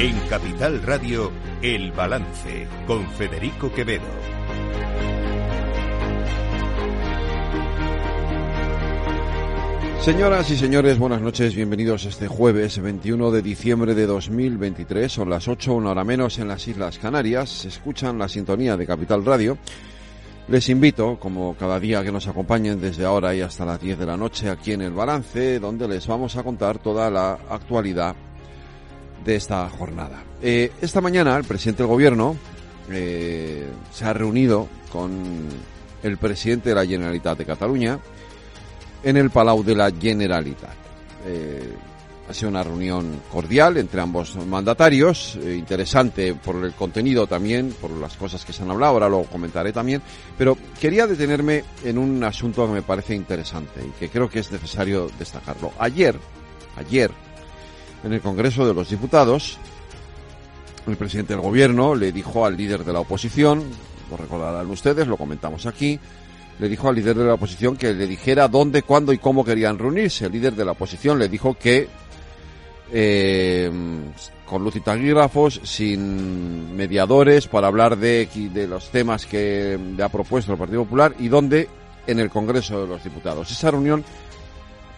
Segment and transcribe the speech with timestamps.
[0.00, 4.04] En Capital Radio, El Balance, con Federico Quevedo.
[10.02, 15.10] Señoras y señores, buenas noches, bienvenidos este jueves 21 de diciembre de 2023.
[15.10, 17.48] Son las 8, una hora menos en las Islas Canarias.
[17.50, 19.58] Se escuchan la sintonía de Capital Radio.
[20.46, 24.06] Les invito, como cada día, que nos acompañen desde ahora y hasta las 10 de
[24.06, 28.14] la noche aquí en El Balance, donde les vamos a contar toda la actualidad
[29.28, 30.24] de esta jornada.
[30.40, 32.34] Eh, esta mañana el presidente del gobierno
[32.90, 35.46] eh, se ha reunido con
[36.02, 37.98] el presidente de la Generalitat de Cataluña
[39.02, 40.72] en el Palau de la Generalitat.
[41.26, 41.74] Eh,
[42.26, 48.16] ha sido una reunión cordial entre ambos mandatarios, interesante por el contenido también, por las
[48.16, 50.00] cosas que se han hablado, ahora lo comentaré también,
[50.38, 54.50] pero quería detenerme en un asunto que me parece interesante y que creo que es
[54.50, 55.72] necesario destacarlo.
[55.78, 56.16] Ayer,
[56.76, 57.10] ayer,
[58.04, 59.58] en el Congreso de los Diputados,
[60.86, 63.64] el presidente del gobierno le dijo al líder de la oposición,
[64.10, 65.98] lo recordarán ustedes, lo comentamos aquí,
[66.58, 69.78] le dijo al líder de la oposición que le dijera dónde, cuándo y cómo querían
[69.78, 70.26] reunirse.
[70.26, 71.88] El líder de la oposición le dijo que
[72.90, 73.70] eh,
[74.46, 80.52] con luz y sin mediadores, para hablar de, de los temas que le ha propuesto
[80.52, 81.68] el Partido Popular y dónde
[82.06, 83.50] en el Congreso de los Diputados.
[83.50, 84.02] Esa reunión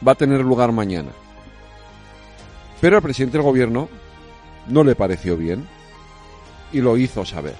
[0.06, 1.10] va a tener lugar mañana.
[2.80, 3.88] Pero al presidente del gobierno
[4.68, 5.66] no le pareció bien
[6.72, 7.56] y lo hizo saber.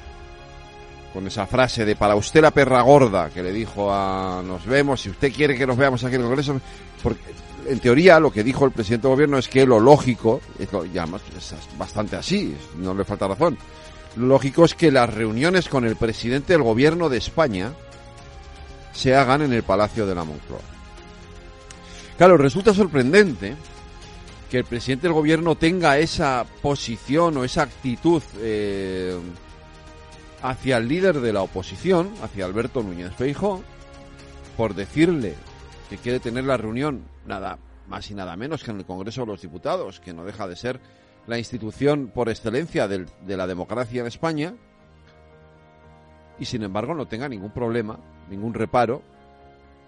[1.13, 5.01] Con esa frase de para usted la perra gorda que le dijo a nos vemos,
[5.01, 6.61] si usted quiere que nos veamos aquí en el Congreso,
[7.03, 7.21] porque
[7.67, 10.41] en teoría lo que dijo el presidente del gobierno es que lo lógico,
[10.71, 13.59] lo, ya es bastante así, no le falta razón,
[14.17, 17.73] lo lógico es que las reuniones con el presidente del gobierno de España
[18.93, 20.61] se hagan en el Palacio de la Moncloa.
[22.17, 23.57] Claro, resulta sorprendente
[24.51, 29.17] que el presidente del gobierno tenga esa posición o esa actitud eh,
[30.43, 33.63] hacia el líder de la oposición, hacia Alberto Núñez Feijóo,
[34.57, 35.35] por decirle
[35.89, 37.59] que quiere tener la reunión nada
[37.89, 40.57] más y nada menos que en el Congreso de los Diputados, que no deja de
[40.57, 40.81] ser
[41.29, 44.55] la institución por excelencia del, de la democracia en España,
[46.41, 49.03] y sin embargo no tenga ningún problema, ningún reparo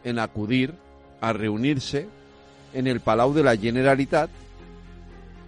[0.04, 0.74] en acudir
[1.20, 2.06] a reunirse
[2.74, 4.30] en el Palau de la Generalitat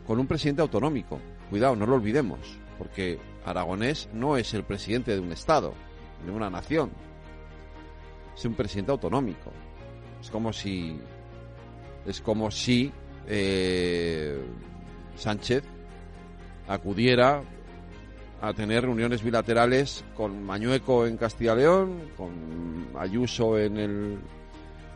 [0.06, 1.18] con un presidente autonómico.
[1.50, 2.38] Cuidado, no lo olvidemos,
[2.78, 5.74] porque Aragonés no es el presidente de un Estado,
[6.24, 6.90] de una nación.
[8.36, 9.52] Es un presidente autonómico.
[10.20, 10.98] Es como si.
[12.06, 12.92] Es como si
[13.26, 14.38] eh,
[15.16, 15.64] Sánchez
[16.68, 17.42] acudiera
[18.40, 24.18] a tener reuniones bilaterales con Mañueco en Castilla León, con Ayuso en el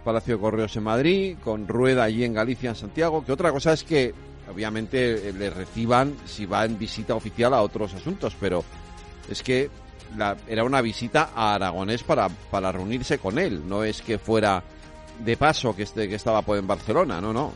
[0.04, 3.72] Palacio de Correos en Madrid, con Rueda allí en Galicia, en Santiago, que otra cosa
[3.72, 4.12] es que
[4.52, 8.64] obviamente le reciban si va en visita oficial a otros asuntos, pero
[9.28, 9.70] es que
[10.16, 14.62] la, era una visita a Aragonés para, para reunirse con él, no es que fuera
[15.18, 17.52] de paso que, este, que estaba pues, en Barcelona, no, no.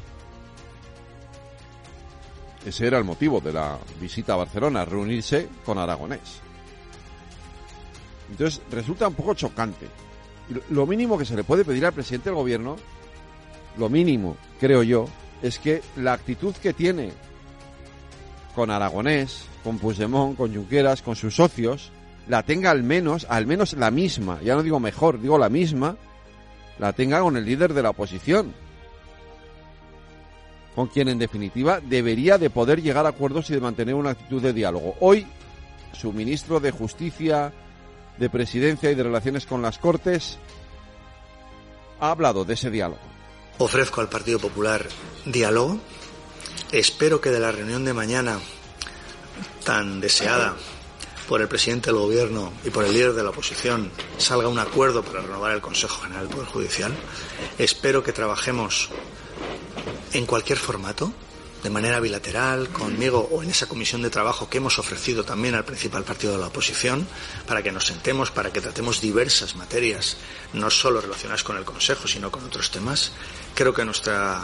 [2.64, 6.40] Ese era el motivo de la visita a Barcelona, reunirse con Aragonés.
[8.30, 9.88] Entonces resulta un poco chocante.
[10.70, 12.76] Lo mínimo que se le puede pedir al presidente del gobierno,
[13.78, 15.06] lo mínimo, creo yo,
[15.42, 17.12] es que la actitud que tiene
[18.54, 21.90] con Aragonés, con Puigdemont, con Junqueras, con sus socios,
[22.28, 25.96] la tenga al menos, al menos la misma, ya no digo mejor, digo la misma,
[26.78, 28.54] la tenga con el líder de la oposición,
[30.74, 34.40] con quien en definitiva debería de poder llegar a acuerdos y de mantener una actitud
[34.40, 34.94] de diálogo.
[35.00, 35.26] Hoy,
[35.92, 37.52] su ministro de Justicia,
[38.18, 40.38] de Presidencia y de Relaciones con las Cortes
[42.00, 43.00] ha hablado de ese diálogo.
[43.64, 44.88] Ofrezco al Partido Popular
[45.24, 45.78] diálogo.
[46.72, 48.40] Espero que de la reunión de mañana,
[49.64, 50.56] tan deseada
[51.28, 55.04] por el presidente del Gobierno y por el líder de la oposición, salga un acuerdo
[55.04, 56.92] para renovar el Consejo General del Poder Judicial.
[57.56, 58.88] Espero que trabajemos
[60.12, 61.12] en cualquier formato,
[61.62, 65.64] de manera bilateral, conmigo o en esa comisión de trabajo que hemos ofrecido también al
[65.64, 67.06] principal partido de la oposición,
[67.46, 70.16] para que nos sentemos, para que tratemos diversas materias,
[70.52, 73.12] no solo relacionadas con el Consejo, sino con otros temas.
[73.54, 74.42] Creo que nuestra,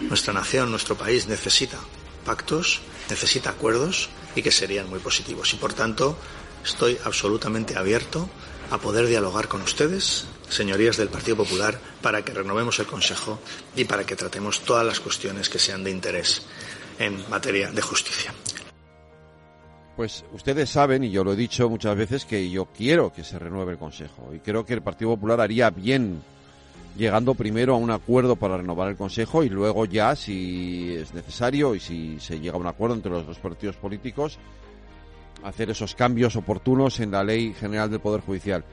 [0.00, 1.78] nuestra nación, nuestro país necesita
[2.24, 5.52] pactos, necesita acuerdos y que serían muy positivos.
[5.52, 6.16] Y por tanto,
[6.64, 8.28] estoy absolutamente abierto
[8.70, 13.38] a poder dialogar con ustedes, señorías del Partido Popular, para que renovemos el Consejo
[13.74, 16.46] y para que tratemos todas las cuestiones que sean de interés
[16.98, 18.32] en materia de justicia.
[19.96, 23.38] Pues ustedes saben, y yo lo he dicho muchas veces, que yo quiero que se
[23.38, 26.22] renueve el Consejo y creo que el Partido Popular haría bien
[26.96, 31.74] llegando primero a un acuerdo para renovar el Consejo y luego ya, si es necesario
[31.74, 34.38] y si se llega a un acuerdo entre los dos partidos políticos,
[35.42, 38.64] hacer esos cambios oportunos en la Ley General del Poder Judicial.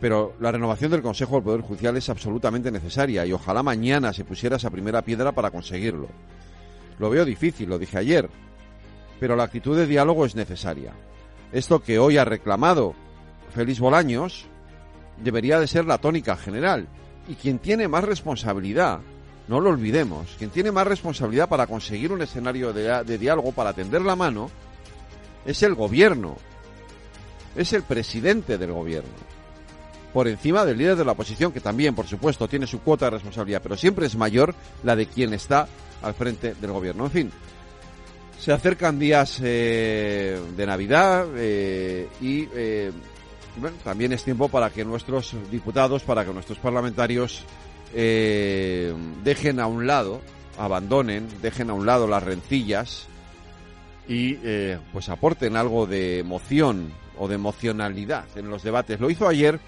[0.00, 4.24] Pero la renovación del Consejo del Poder Judicial es absolutamente necesaria y ojalá mañana se
[4.24, 6.08] pusiera esa primera piedra para conseguirlo.
[6.98, 8.28] Lo veo difícil, lo dije ayer,
[9.18, 10.92] pero la actitud de diálogo es necesaria.
[11.52, 12.94] Esto que hoy ha reclamado
[13.54, 14.46] Félix Bolaños
[15.22, 16.88] debería de ser la tónica general.
[17.28, 19.00] Y quien tiene más responsabilidad,
[19.48, 23.72] no lo olvidemos, quien tiene más responsabilidad para conseguir un escenario de, de diálogo, para
[23.72, 24.50] tender la mano,
[25.44, 26.36] es el gobierno,
[27.56, 29.10] es el presidente del gobierno,
[30.12, 33.12] por encima del líder de la oposición, que también, por supuesto, tiene su cuota de
[33.12, 35.68] responsabilidad, pero siempre es mayor la de quien está
[36.02, 37.04] al frente del gobierno.
[37.04, 37.32] En fin,
[38.40, 42.90] se acercan días eh, de Navidad eh, y eh,
[43.84, 47.44] también es tiempo para que nuestros diputados, para que nuestros parlamentarios
[47.92, 50.20] dejen a un lado,
[50.56, 53.08] abandonen, dejen a un lado las rencillas
[54.06, 54.36] y
[54.92, 59.00] pues aporten algo de emoción o de emocionalidad en los debates.
[59.00, 59.58] Lo hizo ayer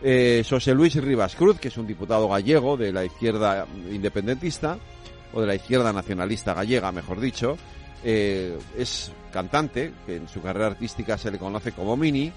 [0.00, 4.78] José Luis Rivas Cruz, que es un diputado gallego de la izquierda independentista,
[5.32, 7.56] o de la izquierda nacionalista gallega, mejor dicho,
[8.04, 12.32] eh, es cantante, que en su carrera artística se le conoce como Mini,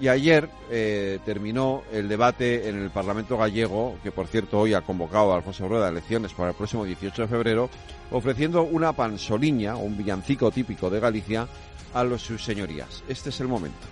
[0.00, 4.82] y ayer eh, terminó el debate en el Parlamento gallego, que por cierto hoy ha
[4.82, 7.70] convocado a Alfonso Rueda a elecciones para el próximo 18 de febrero,
[8.10, 11.48] ofreciendo una pansoliña, un villancico típico de Galicia,
[11.94, 13.02] a los, sus señorías.
[13.08, 13.86] Este es el momento.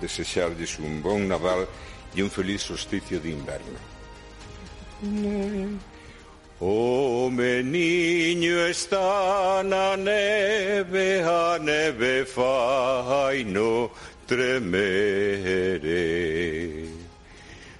[0.00, 1.66] Desearles un buen Naval
[2.14, 3.78] e un feliz solsticio de inverno.
[6.60, 13.92] O oh, meniño está na neve, a neve fai no
[14.26, 14.88] tremere.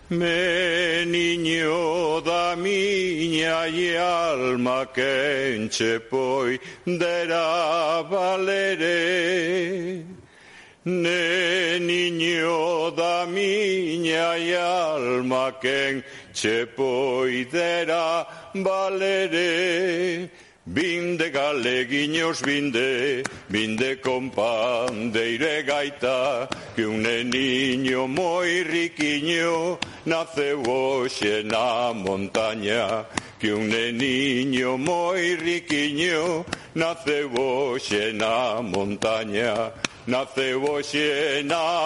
[0.08, 10.04] Meniño da miña e alma que enche poi dera valere.
[10.88, 12.56] Neniño
[12.96, 16.02] da miña e alma quen
[16.32, 20.30] che poidera valere
[20.70, 26.46] Vinde galeguiños, vinde, vinde con pandeire gaita,
[26.76, 33.06] que un neniño moi riquiño nace hoxe na montaña.
[33.40, 36.44] Que un neniño moi riquiño
[36.74, 39.72] nace hoxe na montaña.
[40.08, 41.44] Nace hoxe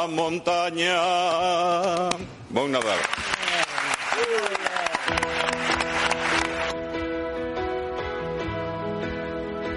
[0.09, 0.97] montaña.
[2.51, 3.01] Bon Nadal.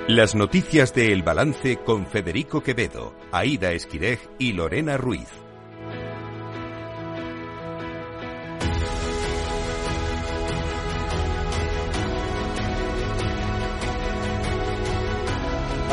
[0.07, 5.44] Las noticias de El Balance con Federico Quevedo, Aida Esquirej y Lorena Ruiz.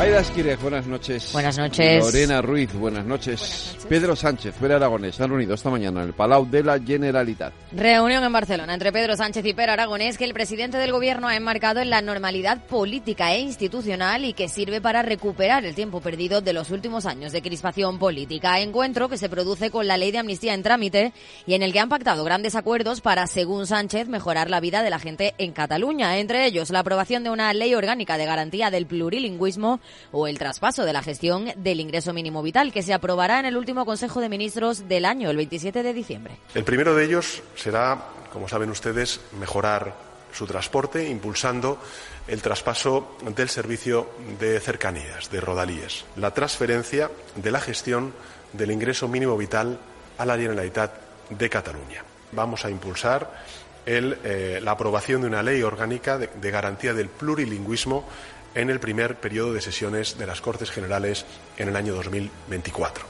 [0.03, 0.21] Aida
[0.61, 1.31] buenas noches.
[1.31, 2.03] Buenas noches.
[2.03, 3.77] Lorena Ruiz, buenas noches.
[3.87, 7.53] Pedro Sánchez, Pere Aragonés, han reunido esta mañana en el Palau de la Generalitat.
[7.71, 11.37] Reunión en Barcelona entre Pedro Sánchez y Pere Aragonés que el presidente del gobierno ha
[11.37, 16.41] enmarcado en la normalidad política e institucional y que sirve para recuperar el tiempo perdido
[16.41, 18.59] de los últimos años de crispación política.
[18.59, 21.13] Encuentro que se produce con la ley de amnistía en trámite
[21.45, 24.89] y en el que han pactado grandes acuerdos para, según Sánchez, mejorar la vida de
[24.89, 26.17] la gente en Cataluña.
[26.17, 29.79] Entre ellos, la aprobación de una ley orgánica de garantía del plurilingüismo
[30.11, 33.57] o el traspaso de la gestión del ingreso mínimo vital, que se aprobará en el
[33.57, 36.37] último Consejo de Ministros del año, el 27 de diciembre.
[36.53, 39.93] El primero de ellos será, como saben ustedes, mejorar
[40.33, 41.79] su transporte, impulsando
[42.27, 44.09] el traspaso del servicio
[44.39, 48.13] de cercanías, de rodalíes, la transferencia de la gestión
[48.53, 49.79] del ingreso mínimo vital
[50.17, 50.91] a la Generalitat
[51.29, 52.03] de Cataluña.
[52.31, 53.43] Vamos a impulsar
[53.85, 58.07] el, eh, la aprobación de una ley orgánica de, de garantía del plurilingüismo
[58.55, 61.25] en el primer periodo de sesiones de las Cortes Generales
[61.57, 63.05] en el año 2024.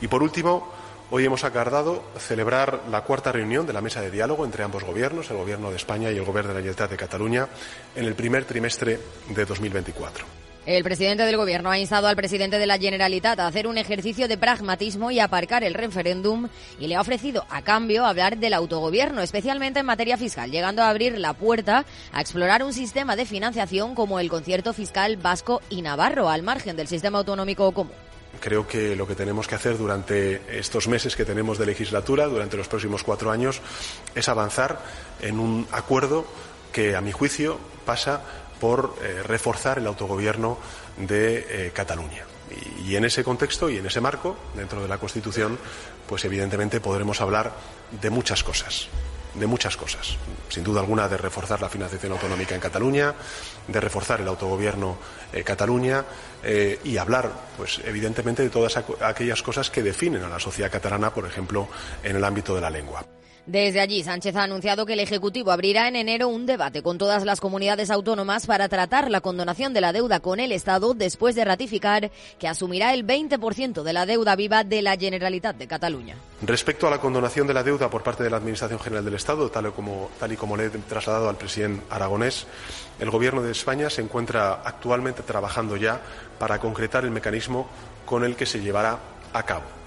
[0.00, 0.72] Y por último,
[1.10, 5.30] hoy hemos acordado celebrar la cuarta reunión de la mesa de diálogo entre ambos gobiernos,
[5.30, 7.48] el Gobierno de España y el Gobierno de la Generalitat de Cataluña,
[7.94, 10.49] en el primer trimestre de 2024.
[10.76, 14.28] El presidente del gobierno ha instado al presidente de la Generalitat a hacer un ejercicio
[14.28, 16.46] de pragmatismo y aparcar el referéndum
[16.78, 20.88] y le ha ofrecido a cambio hablar del autogobierno, especialmente en materia fiscal, llegando a
[20.88, 25.82] abrir la puerta a explorar un sistema de financiación como el concierto fiscal vasco y
[25.82, 27.92] navarro al margen del sistema autonómico común.
[28.38, 32.56] Creo que lo que tenemos que hacer durante estos meses que tenemos de legislatura, durante
[32.56, 33.60] los próximos cuatro años,
[34.14, 34.78] es avanzar
[35.20, 36.26] en un acuerdo
[36.72, 38.22] que, a mi juicio, pasa
[38.60, 40.58] por eh, reforzar el autogobierno
[40.98, 42.24] de eh, Cataluña.
[42.84, 45.58] Y, en ese contexto y en ese marco, dentro de la Constitución,
[46.06, 47.52] pues evidentemente podremos hablar
[47.90, 48.88] de muchas cosas.
[49.34, 50.16] de muchas cosas.
[50.48, 53.14] Sin duda alguna de reforzar la financiación autonómica en Cataluña,
[53.68, 54.98] de reforzar el autogobierno
[55.32, 56.04] eh, Cataluña
[56.42, 61.14] eh, y hablar, pues evidentemente, de todas aquellas cosas que definen a la sociedad catalana,
[61.14, 61.68] por ejemplo,
[62.02, 63.06] en el ámbito de la lengua.
[63.50, 67.24] Desde allí, Sánchez ha anunciado que el Ejecutivo abrirá en enero un debate con todas
[67.24, 71.44] las comunidades autónomas para tratar la condonación de la deuda con el Estado después de
[71.44, 76.14] ratificar que asumirá el 20% de la deuda viva de la Generalitat de Cataluña.
[76.42, 79.50] Respecto a la condonación de la deuda por parte de la Administración General del Estado,
[79.50, 79.72] tal
[80.20, 82.46] tal y como le he trasladado al presidente aragonés,
[83.00, 86.00] el Gobierno de España se encuentra actualmente trabajando ya
[86.38, 87.68] para concretar el mecanismo
[88.06, 88.96] con el que se llevará
[89.32, 89.79] a cabo.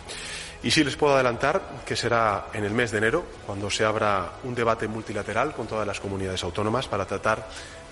[0.64, 4.32] Y sí les puedo adelantar que será en el mes de enero cuando se abra
[4.46, 7.46] un debate multilateral con todas las comunidades autónomas para tratar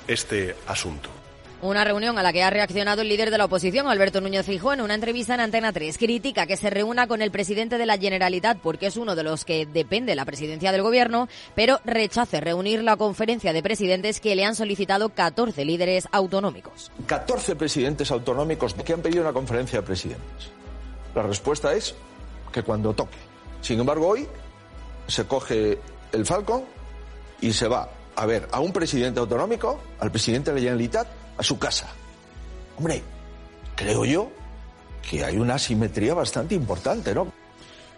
[0.08, 1.10] este asunto.
[1.62, 4.74] Una reunión a la que ha reaccionado el líder de la oposición, Alberto Núñez Fijó,
[4.74, 5.96] en una entrevista en Antena 3.
[5.98, 9.46] Critica que se reúna con el presidente de la Generalitat porque es uno de los
[9.46, 14.44] que depende la presidencia del gobierno, pero rechace reunir la conferencia de presidentes que le
[14.44, 16.92] han solicitado 14 líderes autonómicos.
[17.06, 20.50] 14 presidentes autonómicos que han pedido una conferencia de presidentes.
[21.14, 21.94] La respuesta es
[22.52, 23.18] que cuando toque.
[23.62, 24.28] Sin embargo, hoy
[25.08, 25.80] se coge
[26.12, 26.64] el Falcon
[27.42, 31.44] y se va a ver a un presidente autonómico, al presidente de la Generalitat, a
[31.44, 31.88] su casa.
[32.78, 33.02] Hombre,
[33.76, 34.30] creo yo
[35.08, 37.32] que hay una asimetría bastante importante, ¿no?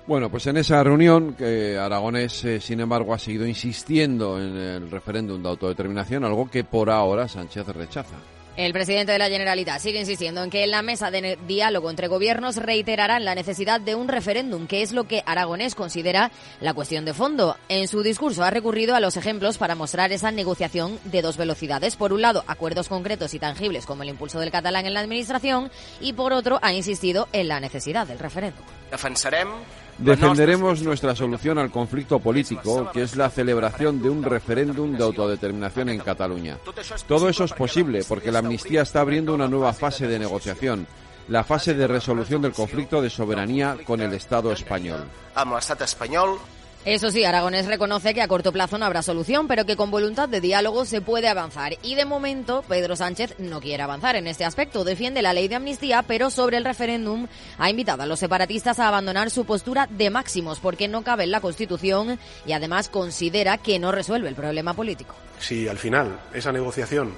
[0.06, 4.92] Bueno, pues en esa reunión, que Aragonés, eh, sin embargo, ha seguido insistiendo en el
[4.92, 8.16] referéndum de autodeterminación, algo que por ahora Sánchez rechaza.
[8.56, 12.08] El presidente de la Generalitat sigue insistiendo en que en la mesa de diálogo entre
[12.08, 16.32] gobiernos reiterarán la necesidad de un referéndum, que es lo que Aragonés considera
[16.62, 17.58] la cuestión de fondo.
[17.68, 21.96] En su discurso ha recurrido a los ejemplos para mostrar esa negociación de dos velocidades.
[21.96, 25.72] Por un lado, acuerdos concretos y tangibles como el impulso del catalán en la administración
[26.00, 28.64] y por otro ha insistido en la necesidad del referéndum.
[30.04, 35.90] Defenderemos nuestra solución al conflicto político, que es la celebración de un referéndum de autodeterminación
[35.90, 36.58] en Cataluña.
[37.08, 40.86] Todo eso es posible porque la amnistía está abriendo una nueva fase de negociación,
[41.30, 45.06] la fase de resolución del conflicto de soberanía con el Estado español.
[46.86, 50.28] Eso sí, Aragonés reconoce que a corto plazo no habrá solución, pero que con voluntad
[50.28, 51.78] de diálogo se puede avanzar.
[51.82, 54.84] Y de momento, Pedro Sánchez no quiere avanzar en este aspecto.
[54.84, 58.90] Defiende la ley de amnistía, pero sobre el referéndum ha invitado a los separatistas a
[58.90, 63.80] abandonar su postura de máximos, porque no cabe en la Constitución y además considera que
[63.80, 65.16] no resuelve el problema político.
[65.40, 67.14] Si al final esa negociación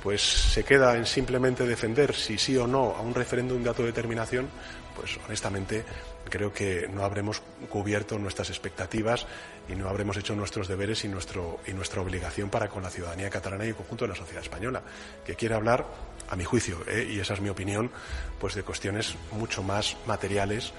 [0.00, 4.48] pues se queda en simplemente defender si sí o no a un referéndum de autodeterminación,
[4.94, 5.84] pues honestamente
[6.28, 9.26] creo que no habremos cubierto nuestras expectativas
[9.68, 13.30] y no habremos hecho nuestros deberes y, nuestro, y nuestra obligación para con la ciudadanía
[13.30, 14.82] catalana y el conjunto de la sociedad española,
[15.24, 15.86] que quiere hablar,
[16.30, 17.08] a mi juicio, ¿eh?
[17.10, 17.90] y esa es mi opinión,
[18.38, 20.72] pues de cuestiones mucho más materiales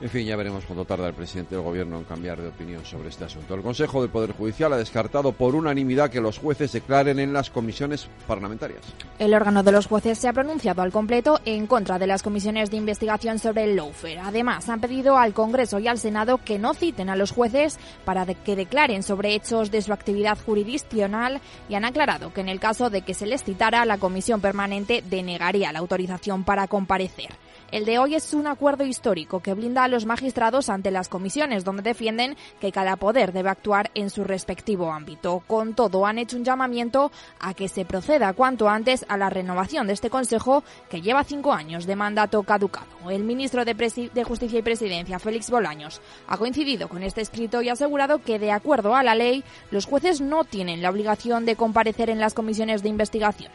[0.00, 3.10] en fin, ya veremos cuándo tarda el presidente del Gobierno en cambiar de opinión sobre
[3.10, 3.54] este asunto.
[3.54, 7.50] El Consejo del Poder Judicial ha descartado por unanimidad que los jueces declaren en las
[7.50, 8.80] comisiones parlamentarias.
[9.18, 12.70] El órgano de los jueces se ha pronunciado al completo en contra de las comisiones
[12.70, 14.20] de investigación sobre el lawfare.
[14.20, 18.24] Además, han pedido al Congreso y al Senado que no citen a los jueces para
[18.26, 22.88] que declaren sobre hechos de su actividad jurisdiccional y han aclarado que en el caso
[22.88, 27.28] de que se les citara, la comisión permanente denegaría la autorización para comparecer.
[27.72, 31.64] El de hoy es un acuerdo histórico que blinda a los magistrados ante las comisiones,
[31.64, 35.44] donde defienden que cada poder debe actuar en su respectivo ámbito.
[35.46, 39.86] Con todo, han hecho un llamamiento a que se proceda cuanto antes a la renovación
[39.86, 42.88] de este Consejo, que lleva cinco años de mandato caducado.
[43.08, 47.74] El ministro de, Justicia y Presidencia, Félix Bolaños, ha coincidido con este escrito y ha
[47.74, 52.10] asegurado que, de acuerdo a la ley, los jueces no tienen la obligación de comparecer
[52.10, 53.52] en las comisiones de investigación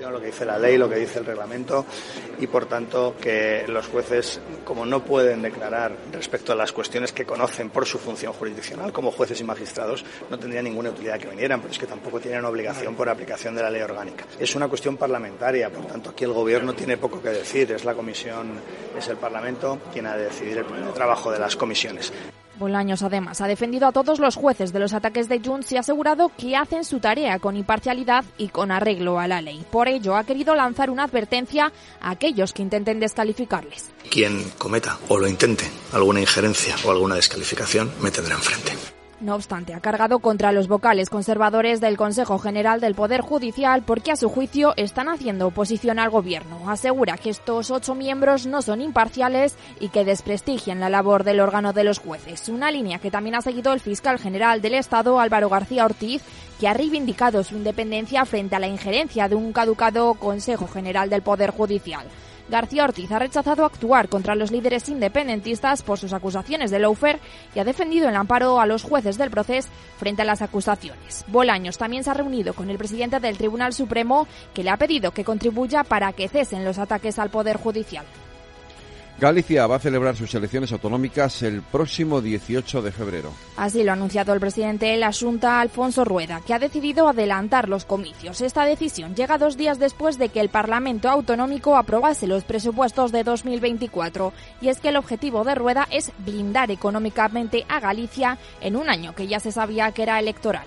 [0.00, 1.86] lo que dice la ley, lo que dice el reglamento
[2.38, 7.24] y, por tanto, que los jueces, como no pueden declarar respecto a las cuestiones que
[7.24, 11.60] conocen por su función jurisdiccional como jueces y magistrados, no tendría ninguna utilidad que vinieran,
[11.60, 14.24] pero es que tampoco tienen obligación por aplicación de la ley orgánica.
[14.38, 17.72] Es una cuestión parlamentaria, por tanto, aquí el Gobierno tiene poco que decir.
[17.72, 18.60] Es la Comisión,
[18.96, 22.12] es el Parlamento quien ha de decidir el trabajo de las comisiones.
[22.58, 25.80] Bolaños, además, ha defendido a todos los jueces de los ataques de Junts y ha
[25.80, 29.64] asegurado que hacen su tarea con imparcialidad y con arreglo a la ley.
[29.70, 33.90] Por ello, ha querido lanzar una advertencia a aquellos que intenten descalificarles.
[34.10, 38.95] Quien cometa o lo intente alguna injerencia o alguna descalificación me tendrá enfrente.
[39.18, 44.12] No obstante, ha cargado contra los vocales conservadores del Consejo General del Poder Judicial porque
[44.12, 46.68] a su juicio están haciendo oposición al gobierno.
[46.68, 51.72] Asegura que estos ocho miembros no son imparciales y que desprestigian la labor del órgano
[51.72, 52.50] de los jueces.
[52.50, 56.22] Una línea que también ha seguido el fiscal general del Estado, Álvaro García Ortiz,
[56.60, 61.22] que ha reivindicado su independencia frente a la injerencia de un caducado Consejo General del
[61.22, 62.06] Poder Judicial.
[62.48, 67.18] García Ortiz ha rechazado actuar contra los líderes independentistas por sus acusaciones de lawfare
[67.54, 71.24] y ha defendido el amparo a los jueces del proceso frente a las acusaciones.
[71.28, 75.10] Bolaños también se ha reunido con el presidente del Tribunal Supremo que le ha pedido
[75.10, 78.06] que contribuya para que cesen los ataques al Poder Judicial.
[79.18, 83.32] Galicia va a celebrar sus elecciones autonómicas el próximo 18 de febrero.
[83.56, 87.70] Así lo ha anunciado el presidente de la Junta, Alfonso Rueda, que ha decidido adelantar
[87.70, 88.42] los comicios.
[88.42, 93.24] Esta decisión llega dos días después de que el Parlamento Autonómico aprobase los presupuestos de
[93.24, 94.34] 2024.
[94.60, 99.14] Y es que el objetivo de Rueda es blindar económicamente a Galicia en un año
[99.14, 100.66] que ya se sabía que era electoral.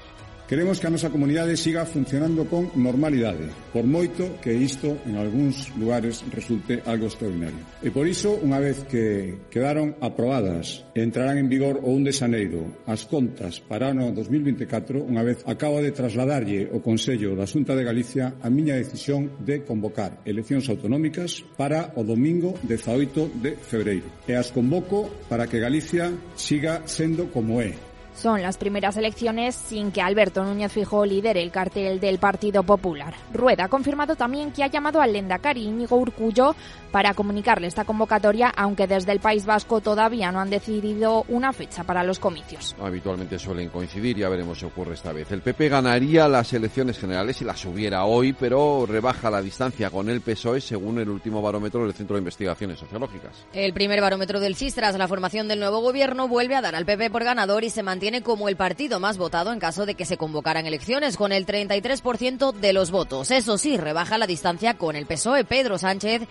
[0.49, 5.69] Queremos que a nosa comunidade siga funcionando con normalidade, por moito que isto en algúns
[5.77, 7.61] lugares resulte algo extraordinario.
[7.85, 12.13] E por iso, unha vez que quedaron aprobadas e entrarán en vigor o 1 de
[12.17, 17.45] xaneiro as contas para o ano 2024, unha vez acabo de trasladarlle o Consello da
[17.45, 23.53] Xunta de Galicia a miña decisión de convocar eleccións autonómicas para o domingo 18 de
[23.53, 24.09] febreiro.
[24.25, 27.77] E as convoco para que Galicia siga sendo como é,
[28.19, 33.13] son las primeras elecciones sin que Alberto Núñez Fijo lidere el cartel del Partido Popular.
[33.33, 36.53] Rueda ha confirmado también que ha llamado al Lendakari Íñigo Urcullo
[36.91, 41.83] para comunicarle esta convocatoria, aunque desde el País Vasco todavía no han decidido una fecha
[41.83, 42.75] para los comicios.
[42.81, 45.31] Habitualmente suelen coincidir, ya veremos si ocurre esta vez.
[45.31, 50.09] El PP ganaría las elecciones generales si las hubiera hoy, pero rebaja la distancia con
[50.09, 53.45] el PSOE según el último barómetro del Centro de Investigaciones Sociológicas.
[53.53, 56.85] El primer barómetro del CIS tras la formación del nuevo gobierno vuelve a dar al
[56.85, 59.93] PP por ganador y se mantiene tiene como el partido más votado en caso de
[59.93, 63.29] que se convocaran elecciones, con el 33% de los votos.
[63.29, 65.43] Eso sí, rebaja la distancia con el PSOE.
[65.43, 66.23] Pedro Sánchez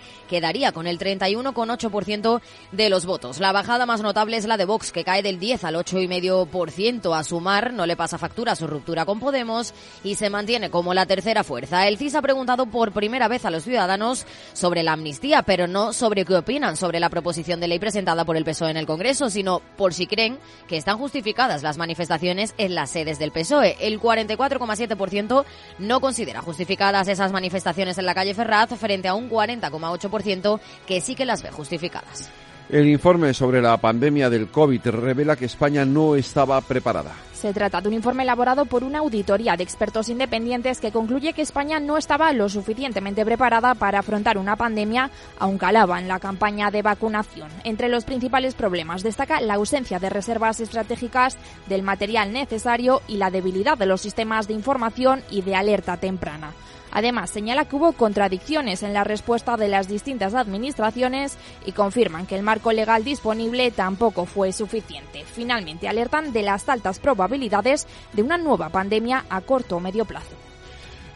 [0.73, 2.41] con el 31,8%
[2.71, 3.39] de los votos.
[3.39, 7.15] La bajada más notable es la de Vox, que cae del 10 al 8,5%.
[7.15, 11.05] A sumar, no le pasa factura su ruptura con Podemos y se mantiene como la
[11.05, 11.87] tercera fuerza.
[11.87, 15.93] El CIS ha preguntado por primera vez a los ciudadanos sobre la amnistía, pero no
[15.93, 19.29] sobre qué opinan sobre la proposición de ley presentada por el PSOE en el Congreso,
[19.29, 23.77] sino por si creen que están justificadas las manifestaciones en las sedes del PSOE.
[23.81, 25.45] El 44,7%
[25.77, 30.38] no considera justificadas esas manifestaciones en la calle Ferraz frente a un 40,8%
[30.85, 32.29] que sí que las ve justificadas.
[32.69, 37.15] El informe sobre la pandemia del COVID revela que España no estaba preparada.
[37.33, 41.41] Se trata de un informe elaborado por una auditoría de expertos independientes que concluye que
[41.41, 46.69] España no estaba lo suficientemente preparada para afrontar una pandemia, aun calaba en la campaña
[46.69, 47.49] de vacunación.
[47.63, 53.31] Entre los principales problemas destaca la ausencia de reservas estratégicas del material necesario y la
[53.31, 56.51] debilidad de los sistemas de información y de alerta temprana.
[56.91, 62.35] Además, señala que hubo contradicciones en la respuesta de las distintas administraciones y confirman que
[62.35, 65.23] el marco legal disponible tampoco fue suficiente.
[65.25, 70.35] Finalmente, alertan de las altas probabilidades de una nueva pandemia a corto o medio plazo.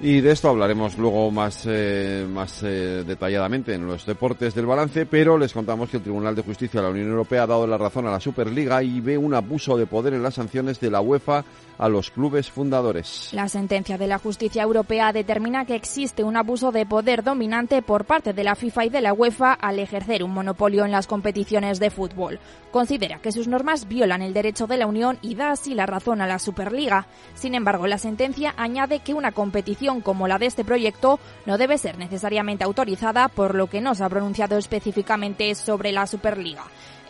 [0.06, 5.06] Y de esto hablaremos luego más, eh, más eh, detalladamente en los deportes del balance,
[5.06, 7.78] pero les contamos que el Tribunal de Justicia de la Unión Europea ha dado la
[7.78, 11.00] razón a la Superliga y ve un abuso de poder en las sanciones de la
[11.00, 11.46] UEFA
[11.78, 13.30] a los clubes fundadores.
[13.34, 18.06] La sentencia de la justicia europea determina que existe un abuso de poder dominante por
[18.06, 21.80] parte de la FIFA y de la UEFA al ejercer un monopolio en las competiciones
[21.80, 22.40] de fútbol.
[22.72, 26.22] Considera que sus normas violan el derecho de la Unión y da así la razón
[26.22, 27.08] a la Superliga.
[27.36, 31.78] Sin embargo, la sentencia añade que una competición como la de este proyecto no debe
[31.78, 36.64] ser necesariamente autorizada, por lo que no se ha pronunciado específicamente sobre la Superliga.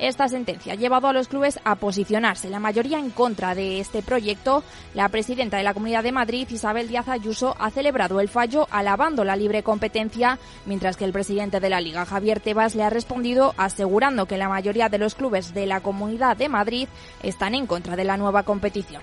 [0.04, 4.02] Esta sentencia ha llevado a los clubes a posicionarse, la mayoría en contra de este
[4.02, 4.62] proyecto.
[4.94, 9.24] La presidenta de la Comunidad de Madrid, Isabel Díaz Ayuso, ha celebrado el fallo alabando
[9.24, 13.54] la libre competencia, mientras que el presidente de la Liga, Javier Tebas, le ha respondido
[13.56, 16.90] asegurando que la mayoría de los clubes de la Comunidad de Madrid
[17.22, 19.02] están en contra de la nueva competición.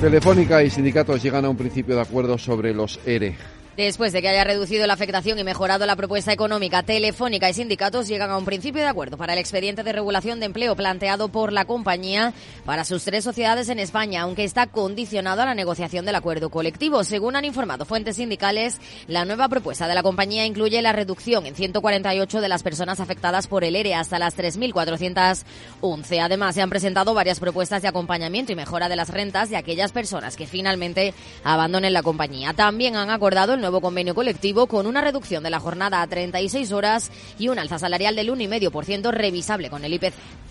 [0.00, 3.55] Telefónica y sindicatos llegan a un principio de acuerdo sobre los ERE.
[3.76, 8.08] Después de que haya reducido la afectación y mejorado la propuesta económica, Telefónica y sindicatos
[8.08, 11.52] llegan a un principio de acuerdo para el expediente de regulación de empleo planteado por
[11.52, 12.32] la compañía
[12.64, 17.04] para sus tres sociedades en España, aunque está condicionado a la negociación del acuerdo colectivo.
[17.04, 21.54] Según han informado fuentes sindicales, la nueva propuesta de la compañía incluye la reducción en
[21.54, 26.22] 148 de las personas afectadas por el ERE hasta las 3.411.
[26.22, 29.92] Además, se han presentado varias propuestas de acompañamiento y mejora de las rentas de aquellas
[29.92, 31.12] personas que finalmente
[31.44, 32.54] abandonen la compañía.
[32.54, 36.70] También han acordado el nuevo convenio colectivo con una reducción de la jornada a 36
[36.70, 40.45] horas y un alza salarial del 1,5% revisable con el IPC.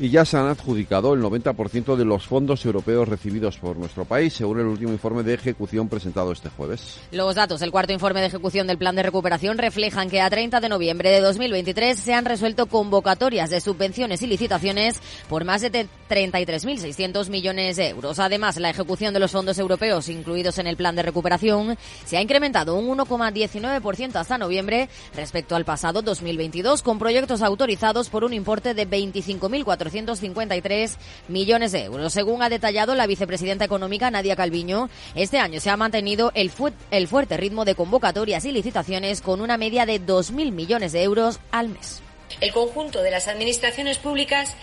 [0.00, 4.32] Y ya se han adjudicado el 90% de los fondos europeos recibidos por nuestro país,
[4.32, 6.98] según el último informe de ejecución presentado este jueves.
[7.12, 10.58] Los datos del cuarto informe de ejecución del plan de recuperación reflejan que a 30
[10.60, 15.70] de noviembre de 2023 se han resuelto convocatorias de subvenciones y licitaciones por más de
[16.08, 18.18] 33.600 millones de euros.
[18.20, 22.22] Además, la ejecución de los fondos europeos incluidos en el plan de recuperación se ha
[22.22, 28.72] incrementado un 1,19% hasta noviembre respecto al pasado 2022, con proyectos autorizados por un importe
[28.72, 28.86] de
[29.90, 30.96] 25.453
[31.28, 32.12] millones de euros.
[32.12, 36.50] Según ha detallado la vicepresidenta económica Nadia Calviño, este año se ha mantenido el,
[36.90, 41.40] el fuerte ritmo de convocatorias y licitaciones con una media de 2.000 millones de euros
[41.50, 42.02] al mes.
[42.40, 44.54] El conjunto de las administraciones públicas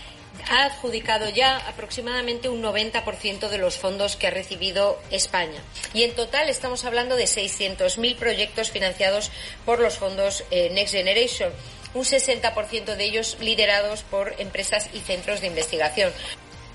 [0.50, 5.60] ha adjudicado ya aproximadamente un 90% de los fondos que ha recibido España.
[5.94, 9.30] Y en total estamos hablando de 600.000 proyectos financiados
[9.64, 11.52] por los fondos eh, Next Generation,
[11.94, 16.12] un 60% de ellos liderados por empresas y centros de investigación.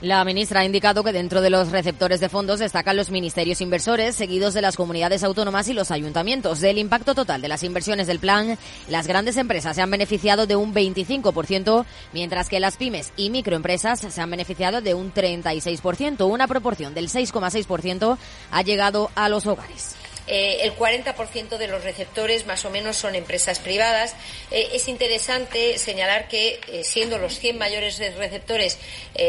[0.03, 4.17] La ministra ha indicado que dentro de los receptores de fondos destacan los ministerios inversores,
[4.17, 6.59] seguidos de las comunidades autónomas y los ayuntamientos.
[6.59, 8.57] Del impacto total de las inversiones del plan,
[8.89, 14.01] las grandes empresas se han beneficiado de un 25%, mientras que las pymes y microempresas
[14.01, 16.29] se han beneficiado de un 36%.
[16.29, 18.17] Una proporción del 6,6%
[18.51, 19.95] ha llegado a los hogares.
[20.27, 24.15] Eh, el 40% de los receptores más o menos son empresas privadas.
[24.51, 28.79] Eh, es interesante señalar que, eh, siendo los 100 mayores receptores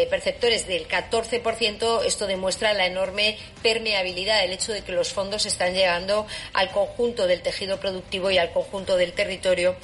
[0.08, 5.74] perceptores del 14%, esto demuestra la enorme permeabilidad, el hecho de que los fondos están
[5.74, 9.76] llegando al conjunto del tejido productivo y al conjunto del territorio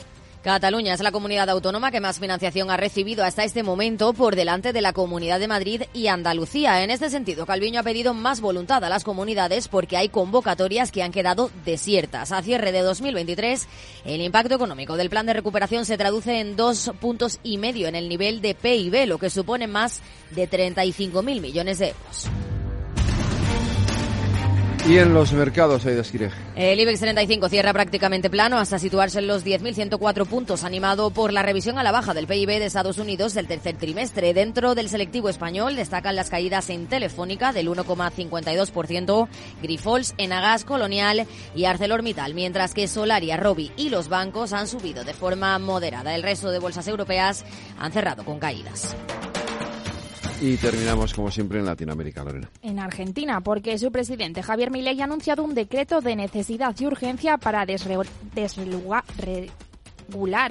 [0.42, 4.72] Cataluña es la comunidad autónoma que más financiación ha recibido hasta este momento por delante
[4.72, 6.83] de la Comunidad de Madrid y Andalucía.
[6.83, 11.03] En este sentido, Calviño ha pedido más voluntad a las comunidades porque hay convocatorias que
[11.03, 12.33] han quedado desiertas.
[12.33, 13.68] A cierre de 2023,
[14.07, 17.94] el impacto económico del plan de recuperación se traduce en dos puntos y medio en
[17.94, 20.00] el nivel de PIB, lo que supone más
[20.31, 22.31] de 35.000 millones de euros.
[24.88, 26.32] Y en los mercados, hay Esquirej.
[26.56, 31.42] El IBEX 35 cierra prácticamente plano hasta situarse en los 10.104 puntos, animado por la
[31.42, 34.34] revisión a la baja del PIB de Estados Unidos del tercer trimestre.
[34.34, 39.28] Dentro del selectivo español destacan las caídas en Telefónica del 1,52%,
[39.62, 45.14] Grifols, Enagas, Colonial y ArcelorMittal, mientras que Solaria, Robi y los bancos han subido de
[45.14, 46.14] forma moderada.
[46.14, 47.44] El resto de bolsas europeas
[47.78, 48.96] han cerrado con caídas.
[50.40, 52.48] Y terminamos, como siempre, en Latinoamérica, Lorena.
[52.62, 57.37] En Argentina, porque su presidente Javier Milei ha anunciado un decreto de necesidad y urgencia
[57.37, 59.05] para desregular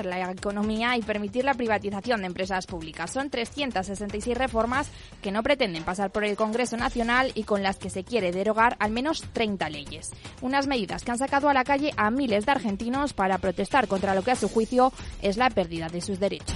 [0.05, 3.11] la economía y permitir la privatización de empresas públicas.
[3.11, 4.91] Son 366 reformas
[5.23, 8.77] que no pretenden pasar por el Congreso Nacional y con las que se quiere derogar
[8.79, 10.11] al menos 30 leyes.
[10.41, 14.13] Unas medidas que han sacado a la calle a miles de argentinos para protestar contra
[14.13, 16.55] lo que a su juicio es la pérdida de sus derechos.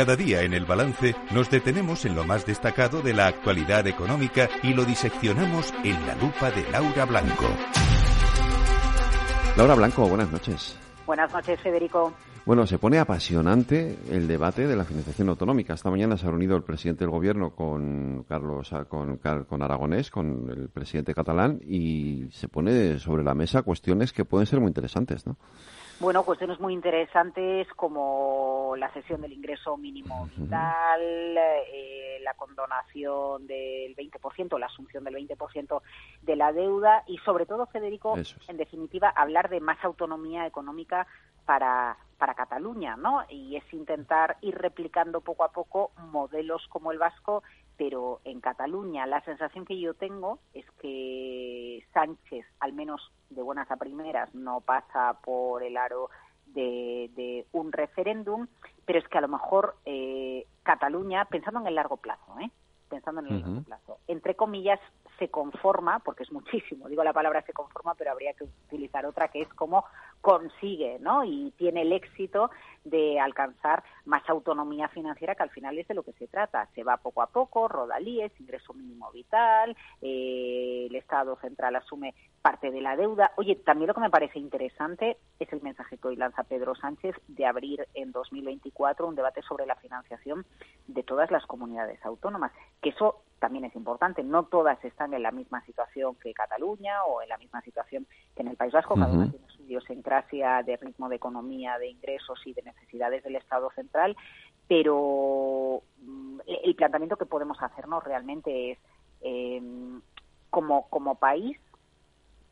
[0.00, 4.48] Cada día en el balance nos detenemos en lo más destacado de la actualidad económica
[4.62, 7.44] y lo diseccionamos en la lupa de Laura Blanco.
[9.58, 10.78] Laura Blanco, buenas noches.
[11.04, 12.14] Buenas noches, Federico.
[12.46, 15.74] Bueno, se pone apasionante el debate de la financiación autonómica.
[15.74, 20.48] Esta mañana se ha reunido el presidente del gobierno con Carlos, con, con Aragonés, con
[20.48, 25.26] el presidente catalán, y se pone sobre la mesa cuestiones que pueden ser muy interesantes,
[25.26, 25.36] ¿no?
[26.00, 31.02] Bueno, cuestiones muy interesantes como la cesión del ingreso mínimo vital,
[31.36, 35.82] eh, la condonación del 20%, la asunción del 20%
[36.22, 38.16] de la deuda y sobre todo, Federico,
[38.48, 41.06] en definitiva, hablar de más autonomía económica
[41.44, 43.26] para, para Cataluña, ¿no?
[43.28, 47.42] Y es intentar ir replicando poco a poco modelos como el vasco
[47.80, 53.70] pero en Cataluña la sensación que yo tengo es que Sánchez, al menos de buenas
[53.70, 56.10] a primeras, no pasa por el aro
[56.48, 58.48] de, un referéndum,
[58.84, 62.50] pero es que a lo mejor eh, Cataluña, pensando en el largo plazo, ¿eh?
[62.90, 63.98] pensando en el largo plazo.
[64.08, 64.78] Entre comillas,
[65.18, 69.28] se conforma, porque es muchísimo, digo la palabra se conforma, pero habría que utilizar otra
[69.28, 69.86] que es como
[70.20, 71.24] consigue, ¿no?
[71.24, 72.50] Y tiene el éxito
[72.84, 76.68] de alcanzar más autonomía financiera, que al final es de lo que se trata.
[76.74, 82.70] Se va poco a poco, rodalíes, ingreso mínimo vital, eh, el Estado central asume parte
[82.70, 83.32] de la deuda.
[83.36, 87.14] Oye, también lo que me parece interesante es el mensaje que hoy lanza Pedro Sánchez
[87.28, 90.46] de abrir en 2024 un debate sobre la financiación
[90.86, 94.22] de todas las comunidades autónomas, que eso también es importante.
[94.22, 98.42] No todas están en la misma situación que Cataluña o en la misma situación que
[98.42, 98.94] en el País Vasco.
[98.94, 103.36] Cada una tiene su idiosincrasia de ritmo de economía, de ingresos y de necesidades del
[103.36, 104.16] Estado central,
[104.66, 108.78] pero mm, el planteamiento que podemos hacernos realmente es,
[109.20, 110.00] em,
[110.50, 111.58] como, como país,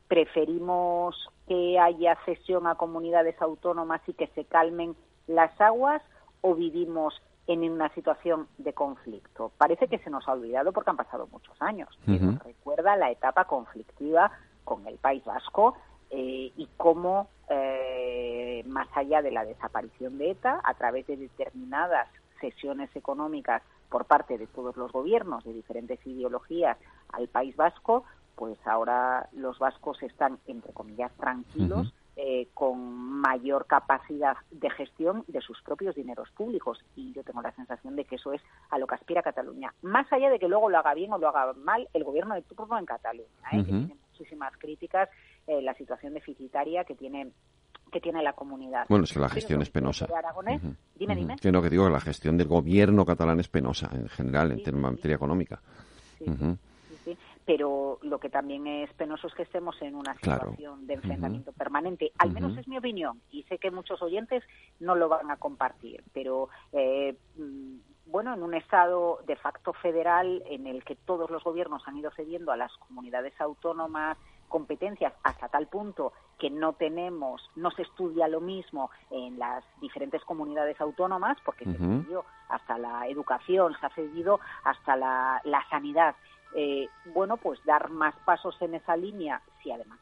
[0.07, 4.95] preferimos que haya cesión a comunidades autónomas y que se calmen
[5.27, 6.01] las aguas
[6.41, 9.51] o vivimos en una situación de conflicto.
[9.57, 11.89] Parece que se nos ha olvidado porque han pasado muchos años.
[12.43, 14.31] recuerda la etapa conflictiva
[14.63, 15.75] con el País Vasco
[16.09, 22.07] eh, y cómo, eh, más allá de la desaparición de ETA, a través de determinadas
[22.41, 26.77] sesiones económicas por parte de todos los gobiernos de diferentes ideologías
[27.11, 32.79] al País Vasco, pues ahora los vascos están, entre comillas, tranquilos eh, con
[33.21, 36.83] mayor capacidad de gestión de sus propios dineros públicos.
[36.95, 39.73] Y yo tengo la sensación de que eso es a lo que aspira Cataluña.
[39.81, 42.41] Más allá de que luego lo haga bien o lo haga mal el gobierno de
[42.41, 43.57] turno en Cataluña, ¿eh?
[43.57, 45.09] que tiene muchísimas críticas,
[45.49, 47.31] eh, la situación deficitaria que tiene
[47.91, 48.85] que tiene la comunidad.
[48.87, 50.07] Bueno, es que la gestión es penosa.
[50.95, 51.37] Dime, dime.
[51.41, 54.79] Que no, que digo que la gestión del gobierno catalán es penosa en general, en
[54.79, 55.59] materia económica.
[57.03, 61.51] Sí, pero lo que también es penoso es que estemos en una situación de enfrentamiento
[61.51, 62.11] permanente.
[62.19, 64.43] Al menos es mi opinión y sé que muchos oyentes
[64.79, 70.43] no lo van a compartir, pero eh, mm, bueno, en un Estado de facto federal
[70.45, 74.17] en el que todos los gobiernos han ido cediendo a las comunidades autónomas
[74.49, 80.23] competencias hasta tal punto que no tenemos, no se estudia lo mismo en las diferentes
[80.25, 86.15] comunidades autónomas, porque se cedió hasta la educación, se ha cedido hasta la, la sanidad
[86.55, 89.99] eh, bueno, pues dar más pasos en esa línea, si además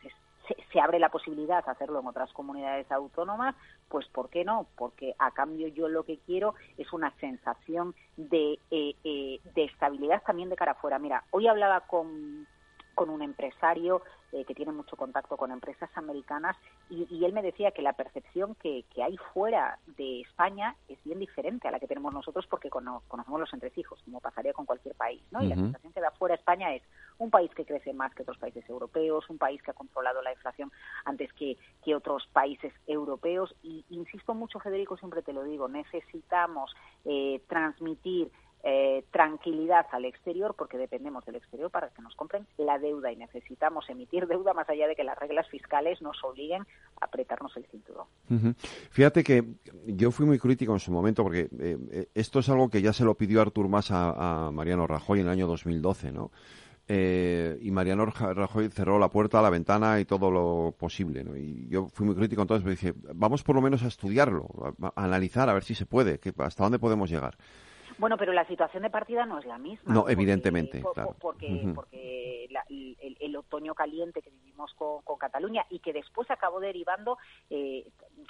[0.72, 3.56] se, abre la posibilidad de hacerlo en otras comunidades autónomas,
[3.90, 4.68] pues ¿por qué no?
[4.78, 10.24] Porque a cambio yo lo que quiero es una sensación de, eh, eh, de estabilidad
[10.24, 11.00] también de cara afuera.
[11.00, 12.48] Mira, hoy hablaba con,
[12.98, 16.58] con un empresario eh, que tiene mucho contacto con empresas americanas
[16.90, 21.68] y, él me decía que la percepción que, hay fuera de España es bien diferente
[21.68, 25.44] a la que tenemos nosotros porque conocemos los entresijos, como pasaría con cualquier país, ¿no?
[25.44, 26.82] Y la sensación que da fuera España es
[27.20, 30.32] un país que crece más que otros países europeos, un país que ha controlado la
[30.32, 30.72] inflación
[31.06, 36.76] antes que, que otros países europeos y insisto mucho, Federico, siempre te lo digo, necesitamos
[37.06, 38.32] eh, transmitir
[38.70, 43.16] eh, tranquilidad al exterior porque dependemos del exterior para que nos compren la deuda y
[43.16, 46.64] necesitamos emitir deuda más allá de que las reglas fiscales nos obliguen
[47.00, 48.08] a apretarnos el cinturón.
[48.90, 49.46] Fíjate que
[49.86, 52.92] yo fui muy crítico en su momento porque eh, eh, esto es algo que ya
[52.92, 56.32] se lo pidió Artur Mas a, Mariano Rajoy en el año 2012, ¿no?
[56.90, 61.24] y Mariano Rajoy cerró la puerta, la ventana y todo lo posible.
[61.24, 61.38] ¿no?
[61.38, 65.02] Y yo fui muy crítico entonces, me dije, vamos por lo menos a estudiarlo, a,
[65.02, 67.38] analizar, a ver si se puede, hasta dónde podemos llegar.
[67.98, 69.94] Bueno, pero la situación de partida no es la misma.
[69.94, 70.84] No, evidentemente,
[71.20, 72.48] porque, Porque,
[73.20, 74.32] el, otoño caliente que
[74.76, 77.18] con, Cataluña y que después acabó derivando,
[77.50, 77.88] eh,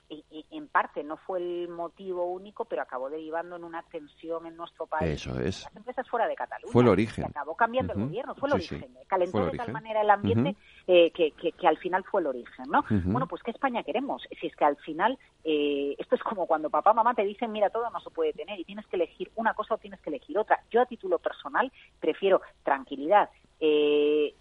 [0.09, 4.87] en parte no fue el motivo único, pero acabó derivando en una tensión en nuestro
[4.87, 5.21] país.
[5.21, 5.63] Eso es.
[5.63, 6.71] Las empresas fuera de Cataluña.
[6.71, 7.25] Fue el origen.
[7.25, 8.97] acabó cambiando el gobierno, fue el origen.
[9.07, 10.55] Calentó de tal manera el ambiente
[10.87, 12.83] eh, que, que, al final fue el origen, ¿no?
[12.89, 14.23] Bueno, pues ¿qué España queremos?
[14.39, 17.69] Si es que al final eh, esto es como cuando papá mamá te dicen, mira,
[17.69, 20.37] todo no se puede tener y tienes que elegir una cosa o tienes que elegir
[20.37, 20.61] otra.
[20.69, 23.29] Yo a título personal prefiero tranquilidad.
[23.59, 24.35] Eh,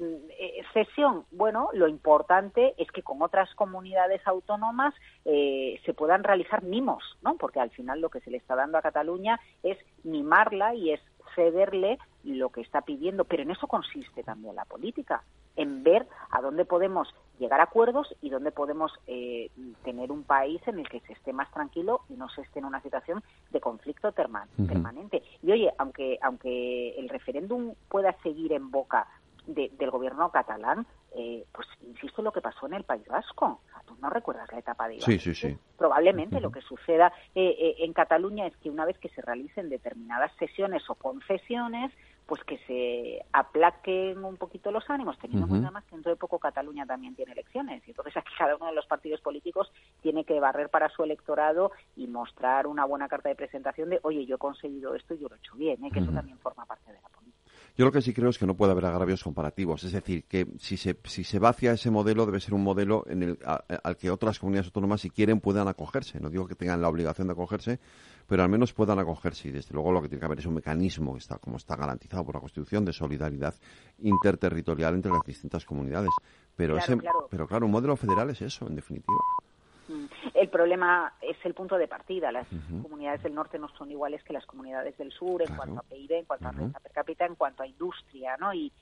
[0.00, 6.62] eh, cesión, bueno, lo importante es que con otras comunidades autónomas eh, se puedan realizar
[6.62, 7.36] mimos, ¿no?
[7.36, 11.00] Porque al final lo que se le está dando a Cataluña es mimarla y es
[11.34, 15.22] cederle lo que está pidiendo, pero en eso consiste también la política,
[15.56, 17.08] en ver a dónde podemos
[17.38, 19.50] llegar a acuerdos y dónde podemos eh,
[19.82, 22.66] tener un país en el que se esté más tranquilo y no se esté en
[22.66, 25.22] una situación de conflicto permanente.
[25.42, 29.06] Y oye, aunque, aunque el referéndum pueda seguir en boca
[29.54, 33.60] del gobierno catalán, eh, pues insisto en lo que pasó en el País Vasco.
[33.86, 35.58] ¿Tú no recuerdas la etapa de Sí, sí, sí.
[35.76, 39.68] Probablemente lo que suceda eh, eh, en Cataluña es que una vez que se realicen
[39.68, 41.92] determinadas sesiones o concesiones,
[42.26, 46.16] pues que se aplaquen un poquito los ánimos, teniendo en cuenta más que dentro de
[46.16, 47.82] poco Cataluña también tiene elecciones.
[47.88, 51.72] Y entonces aquí cada uno de los partidos políticos tiene que barrer para su electorado
[51.96, 55.28] y mostrar una buena carta de presentación de, oye, yo he conseguido esto y yo
[55.28, 55.90] lo he hecho bien, ¿eh?
[55.90, 57.39] que eso también forma parte de la política.
[57.76, 59.84] Yo lo que sí creo es que no puede haber agravios comparativos.
[59.84, 63.04] Es decir, que si se, si se va hacia ese modelo, debe ser un modelo
[63.08, 66.20] en el, al que otras comunidades autónomas, si quieren, puedan acogerse.
[66.20, 67.80] No digo que tengan la obligación de acogerse,
[68.26, 69.48] pero al menos puedan acogerse.
[69.48, 71.76] Y desde luego lo que tiene que haber es un mecanismo, que está, como está
[71.76, 73.54] garantizado por la Constitución, de solidaridad
[73.98, 76.10] interterritorial entre las distintas comunidades.
[76.56, 76.98] Pero, ese,
[77.30, 79.18] pero claro, un modelo federal es eso, en definitiva.
[80.34, 82.32] El problema es el punto de partida.
[82.32, 82.46] Las
[82.82, 86.12] comunidades del norte no son iguales que las comunidades del sur en cuanto a PIB,
[86.12, 88.52] en cuanto a renta per cápita, en cuanto a industria, ¿no?
[88.52, 88.72] Y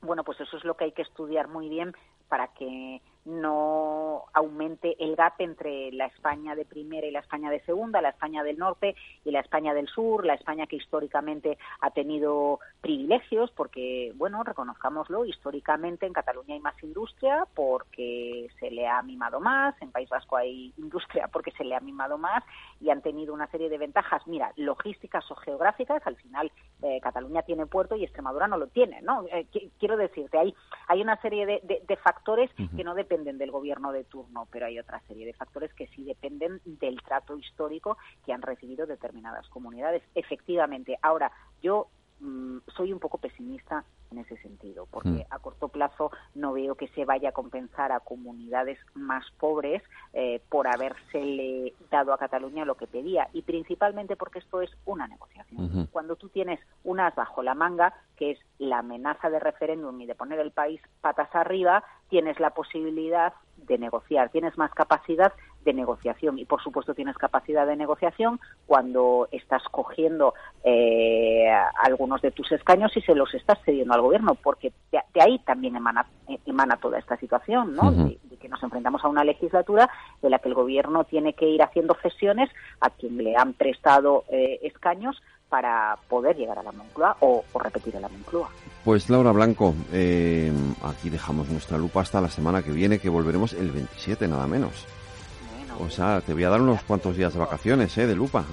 [0.00, 1.94] bueno, pues eso es lo que hay que estudiar muy bien
[2.28, 7.60] para que no aumente el gap entre la España de primera y la España de
[7.60, 11.90] segunda, la España del norte y la España del sur, la España que históricamente ha
[11.90, 19.02] tenido privilegios, porque, bueno, reconozcámoslo, históricamente en Cataluña hay más industria porque se le ha
[19.02, 22.44] mimado más, en País Vasco hay industria porque se le ha mimado más
[22.80, 27.42] y han tenido una serie de ventajas, mira, logísticas o geográficas, al final eh, Cataluña
[27.42, 29.24] tiene puerto y Extremadura no lo tiene, ¿no?
[29.32, 29.46] Eh,
[29.78, 30.54] quiero decirte, hay,
[30.88, 34.78] hay una serie de, factores que no dependen dependen del gobierno de turno, pero hay
[34.78, 37.96] otra serie de factores que sí dependen del trato histórico
[38.26, 40.02] que han recibido determinadas comunidades.
[40.16, 41.30] Efectivamente, ahora
[41.62, 41.88] yo
[42.24, 45.26] mm, soy un poco pesimista en ese sentido, porque mm.
[45.30, 49.82] a corto plazo no veo que se vaya a compensar a comunidades más pobres
[50.12, 55.06] eh, por habérsele dado a Cataluña lo que pedía, y principalmente porque esto es una
[55.06, 55.88] negociación.
[55.92, 60.14] Cuando tú tienes unas bajo la manga, que es la amenaza de referéndum y de
[60.14, 65.32] poner el país patas arriba, tienes la posibilidad de negociar, tienes más capacidad
[65.64, 71.50] de negociación y por supuesto tienes capacidad de negociación cuando estás cogiendo eh,
[71.82, 75.76] algunos de tus escaños y se los estás cediendo al gobierno porque de, ahí también
[75.76, 76.06] emana,
[76.46, 77.90] emana toda esta situación ¿no?
[77.90, 79.88] de, que nos enfrentamos a una legislatura
[80.20, 82.50] de la que el gobierno tiene que ir haciendo cesiones
[82.80, 87.96] a quien le han prestado eh, escaños para poder llegar a la Moncloa o, repetir
[87.96, 88.48] a la Moncloa.
[88.84, 93.52] Pues Laura Blanco, eh, aquí dejamos nuestra lupa hasta la semana que viene, que volveremos
[93.52, 94.86] el 27, nada menos.
[95.80, 98.06] O sea, te voy a dar unos cuantos días de vacaciones, ¿eh?
[98.06, 98.44] De lupa.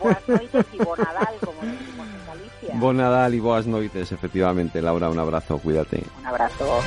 [0.00, 2.74] buenas noites y bonadal, como decimos en Galicia.
[2.74, 4.82] Bonadal y boas noites, efectivamente.
[4.82, 6.02] Laura, un abrazo, cuídate.
[6.20, 6.80] Un abrazo.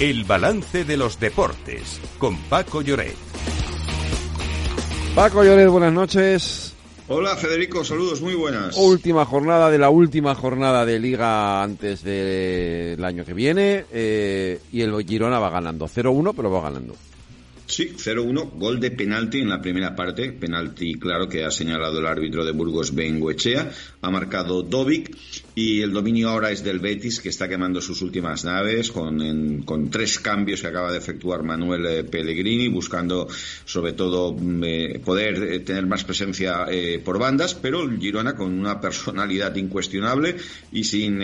[0.00, 3.16] El balance de los deportes con Paco Lloret.
[5.14, 6.73] Paco Lloret, buenas noches.
[7.06, 8.78] Hola Federico, saludos, muy buenas.
[8.78, 14.80] Última jornada de la última jornada de liga antes del año que viene eh, y
[14.80, 16.94] el Girona va ganando 0-1 pero va ganando.
[17.66, 22.06] Sí, 0-1, gol de penalti en la primera parte, penalti claro que ha señalado el
[22.06, 25.14] árbitro de Burgos Bengoechea, ha marcado Dovic
[25.54, 29.90] y el dominio ahora es del Betis que está quemando sus últimas naves con, con
[29.90, 33.28] tres cambios que acaba de efectuar Manuel eh, Pellegrini buscando
[33.64, 36.66] sobre todo mm, eh, poder eh, tener más presencia
[37.04, 40.36] por bandas, pero el Girona con una personalidad incuestionable
[40.72, 41.18] y sin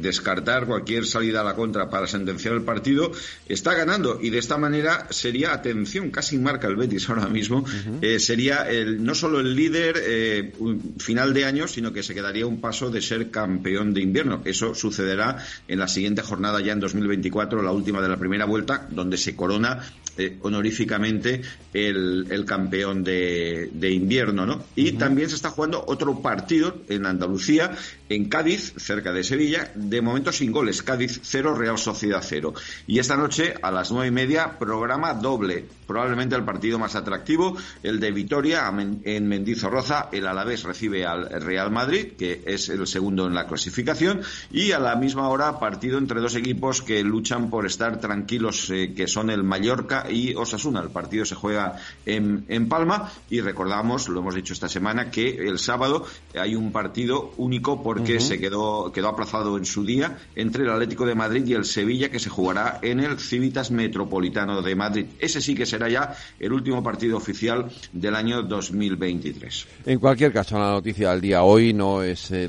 [0.00, 3.12] descartar cualquier salida a la contra para sentenciar el partido,
[3.48, 4.18] está ganando.
[4.20, 7.64] Y de esta manera sería atención casi marca el Betis ahora mismo,
[8.00, 10.52] eh, sería el, no solo el líder eh,
[10.98, 14.40] final de año, sino que se quedaría un paso de ser campeón de invierno.
[14.44, 18.86] Eso sucederá en la siguiente jornada ya en 2024, la última de la primera vuelta,
[18.90, 19.80] donde se corona
[20.16, 24.62] eh, honoríficamente el, campeón de, invierno, ¿no?
[24.76, 27.72] Y también se está jugando otro partido en Andalucía,
[28.08, 32.54] en Cádiz, cerca de Sevilla, de momento sin goles, Cádiz 0, Real Sociedad 0.
[32.86, 37.56] Y esta noche a las nueve y media, programa doble, probablemente el partido más atractivo,
[37.82, 38.72] el de Vitoria
[39.04, 44.22] en Mendizorroza, el Alavés recibe al Real Madrid, que es el segundo en la clasificación,
[44.52, 48.92] y a la misma hora partido entre dos equipos que luchan por estar tranquilos, eh,
[48.94, 50.80] que son el Mallorca y Osasuna.
[50.80, 55.28] El partido se juega en, en, Palma y recordamos, lo hemos dicho esta semana, que
[55.48, 60.64] el sábado hay un partido único porque se quedó, quedó aplazado en su día entre
[60.64, 64.74] el Atlético de Madrid y el Sevilla que se jugará en el Civitas Metropolitano de
[64.74, 65.06] Madrid.
[65.18, 69.66] Ese sí que será ya el último partido oficial del año 2023.
[69.86, 72.48] En cualquier caso, la noticia del día hoy no es eh,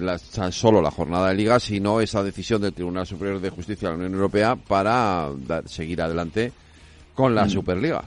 [0.51, 3.97] solo la jornada de liga, sino esa decisión del Tribunal Superior de Justicia de la
[3.97, 5.29] Unión Europea para
[5.65, 6.51] seguir adelante
[7.15, 7.49] con la mm.
[7.49, 8.03] Superliga.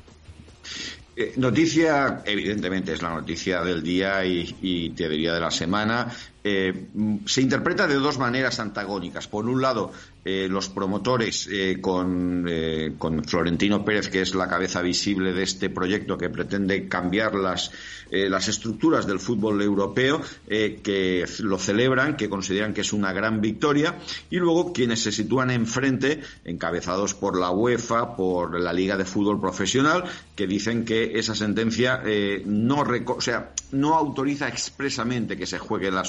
[1.17, 6.07] Eh, noticia, evidentemente, es la noticia del día y, te diría de la semana.
[6.45, 6.86] Eh,
[7.26, 9.26] se interpreta de dos maneras antagónicas.
[9.26, 9.93] Por un lado,
[10.24, 12.49] eh, los promotores eh, con,
[12.97, 17.72] con, Florentino Pérez, que es la cabeza visible de este proyecto que pretende cambiar las,
[18.11, 23.99] las estructuras del fútbol europeo, que lo celebran, que consideran que es una gran victoria,
[24.30, 29.41] y luego quienes se sitúan enfrente, encabezados por la UEFA, por la Liga de Fútbol
[29.41, 32.03] Profesional, que dicen que esa sentencia
[32.45, 36.05] no, o sea, no autoriza expresamente que se juegue la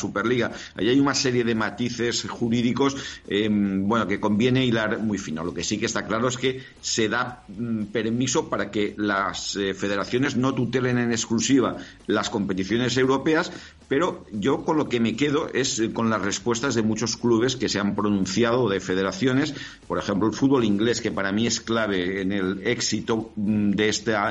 [0.76, 2.96] Ahí hay una serie de matices jurídicos,
[3.28, 5.44] em, bueno, que conviene hilar muy fino.
[5.44, 9.56] Lo que sí que está claro es que se da mm, permiso para que las
[9.56, 13.52] eh, federaciones no tutelen en exclusiva las competiciones europeas,
[13.90, 17.58] pero yo con lo que me quedo es eh, con las respuestas de muchos clubes
[17.58, 19.54] que se han pronunciado de federaciones,
[19.88, 23.90] por ejemplo el fútbol inglés, que para mí es clave en el éxito mm, de,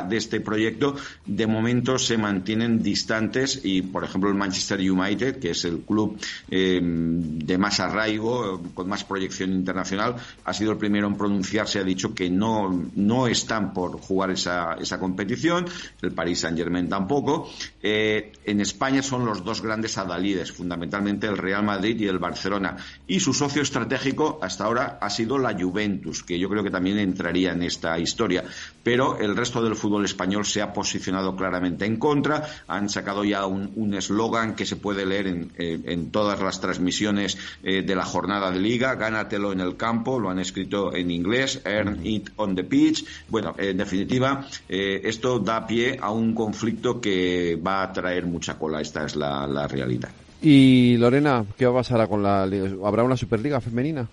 [0.09, 0.97] de este proyecto,
[1.27, 3.61] de momento se mantienen distantes.
[3.63, 6.19] Y, por ejemplo, el Manchester United, que es el club
[6.51, 11.85] eh, de más arraigo, con más proyección internacional, ha sido el primero en pronunciarse, ha
[11.85, 15.67] dicho que no, no están por jugar esa, esa competición,
[16.03, 17.51] el Paris Saint Germain tampoco.
[17.83, 22.76] Eh, en España son los dos grandes adalides, fundamentalmente el Real Madrid y el Barcelona.
[23.07, 26.99] Y su socio estratégico hasta ahora ha sido la Juventus, que yo creo que también
[26.99, 28.44] entraría en esta historia.
[28.82, 32.46] Pero el resto del fútbol español se ha posicionado claramente en contra.
[32.66, 37.82] Han sacado ya un eslogan que se puede leer en, en, todas las transmisiones eh,
[37.82, 38.94] de la jornada de liga.
[38.94, 41.61] Gánatelo en el campo, lo han escrito en inglés.
[41.64, 43.05] Earn it on the pitch.
[43.28, 48.59] Bueno, en definitiva, eh, esto da pie a un conflicto que va a traer mucha
[48.59, 48.80] cola.
[48.80, 50.11] Esta es la la, realidad.
[50.41, 52.43] Y Lorena, ¿qué va a pasar con la
[52.84, 54.09] ¿Habrá una Superliga femenina?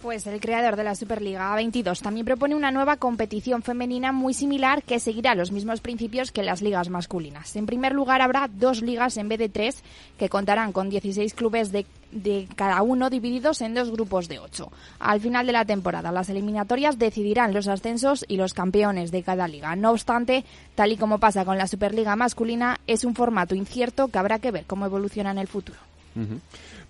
[0.00, 4.82] Pues el creador de la Superliga 22 también propone una nueva competición femenina muy similar
[4.82, 7.56] que seguirá los mismos principios que las ligas masculinas.
[7.56, 9.82] En primer lugar, habrá dos ligas en vez de tres
[10.18, 14.70] que contarán con 16 clubes de, de cada uno divididos en dos grupos de ocho.
[14.98, 19.48] Al final de la temporada, las eliminatorias decidirán los ascensos y los campeones de cada
[19.48, 19.74] liga.
[19.76, 20.44] No obstante,
[20.74, 24.50] tal y como pasa con la Superliga masculina, es un formato incierto que habrá que
[24.50, 25.78] ver cómo evoluciona en el futuro.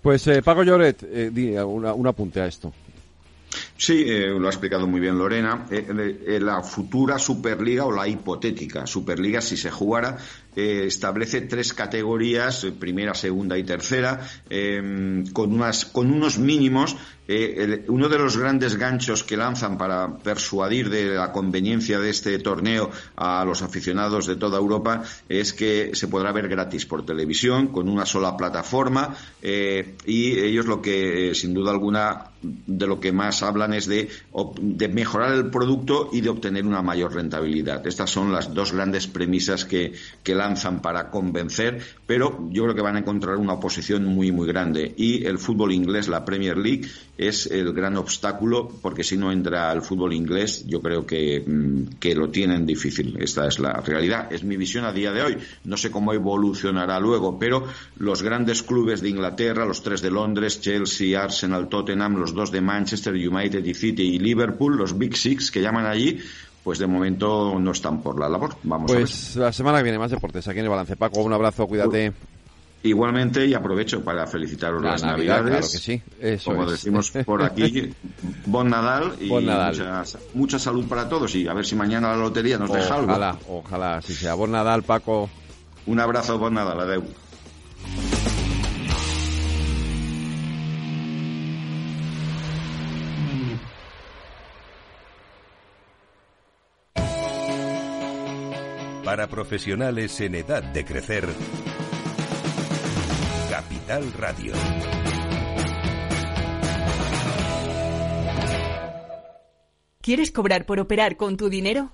[0.01, 2.73] Pues eh, Paco Lloret, eh, un apunte a esto.
[3.77, 5.67] Sí, eh, lo ha explicado muy bien Lorena.
[5.69, 5.85] Eh,
[6.25, 10.17] eh, la futura Superliga o la hipotética Superliga, si se jugara,
[10.57, 14.27] establece tres categorías, primera, segunda y tercera,
[15.33, 16.97] con, unas, con unos mínimos
[17.27, 22.39] eh, uno de los grandes ganchos que lanzan para persuadir de la conveniencia de este
[22.39, 27.67] torneo a los aficionados de toda Europa es que se podrá ver gratis por televisión
[27.67, 32.99] con una sola plataforma eh, y ellos lo que eh, sin duda alguna de lo
[32.99, 34.09] que más hablan es de,
[34.61, 37.85] de, mejorar el producto y de obtener una mayor rentabilidad.
[37.87, 39.93] Estas son las dos grandes premisas que,
[40.23, 40.35] que
[40.81, 44.93] para convencer, pero yo creo que van a encontrar una oposición muy, muy grande.
[44.97, 46.87] Y el fútbol inglés, la Premier League,
[47.17, 51.97] es el gran obstáculo, porque si no entra al fútbol inglés, yo creo que, mm,
[51.99, 53.17] que, lo tienen difícil.
[53.19, 54.31] Esta es la realidad.
[54.31, 55.37] Es mi visión a día de hoy.
[55.65, 57.65] No sé cómo evolucionará luego, pero
[57.97, 62.61] los grandes clubes de Inglaterra, los tres de Londres, Chelsea, Arsenal, Tottenham, los dos de
[62.61, 66.19] Manchester United y City y Liverpool, los Big Six que llaman allí,
[66.67, 68.57] pues de momento no están por la labor.
[68.63, 70.97] Vamos pues la semana que viene más deportes aquí en el Balance.
[70.97, 72.11] Paco, un abrazo, cuídate.
[72.83, 75.45] Igualmente, y aprovecho para felicitaros las Navidades.
[75.45, 76.43] Claro que sí.
[76.43, 77.93] como decimos por aquí,
[78.47, 79.29] bon Nadal y
[80.33, 81.33] Mucha, salud para todos.
[81.35, 83.13] Y a ver si mañana la lotería nos deja algo.
[83.13, 84.33] Ojalá, ojalá, si sea.
[84.33, 85.29] Bon Nadal, Paco.
[85.85, 87.03] Un abrazo, bon Nadal, adeu.
[99.07, 101.23] Para profesionales en edad de crecer.
[103.49, 104.51] Capital Radio.
[110.01, 111.93] ¿Quieres cobrar por operar con tu dinero?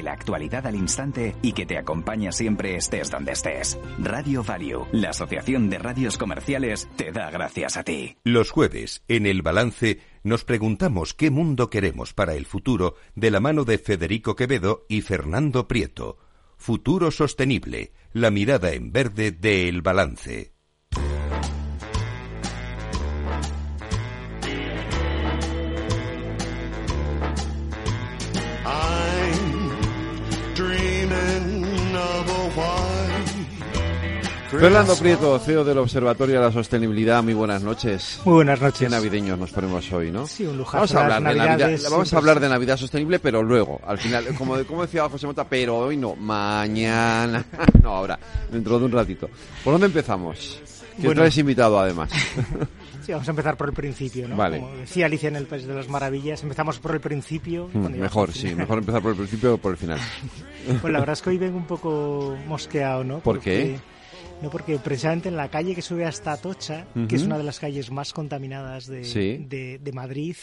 [0.01, 3.79] la actualidad al instante y que te acompaña siempre estés donde estés.
[3.99, 8.17] Radio Value, la Asociación de Radios Comerciales, te da gracias a ti.
[8.23, 13.39] Los jueves, en el balance, nos preguntamos qué mundo queremos para el futuro de la
[13.39, 16.17] mano de Federico Quevedo y Fernando Prieto.
[16.57, 20.50] Futuro sostenible, la mirada en verde de El Balance.
[34.61, 38.21] Fernando Prieto, CEO del Observatorio de la Sostenibilidad, muy buenas noches.
[38.25, 38.81] Muy buenas noches.
[38.81, 40.27] Qué navideños nos ponemos hoy, ¿no?
[40.27, 40.77] Sí, un lujo.
[40.77, 44.23] Vamos a hablar de Navidad, vamos a hablar de Navidad sostenible, pero luego, al final,
[44.37, 47.43] como, como decía José Mota, pero hoy no, mañana,
[47.81, 48.19] no, ahora,
[48.51, 49.31] dentro de un ratito.
[49.63, 50.61] ¿Por dónde empezamos?
[50.95, 51.21] Que bueno.
[51.21, 52.11] traes invitado, además.
[53.01, 54.35] Sí, vamos a empezar por el principio, ¿no?
[54.35, 54.59] Vale.
[54.59, 57.67] Como decía Alicia en el País de las Maravillas, empezamos por el principio.
[57.73, 59.99] Mm, mejor, sí, mejor empezar por el principio o por el final.
[60.79, 63.21] Pues la verdad es que hoy vengo un poco mosqueado, ¿no?
[63.21, 63.79] ¿Por qué?
[64.41, 67.07] No, porque precisamente en la calle que sube hasta Atocha, uh -huh.
[67.07, 69.45] que es una de las calles más contaminadas de, sí.
[69.47, 70.35] de, de Madrid,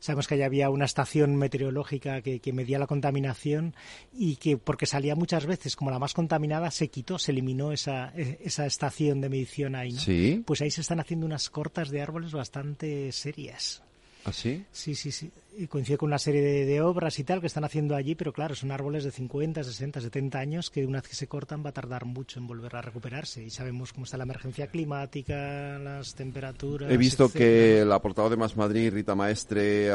[0.00, 3.74] sabemos que allá había una estación meteorológica que, que, medía la contaminación
[4.12, 8.12] y que porque salía muchas veces como la más contaminada se quitó, se eliminó esa,
[8.16, 10.00] esa estación de medición ahí, ¿no?
[10.00, 10.42] Sí.
[10.46, 13.82] Pues ahí se están haciendo unas cortas de árboles bastante serias.
[14.24, 14.64] ¿Ah, sí?
[14.72, 15.30] Sí, sí, sí.
[15.54, 18.32] Y coincide con una serie de, de, obras y tal que están haciendo allí, pero
[18.32, 21.70] claro, son árboles de 50, 60, 70 años que una vez que se cortan va
[21.70, 23.42] a tardar mucho en volver a recuperarse.
[23.44, 26.90] Y sabemos cómo está la emergencia climática, las temperaturas.
[26.90, 27.44] He visto etcétera.
[27.44, 29.90] que la portavoz de Más Madrid, Rita Maestre,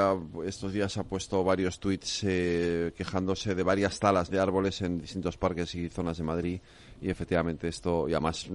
[0.45, 5.37] estos días ha puesto varios tweets eh, quejándose de varias talas de árboles en distintos
[5.37, 6.59] parques y zonas de Madrid
[6.99, 8.49] y efectivamente esto, y además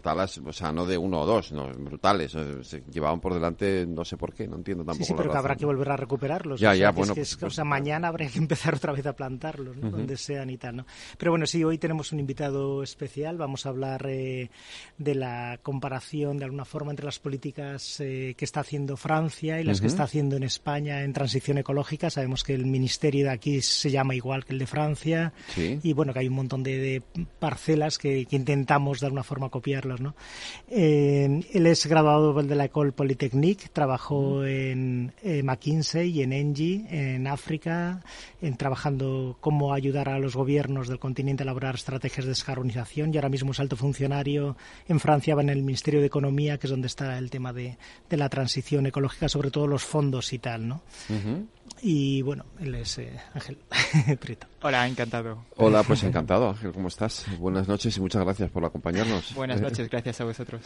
[0.00, 2.32] talas, o sea, no de uno o dos, no, brutales,
[2.62, 5.04] se llevaban por delante, no sé por qué, no entiendo tampoco.
[5.04, 6.58] Sí, sí, pero que habrá que volver a recuperarlos.
[6.58, 7.12] Ya, o sea, ya, bueno.
[7.12, 9.88] Es que es, pues, o sea, mañana habría que empezar otra vez a plantarlos, ¿no?
[9.88, 9.96] uh -huh.
[9.96, 10.86] donde sean y tal, ¿no?
[11.18, 14.50] Pero bueno, sí, hoy tenemos un invitado especial, vamos a hablar eh,
[14.96, 19.64] de la comparación, de alguna forma, entre las políticas eh, que está haciendo Francia y
[19.64, 19.82] las uh -huh.
[19.82, 22.08] que está haciendo en España en transición ecológica.
[22.08, 25.78] Sabemos que el ministerio de aquí se llama igual que el de Francia sí.
[25.82, 27.02] y bueno, que hay un montón de, de
[27.38, 30.00] parcelas que, intentamos de alguna forma copiarlos.
[30.00, 30.14] ¿no?
[30.68, 36.86] Eh, él es graduado de la École Polytechnique, trabajó en eh, McKinsey y en Engie
[36.90, 38.02] en África,
[38.40, 43.16] en trabajando cómo ayudar a los gobiernos del continente a elaborar estrategias de descarbonización y
[43.16, 44.56] ahora mismo es alto funcionario
[44.88, 47.76] en Francia, va en el Ministerio de Economía, que es donde está el tema de,
[48.08, 50.68] de la transición ecológica, sobre todo los fondos y tal.
[50.68, 50.82] ¿no?
[51.08, 51.46] Uh -huh.
[51.80, 53.58] Y bueno, él es eh, Ángel
[54.20, 54.46] Prieto.
[54.62, 55.44] Hola, encantado.
[55.56, 57.26] Hola, pues encantado, Ángel, ¿cómo estás?
[57.38, 59.34] Buenas noches y muchas gracias por acompañarnos.
[59.34, 60.60] Buenas noches, gracias a vosotros.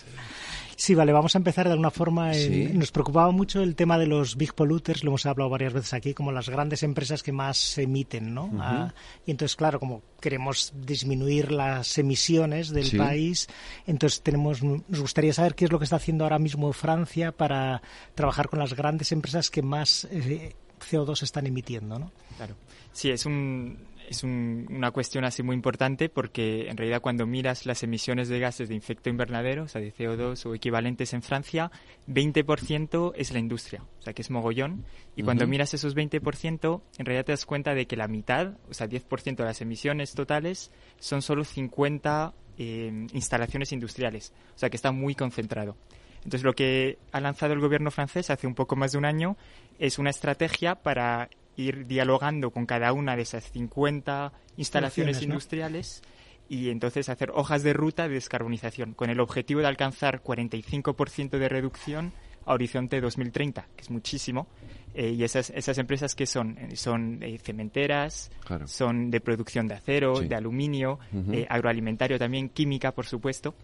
[0.77, 2.35] Sí, vale, vamos a empezar de alguna forma.
[2.35, 2.71] En, ¿Sí?
[2.75, 6.15] Nos preocupaba mucho el tema de los big polluters, lo hemos hablado varias veces aquí,
[6.15, 8.47] como las grandes empresas que más emiten, ¿no?
[8.47, 8.61] Uh -huh.
[8.63, 8.95] ah,
[9.25, 12.99] y entonces, claro, como queremos disminuir las emisiones del sí.
[12.99, 13.49] país,
[13.87, 17.83] entonces tenemos, nos gustaría saber qué es lo que está haciendo ahora mismo Francia para
[18.15, 20.55] trabajar con las grandes empresas que más eh,
[20.91, 22.13] CO2 están emitiendo, ¿no?
[22.37, 22.55] Claro.
[22.93, 23.79] Sí, es un,
[24.09, 28.39] es un, una cuestión así muy importante porque en realidad cuando miras las emisiones de
[28.39, 31.71] gases de efecto invernadero, o sea, de CO2 o equivalentes en Francia,
[32.09, 34.85] 20% es la industria, o sea, que es mogollón.
[35.17, 35.51] Y cuando uh -huh.
[35.51, 39.37] miras esos 20%, en realidad te das cuenta de que la mitad, o sea, 10%
[39.37, 45.15] de las emisiones totales son solo 50 eh, instalaciones industriales, o sea, que está muy
[45.15, 45.77] concentrado.
[46.19, 49.37] Entonces, lo que ha lanzado el gobierno francés hace un poco más de un año
[49.79, 56.03] es una estrategia para ir dialogando con cada una de esas 50 instalaciones industriales
[56.49, 61.49] y entonces hacer hojas de ruta de descarbonización con el objetivo de alcanzar 45% de
[61.49, 62.13] reducción
[62.45, 64.47] a horizonte 2030, que es muchísimo.
[64.95, 68.69] Eh, y esas, esas empresas que son, son eh, cementeras, claro.
[68.69, 70.29] son de producción de acero, sí.
[70.29, 71.35] de aluminio, uh -huh.
[71.35, 73.55] eh, agroalimentario también, química, por supuesto.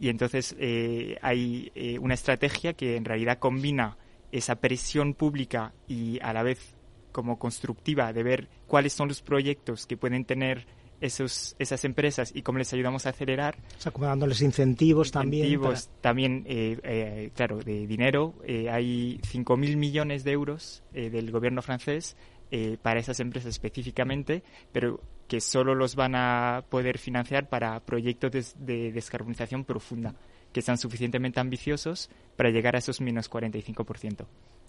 [0.00, 3.96] Y entonces eh, hay eh, una estrategia que en realidad combina
[4.30, 6.74] esa presión pública y a la vez
[7.12, 10.66] como constructiva de ver cuáles son los proyectos que pueden tener
[11.00, 13.56] esos, esas empresas y cómo les ayudamos a acelerar.
[13.78, 16.40] O sea, como dándoles incentivos, incentivos también.
[16.40, 16.44] Para...
[16.44, 18.34] También, eh, eh, claro, de dinero.
[18.44, 22.16] Eh, hay 5.000 millones de euros del gobierno francés
[22.82, 24.42] para esas empresas específicamente,
[24.72, 30.14] pero que solo los van a poder financiar para proyectos de, de descarbonización profunda,
[30.50, 34.26] que sean suficientemente ambiciosos para llegar a esos menos 45%.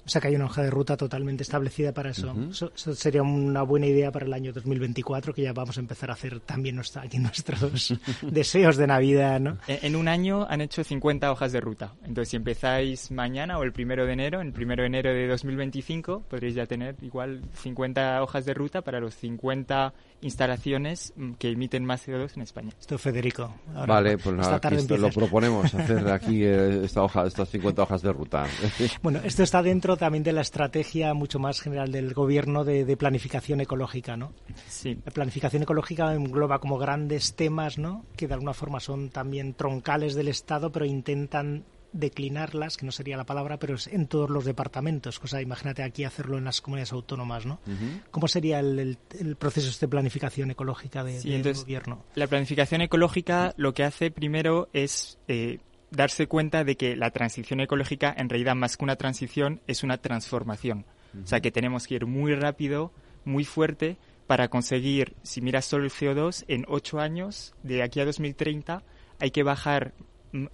[0.10, 2.34] O sea que hay una hoja de ruta totalmente establecida para eso.
[2.50, 2.72] eso.
[2.96, 6.40] sería una buena idea para el año 2024, que ya vamos a empezar a hacer
[6.40, 7.94] también nuestra, aquí nuestros
[8.24, 9.60] deseos de Navidad, ¿no?
[9.68, 11.94] En, un año han hecho 50 hojas de ruta.
[12.02, 16.24] Entonces, si empezáis mañana o el primero de enero, el primero de enero de 2025,
[16.28, 21.86] podréis ya tener igual 50 hojas de ruta para los 50 instalaciones mm, que emiten
[21.86, 22.74] más CO2 en España.
[22.80, 23.54] Esto, Federico.
[23.88, 28.46] vale, pues aquí lo proponemos, hacer aquí eh, esta hoja, estas 50 hojas de ruta.
[29.02, 33.62] bueno, esto está dentro también de la estrategia mucho más general del gobierno de, planificación
[33.62, 34.34] ecológica, ¿no?
[34.68, 35.00] Sí.
[35.06, 38.04] La planificación ecológica engloba como grandes temas, ¿no?
[38.18, 43.18] Que de alguna forma son también troncales del Estado, pero intentan declinarlas, que no sería
[43.18, 45.20] la palabra, pero es en todos los departamentos.
[45.20, 47.60] Cosa, imagínate aquí hacerlo en las comunidades autónomas, ¿no?
[48.12, 48.98] ¿Cómo sería el,
[49.38, 52.04] proceso de planificación ecológica de, del gobierno?
[52.16, 55.60] La planificación ecológica lo que hace primero es eh,
[55.92, 59.98] darse cuenta de que la transición ecológica, en realidad, más que una transición, es una
[59.98, 60.86] transformación.
[61.24, 62.92] O sea, que tenemos que ir muy rápido,
[63.26, 68.06] muy fuerte, para conseguir, si miras solo el CO2, en ocho años, de aquí a
[68.06, 68.84] 2030,
[69.20, 69.94] hay que bajar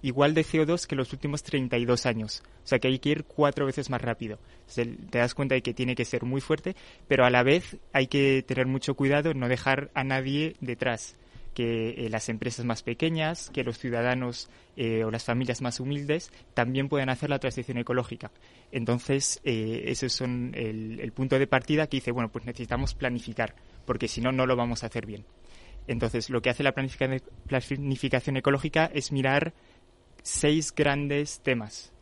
[0.02, 2.42] igual de CO2 que los últimos 32 años.
[2.64, 4.38] O sea que hay que ir cuatro veces más rápido.
[4.74, 6.76] te das cuenta de que tiene que ser muy fuerte,
[7.08, 11.16] pero a la vez hay que tener mucho cuidado en no dejar a nadie detrás
[11.56, 16.30] que eh, las empresas más pequeñas, que los ciudadanos eh, o las familias más humildes
[16.52, 18.30] también pueden hacer la transición ecológica.
[18.72, 23.54] Entonces, eh, ese es el, el, punto de partida que dice, bueno, pues necesitamos planificar,
[23.86, 25.24] porque si no, no lo vamos a hacer bien.
[25.86, 29.54] Entonces, lo que hace la planificación ecológica es mirar
[30.22, 31.92] seis grandes temas.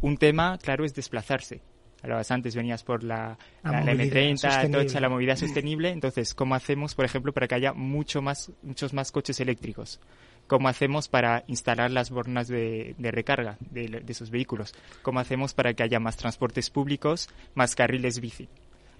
[0.00, 1.62] Un tema, claro, es desplazarse
[2.02, 5.90] hablabas antes, venías por la, la, M30, la movilidad sostenible.
[5.90, 10.00] Entonces, ¿cómo hacemos, por ejemplo, para que haya mucho más, muchos más coches eléctricos?
[10.46, 14.74] ¿Cómo hacemos para instalar las bornas de, recarga de, esos vehículos?
[15.02, 18.48] ¿Cómo hacemos para que haya más transportes públicos, más carriles bici?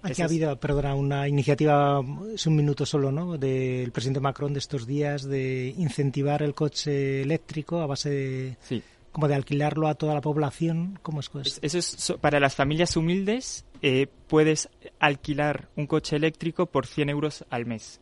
[0.03, 2.01] Aquí ha habido, perdona, una iniciativa,
[2.33, 7.21] es un minuto solo, ¿no?, del presidente Macron de estos días de incentivar el coche
[7.21, 10.99] eléctrico a base de, sí como de alquilarlo a toda la población?
[11.01, 11.59] ¿Cómo es eso?
[11.61, 13.65] Eso es para las familias humildes.
[13.81, 18.00] Eh, puedes alquilar un coche eléctrico por 100 euros al mes.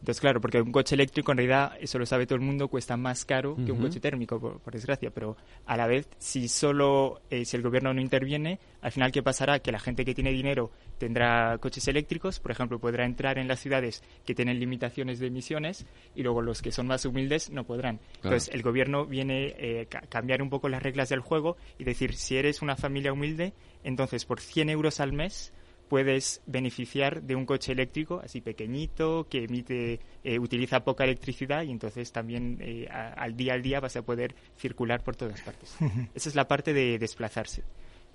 [0.00, 2.96] Entonces, claro, porque un coche eléctrico en realidad, eso lo sabe todo el mundo, cuesta
[2.96, 5.10] más caro que un coche térmico, por, desgracia.
[5.10, 5.36] Pero
[5.66, 9.58] a la vez, si solo, eh, si el gobierno no interviene, al final, ¿qué pasará?
[9.58, 13.60] Que la gente que tiene dinero tendrá coches eléctricos, por ejemplo, podrá entrar en las
[13.60, 15.84] ciudades que tienen limitaciones de emisiones
[16.14, 18.00] y luego los que son más humildes no podrán.
[18.16, 22.14] Entonces, el gobierno viene eh, a cambiar un poco las reglas del juego y decir,
[22.14, 23.52] si eres una familia humilde,
[23.84, 25.52] entonces por 100 euros al mes
[25.90, 31.72] puedes beneficiar de un coche eléctrico así pequeñito que emite eh, utiliza poca electricidad y
[31.72, 35.76] entonces también eh, al día al día vas a poder circular por todas partes.
[36.14, 37.64] Esa es la parte de desplazarse.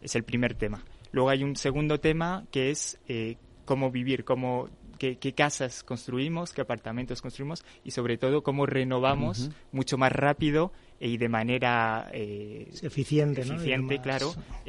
[0.01, 0.85] Es el primer tema.
[1.11, 6.61] Luego hay un segundo tema que es eh, cómo vivir, cómo Qué, casas construimos, qué
[6.61, 10.71] apartamentos construimos y sobre todo cómo renovamos mucho más rápido
[11.01, 14.33] y de manera eficiente, eficiente claro,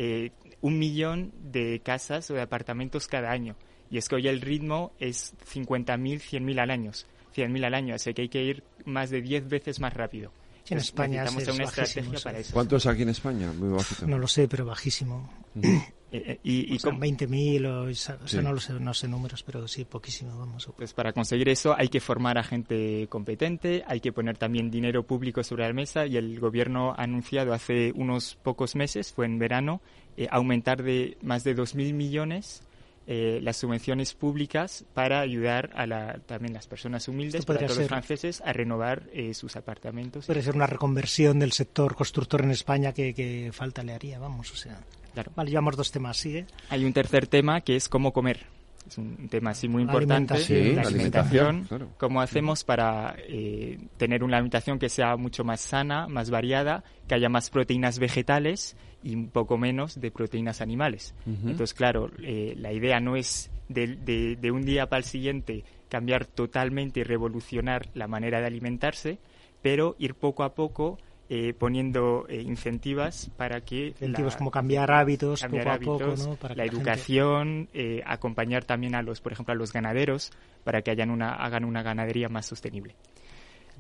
[0.61, 3.57] un millón de casas o de apartamentos cada año.
[3.91, 6.91] Y es que hoy el ritmo es 50.000, 100.000 al año.
[7.35, 10.33] 100.000 al año, así que hay que ir más de 10 veces más rápido.
[10.75, 12.53] En España es una estrategia para eso.
[12.53, 13.53] ¿Cuánto es aquí en España?
[13.53, 15.29] Muy No lo sé, pero bajísimo.
[16.13, 17.95] Eh, eh, y, con 20.000 o, o
[18.29, 20.71] sea, no lo sé, no sé números, pero sí, poquísimo, vamos.
[20.77, 25.03] Pues para conseguir eso hay que formar a gente competente, hay que poner también dinero
[25.03, 29.41] público sobre la mesa y el gobierno ha anunciado hace unos pocos meses, fue en
[29.41, 29.81] verano,
[30.17, 32.63] eh, aumentar de más de 2.000 millones
[33.07, 37.89] eh, las subvenciones públicas para ayudar a la, también las personas humildes, para todos los
[37.89, 40.27] franceses, a renovar eh, sus apartamentos.
[40.27, 44.57] Puede ser una reconversión del sector constructor en España que, falta le haría, vamos, o
[44.57, 44.81] sea.
[45.15, 45.33] Claro.
[45.35, 46.47] Vale, llevamos dos temas, sigue.
[46.69, 48.45] Hay un tercer tema que es cómo comer
[48.87, 50.35] es un tema así muy importante,
[50.75, 51.69] la alimentación.
[51.99, 57.17] ¿Cómo hacemos para eh, tener una alimentación que sea mucho más sana, más variada, que
[57.17, 58.77] haya más proteínas vegetales
[59.07, 61.15] y un poco menos de proteínas animales?
[61.27, 66.27] Entonces, claro, eh, la idea no es de, de un día para el siguiente cambiar
[66.27, 69.19] totalmente y revolucionar la manera de alimentarse,
[69.63, 70.99] pero ir poco a poco
[71.29, 77.69] eh, poniendo eh, incentivas para que incentivos como cambiar hábitos poco a poco la, educación
[77.75, 80.31] eh, acompañar también a los por ejemplo a los ganaderos
[80.63, 82.95] para que hayan una hagan una ganadería más sostenible.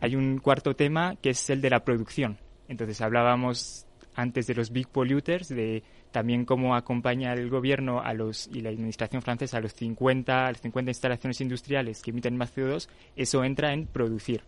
[0.01, 2.37] Hay un cuarto tema que es el de la producción.
[2.66, 3.86] Entonces hablábamos
[4.17, 8.71] antes de los big polluters, de también cómo acompaña el gobierno a los, y la
[8.71, 13.45] administración francesa a los 50, a las 50 instalaciones industriales que emiten más CO2, eso
[13.45, 14.43] entra en producir.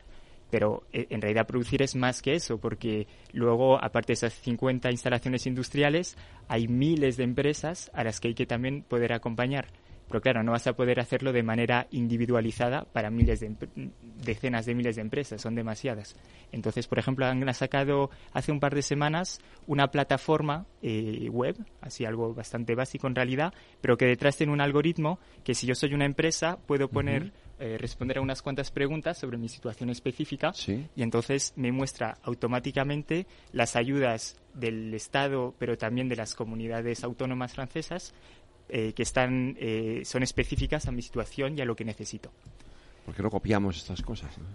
[0.51, 4.91] Pero eh, en realidad producir es más que eso, porque luego, aparte de esas 50
[4.91, 6.17] instalaciones industriales,
[6.49, 9.67] hay miles de empresas a las que hay que también poder acompañar.
[10.09, 13.55] Pero claro, no vas a poder hacerlo de manera individualizada para miles de
[14.25, 16.17] decenas de miles de empresas, son demasiadas.
[16.51, 22.05] Entonces, por ejemplo, han sacado hace un par de semanas una plataforma eh, web, así
[22.05, 25.95] algo bastante básico en realidad, pero que detrás tiene un algoritmo que si yo soy
[25.95, 30.53] una empresa puedo poner eh, responder a unas cuantas preguntas sobre mi situación específica
[30.95, 37.55] y entonces me muestra automáticamente las ayudas del Estado, pero también de las comunidades autónomas
[37.55, 38.15] francesas
[38.69, 42.31] eh, que están, eh, son específicas a mi situación y a lo que necesito.
[43.05, 44.37] ¿Por qué no copiamos estas cosas?
[44.39, 44.47] No?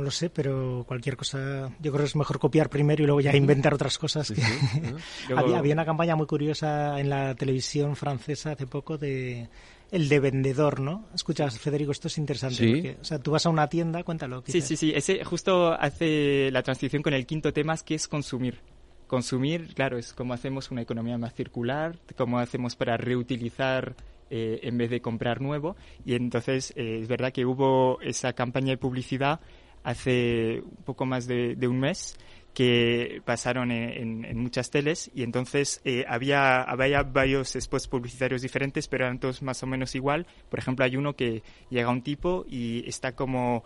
[0.00, 3.34] lo sé, pero cualquier cosa, yo creo que es mejor copiar primero y luego ya
[3.36, 4.32] inventar otras cosas.
[5.36, 9.48] había, había, una campaña muy curiosa en la televisión francesa hace poco de
[9.94, 11.04] el de vendedor, ¿no?
[11.14, 12.66] Escuchas, Federico, esto es interesante.
[12.66, 14.42] Porque, o sea, tú vas a una tienda, cuéntalo.
[14.46, 14.92] Sí, sí, sí.
[14.92, 18.58] Ese justo hace la transición con el quinto tema, que es consumir.
[19.06, 23.94] Consumir, claro, es como hacemos una economía más circular, cómo hacemos para reutilizar
[24.30, 25.76] eh, en vez de comprar nuevo.
[26.04, 29.40] Y entonces eh, es verdad que hubo esa campaña de publicidad
[29.82, 32.16] hace un poco más de un mes
[32.54, 39.04] que pasaron en, muchas teles y entonces eh, había, había varios spots publicitarios diferentes, pero
[39.04, 40.26] eran todos más o menos igual.
[40.48, 43.64] Por ejemplo, hay uno que llega un tipo y está como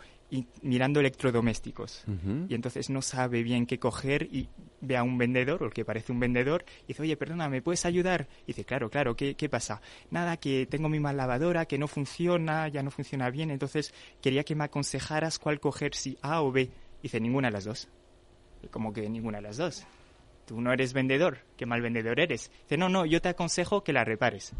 [0.63, 2.05] mirando electrodomésticos
[2.49, 4.49] y entonces no sabe bien qué coger y
[4.81, 7.63] ve a un vendedor o el que parece un vendedor y dice, oye, perdona, ¿me
[7.63, 8.29] puedes ayudar?
[8.45, 9.81] Y dice, claro, claro, ¿qué, qué pasa?
[10.11, 14.45] Nada, que tengo mi mal lavadora, que no funciona, ya no funciona bien, entonces quería
[14.45, 16.63] que me aconsejaras cuál coger, si A o B.
[16.63, 17.89] Y dice, ninguna de las dos
[18.71, 19.87] como que ninguna de las dos.
[20.47, 22.51] Tú no eres vendedor, qué mal vendedor eres.
[22.63, 24.53] Dice, no, no, yo te aconsejo que la repares.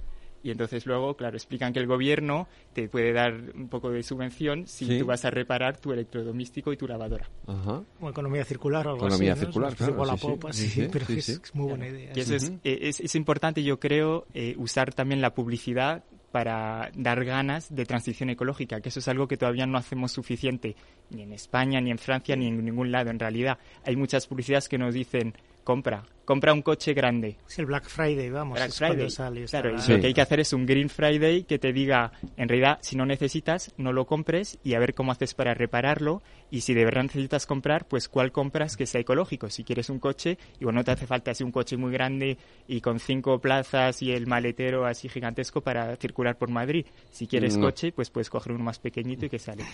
[0.43, 4.67] Y entonces luego, claro, explican que el gobierno te puede dar un poco de subvención
[4.67, 7.29] si tú vas a reparar tu electrodoméstico y tu lavadora.
[7.47, 7.83] Ajá.
[8.01, 9.47] O economía circular o algo economía así.
[9.47, 10.05] circular, claro.
[10.05, 12.13] la popa, sí, pero es, muy buena idea.
[12.15, 17.25] Y eso es, es, es, importante, yo creo, eh, usar también la publicidad para dar
[17.25, 20.77] ganas de transición ecológica, que eso es algo que todavía no hacemos suficiente
[21.11, 23.11] ni en España, ni en Francia, ni en ningún lado.
[23.11, 25.35] En realidad hay muchas publicidades que nos dicen
[25.65, 27.39] compra, compra un coche grande.
[27.49, 28.59] Es el Black Friday, vamos.
[28.59, 29.09] Black Friday.
[29.47, 32.79] claro, lo que hay que hacer es un Green Friday que te diga, en realidad,
[32.83, 36.23] si no necesitas, no lo compres y a ver cómo haces para repararlo.
[36.51, 39.49] Y si de verdad necesitas comprar, pues cuál compras que sea ecológico.
[39.49, 42.37] Si quieres un coche, y bueno, no te hace falta así un coche muy grande
[42.67, 46.85] y con cinco plazas y el maletero así gigantesco para circular por Madrid.
[47.11, 49.65] Si quieres coche, pues puedes coger uno más pequeñito y que sale.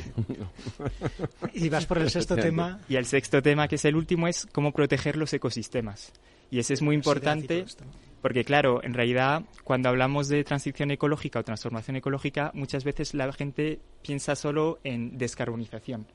[1.53, 2.79] y vas por el sexto tema.
[2.89, 6.13] Y el sexto tema, que es el último, es cómo proteger los ecosistemas.
[6.55, 7.65] Y ese es muy importante
[8.23, 13.33] porque, claro, en realidad, cuando hablamos de transición ecológica o transformación ecológica, muchas veces la
[13.33, 16.07] gente piensa solo en descarbonización.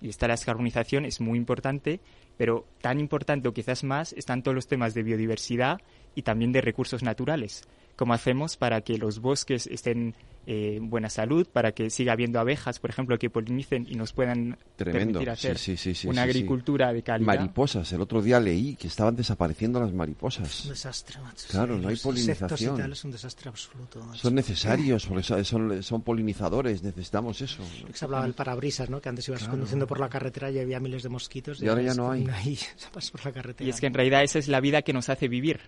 [0.00, 2.00] Y esta descarbonización es muy importante,
[2.36, 5.80] pero tan importante o quizás más están todos los temas de biodiversidad
[6.16, 7.62] y también de recursos naturales.
[7.96, 10.14] ¿Cómo hacemos para que los bosques estén
[10.46, 14.58] eh, buena salud, para que siga habiendo abejas, por ejemplo, que polinicen y nos puedan
[14.76, 15.56] permitir hacer
[16.04, 17.26] una agricultura de calidad.
[17.26, 17.90] Mariposas.
[17.92, 20.64] El otro día leí que estaban desapareciendo las mariposas.
[20.64, 21.46] Un desastre, macho.
[21.48, 22.92] Claro, no hay polinización.
[22.92, 24.02] es un desastre absoluto.
[24.14, 25.08] Son necesarios,
[25.44, 27.62] son, son polinizadores, necesitamos eso.
[27.94, 29.00] Se hablaba del parabrisas, ¿no?
[29.00, 31.62] Que antes ibas conduciendo por la carretera y había miles de mosquitos.
[31.62, 32.24] Y, ahora ya no hay.
[33.12, 33.66] por la carretera.
[33.66, 35.60] Y es que en realidad esa es la vida que nos hace vivir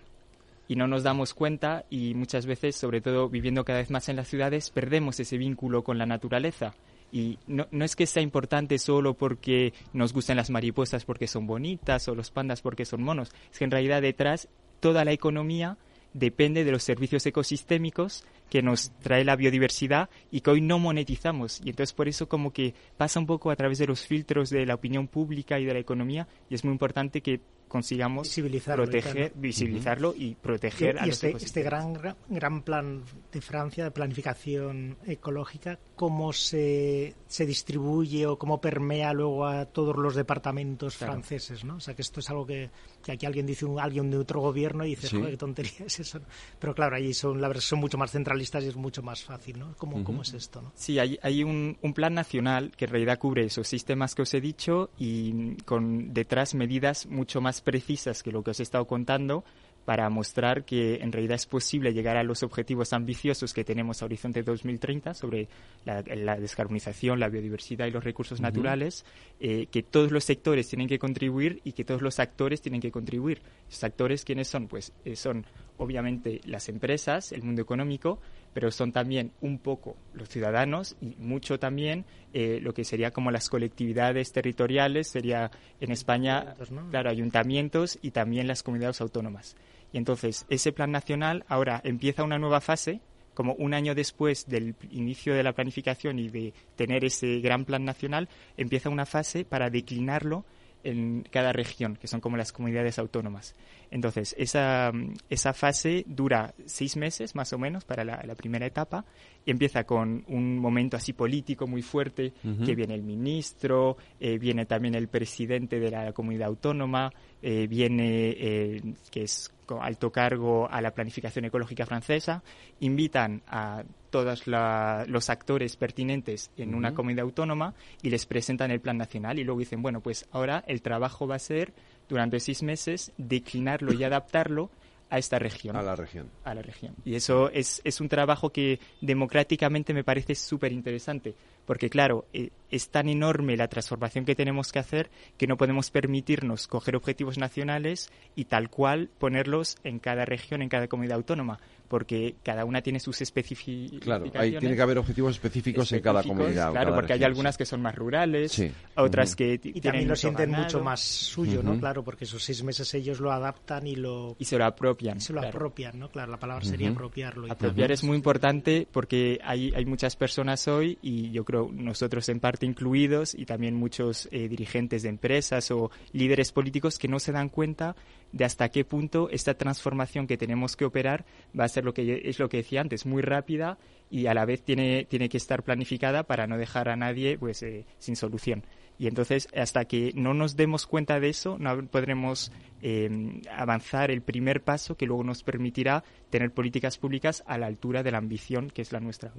[0.67, 4.15] y no nos damos cuenta y muchas veces, sobre todo viviendo cada vez más en
[4.15, 6.73] las ciudades, perdemos ese vínculo con la naturaleza.
[7.11, 11.47] Y no, no, es que sea importante solo porque nos gustan las mariposas porque son
[11.47, 14.49] bonitas o los pandas porque son monos, es que en realidad detrás
[14.81, 15.77] toda la economía
[16.13, 21.61] depende de los servicios ecosistémicos que nos trae la biodiversidad y que hoy no monetizamos.
[21.63, 24.65] Y entonces por eso como que pasa un poco a través de los filtros de
[24.65, 28.33] la opinión pública y de la economía y es muy importante que consigamos
[28.65, 31.93] proteger, visibilizarlo y proteger y, a este, este gran
[32.29, 39.45] gran plan de Francia de planificación ecológica, cómo se, se distribuye o cómo permea luego
[39.45, 41.75] a todos los departamentos franceses, ¿no?
[41.75, 42.69] O sea que esto es algo que,
[43.03, 45.99] que aquí alguien dice un, alguien de otro gobierno y dice, joder, qué tontería es
[45.99, 46.21] eso.
[46.59, 49.59] Pero claro, allí son la verdad son mucho más centrales y es mucho más fácil,
[49.59, 49.75] ¿no?
[49.77, 50.61] ¿Cómo, cómo es esto?
[50.61, 50.71] ¿no?
[50.75, 54.33] Sí, hay, hay un, un, plan nacional que en realidad cubre esos sistemas que os
[54.33, 58.85] he dicho y con detrás medidas mucho más precisas que lo que os he estado
[58.85, 59.43] contando
[59.87, 64.05] para mostrar que en realidad es posible llegar a los objetivos ambiciosos que tenemos a
[64.05, 65.47] Horizonte 2030 sobre
[65.85, 69.05] la, descarbonización, la biodiversidad y los recursos naturales,
[69.39, 72.91] eh, que todos los sectores tienen que contribuir y que todos los actores tienen que
[72.91, 73.41] contribuir.
[73.69, 74.67] ¿Los actores quiénes son?
[74.67, 75.45] Pues eh, son
[75.77, 78.19] obviamente las empresas, el mundo económico,
[78.57, 83.29] pero son también un poco los ciudadanos y mucho también eh, lo que sería como
[83.29, 86.55] las colectividades territoriales, sería en España,
[86.89, 89.55] claro, ayuntamientos y también las comunidades autónomas.
[89.93, 92.99] Y entonces ese plan nacional ahora empieza una nueva fase,
[93.35, 97.85] como un año después del inicio de la planificación y de tener ese gran plan
[97.85, 98.27] nacional,
[98.57, 100.45] empieza una fase para declinarlo
[100.83, 103.55] en cada región, que son como las comunidades autónomas.
[103.89, 104.91] Entonces, esa,
[105.29, 109.05] esa fase dura seis meses más o menos para la, primera etapa
[109.45, 112.33] y empieza con un momento así político muy fuerte,
[112.65, 117.11] que viene el ministro, eh, viene también el presidente de la comunidad autónoma,
[117.49, 122.43] eh, viene, eh, que es alto cargo a la planificación ecológica francesa,
[122.81, 128.97] invitan a todos los actores pertinentes en una comunidad autónoma y les presentan el plan
[128.97, 131.73] nacional y luego dicen, bueno, pues ahora el trabajo va a ser
[132.09, 134.69] durante seis meses declinarlo y adaptarlo
[135.09, 135.77] a esta región.
[135.77, 136.29] A la región.
[136.43, 136.95] A la región.
[137.05, 141.33] Y eso es, es un trabajo que democráticamente me parece súper interesante,
[141.67, 145.91] porque claro, eh, es tan enorme la transformación que tenemos que hacer que no podemos
[145.91, 151.59] permitirnos coger objetivos nacionales y tal cual ponerlos en cada región, en cada comunidad autónoma,
[151.87, 154.01] porque cada una tiene sus especificidades.
[154.01, 156.71] Claro, tiene que haber objetivos específicos, en cada comunidad.
[156.71, 158.61] Claro, porque hay algunas que son más rurales,
[158.95, 161.77] otras que y también lo sienten mucho más suyo, ¿no?
[161.79, 165.19] Claro, porque esos seis meses ellos lo adaptan y lo y se lo apropian.
[165.21, 166.09] se lo apropian, ¿no?
[166.09, 167.51] Claro, la palabra sería apropiarlo.
[167.51, 172.39] Apropiar es muy importante porque hay hay muchas personas hoy y yo creo nosotros en
[172.39, 177.31] parte incluidos y también muchos eh, dirigentes de empresas o líderes políticos que no se
[177.31, 177.95] dan cuenta
[178.31, 181.25] de hasta qué punto esta transformación que tenemos que operar
[181.57, 183.77] va a ser lo que es lo que decía antes, muy rápida
[184.09, 187.61] y a la vez tiene, tiene que estar planificada para no dejar a nadie pues
[187.63, 188.63] eh, sin solución.
[188.99, 192.51] Y entonces, hasta que no nos demos cuenta de eso, no podremos
[192.81, 198.01] eh, avanzar el primer paso que luego nos permitirá tener políticas públicas a la altura
[198.01, 199.31] de la ambición que es la nuestra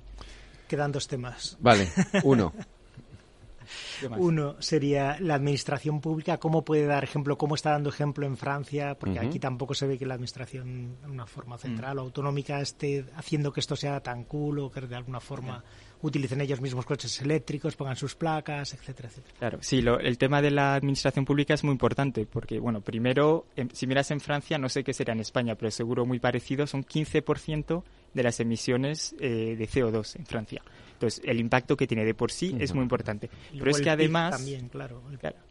[0.68, 1.56] Quedan dos temas.
[1.60, 1.88] Vale,
[2.24, 2.52] uno.
[4.16, 8.96] Uno sería la administración pública, cómo puede dar ejemplo, cómo está dando ejemplo en Francia,
[8.98, 11.98] porque aquí tampoco se ve que la administración, de una forma central mm.
[11.98, 15.62] o autonómica, esté haciendo que esto sea tan cool o que de alguna forma
[16.02, 19.34] utilicen ellos mismos coches eléctricos, pongan sus placas, etcétera, etcétera.
[19.38, 23.68] Claro, sí, el tema de la administración pública es muy importante porque, bueno, primero, em,
[23.72, 26.84] si miras en Francia, no sé qué será en España, pero seguro muy parecido, son
[26.84, 27.82] 15%
[28.14, 30.62] de las emisiones eh, de CO2 en Francia.
[30.98, 33.30] Entonces, el impacto que tiene de por sí es muy importante.
[33.56, 34.36] pero es que además...
[34.36, 35.00] también, claro.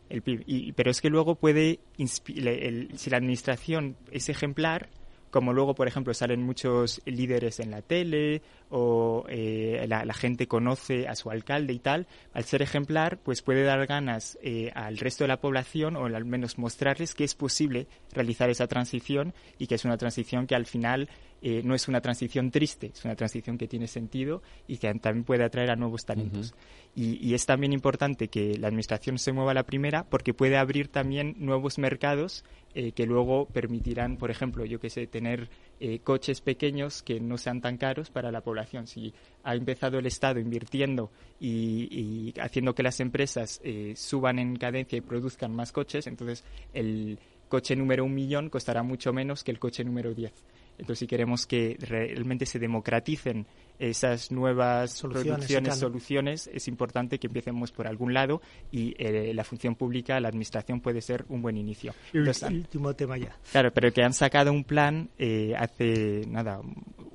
[0.10, 0.44] El, PIB.
[0.46, 1.80] Y, pero es que luego puede...
[1.98, 4.90] si la administración es ejemplar,
[5.32, 11.08] como luego, por ejemplo, salen muchos líderes en la tele o eh, la, gente conoce
[11.08, 15.24] a su alcalde y tal, al ser ejemplar, pues puede dar ganas eh, al resto
[15.24, 19.76] de la población o al menos mostrarles que es posible realizar esa transición y que
[19.76, 21.10] es una transición que al final
[21.42, 25.24] eh, no es una transición triste, es una transición que tiene sentido y que también
[25.24, 26.54] puede atraer a nuevos talentos.
[26.96, 30.88] y, es también importante que la administración se mueva a la primera porque puede abrir
[30.88, 32.44] también nuevos mercados
[32.80, 35.50] eh, que luego permitirán, por ejemplo, yo que sé, tener
[35.80, 38.88] eh, coches pequeños que no sean tan caros para la población.
[38.88, 39.14] Si
[39.44, 43.62] ha empezado el Estado invirtiendo y, haciendo que las empresas
[43.96, 49.14] suban en cadencia y produzcan más coches, entonces el coche número un millón costará mucho
[49.14, 50.34] menos que el coche número diez.
[50.78, 53.48] Entonces, si queremos que realmente se democraticen
[53.80, 59.76] esas nuevas soluciones, soluciones, es importante que empecemos por algún lado y eh, la función
[59.76, 61.94] pública, la administración puede ser un buen inicio.
[62.14, 63.38] El último tema ya.
[63.52, 66.62] Claro, pero que han sacado un plan eh, hace, nada,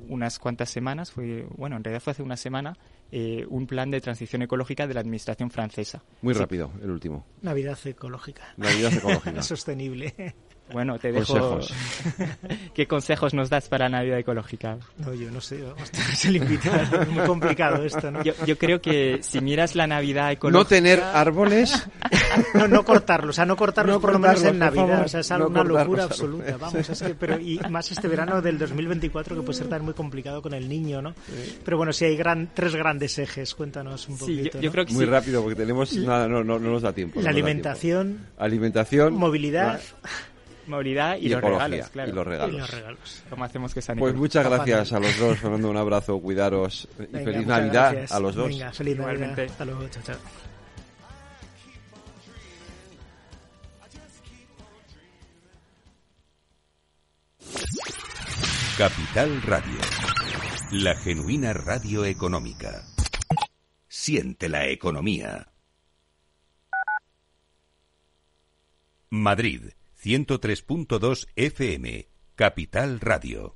[0.08, 2.76] unas cuantas semanas, fue, bueno, en realidad fue hace una semana,
[3.10, 6.02] eh, un plan de transición ecológica de la administración francesa.
[6.22, 7.26] Muy rápido, el último.
[7.42, 8.54] Navidad ecológica.
[8.56, 9.42] Navidad ecológica.
[9.42, 10.34] Sostenible.
[10.72, 11.60] Bueno, te dejo.
[12.74, 14.78] ¿Qué consejos nos das para Navidad ecológica?
[14.98, 15.64] No, yo no sé.
[16.12, 17.02] Es el invitado.
[17.02, 18.22] Es muy complicado esto, ¿no?
[18.22, 20.58] Yo, creo que si miras la Navidad ecológica.
[20.58, 21.88] No tener árboles.
[22.54, 23.30] no, no cortarlos.
[23.30, 25.04] O sea, no cortarlos por lo menos en Navidad.
[25.04, 26.56] o sea, es una locura absoluta.
[26.56, 27.14] Vamos, es que.
[27.14, 30.68] Pero, y más este verano del 2024 que puede ser también muy complicado con el
[30.68, 31.14] niño, ¿no?
[31.64, 33.54] Pero bueno, si hay gran, tres grandes ejes.
[33.54, 34.60] Cuéntanos un poquito.
[34.60, 35.94] yo, creo que muy rápido porque tenemos.
[35.96, 37.20] Nada, no, no, nos da tiempo.
[37.20, 38.26] La alimentación.
[38.38, 39.14] Alimentación.
[39.14, 39.80] Movilidad
[40.66, 42.10] movilidad y, los regalos, claro.
[42.10, 42.54] Y los regalos.
[42.54, 43.22] Y los regalos.
[43.30, 47.46] ¿Cómo hacemos que Pues muchas gracias a los dos, Fernando, un abrazo, cuidaros y feliz
[47.46, 48.48] Navidad a los dos.
[48.48, 49.40] Venga, feliz Navidad.
[49.40, 50.16] Hasta luego, chao, chao.
[58.78, 59.78] Capital Radio.
[60.72, 62.82] La genuina radio económica.
[63.86, 65.52] Siente la economía.
[69.10, 69.64] Madrid,
[70.04, 73.54] 103.2 FM, Capital Radio.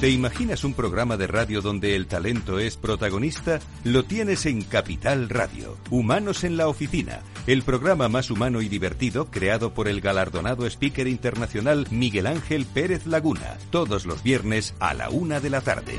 [0.00, 3.58] ¿Te imaginas un programa de radio donde el talento es protagonista?
[3.82, 5.76] Lo tienes en Capital Radio.
[5.90, 7.18] Humanos en la Oficina,
[7.48, 13.06] el programa más humano y divertido creado por el galardonado speaker internacional Miguel Ángel Pérez
[13.08, 15.98] Laguna, todos los viernes a la una de la tarde.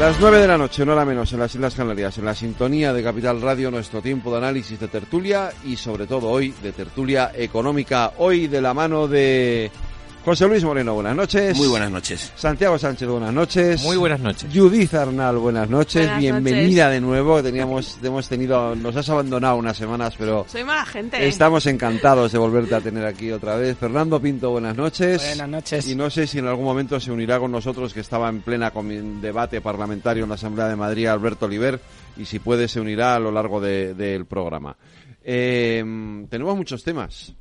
[0.00, 2.94] Las nueve de la noche, no hora menos, en las Islas Canarias, en la sintonía
[2.94, 7.32] de Capital Radio, nuestro tiempo de análisis de tertulia y sobre todo hoy de tertulia
[7.34, 9.70] económica, hoy de la mano de
[10.24, 11.56] José Luis Moreno, buenas noches.
[11.56, 12.30] Muy buenas noches.
[12.36, 13.82] Santiago Sánchez, buenas noches.
[13.82, 14.50] Muy buenas noches.
[14.54, 16.02] Judith Arnal, buenas noches.
[16.02, 16.94] Buenas Bienvenida noches.
[16.94, 17.42] de nuevo.
[17.42, 21.26] Teníamos, hemos tenido, nos has abandonado unas semanas, pero Soy mala gente.
[21.26, 23.78] estamos encantados de volverte a tener aquí otra vez.
[23.78, 25.24] Fernando Pinto, buenas noches.
[25.26, 25.88] Buenas noches.
[25.88, 28.70] Y no sé si en algún momento se unirá con nosotros, que estaba en plena
[29.22, 31.80] debate parlamentario en la Asamblea de Madrid, Alberto Oliver,
[32.18, 34.76] y si puede se unirá a lo largo de- del programa.
[35.24, 35.82] Eh,
[36.28, 37.34] tenemos muchos temas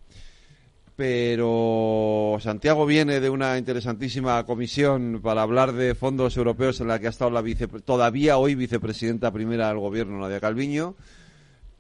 [1.00, 7.08] pero Santiago viene de una interesantísima comisión para hablar de fondos europeos en la que
[7.08, 10.98] ha estado la vice, todavía hoy vicepresidenta primera del gobierno, Nadia Calviño.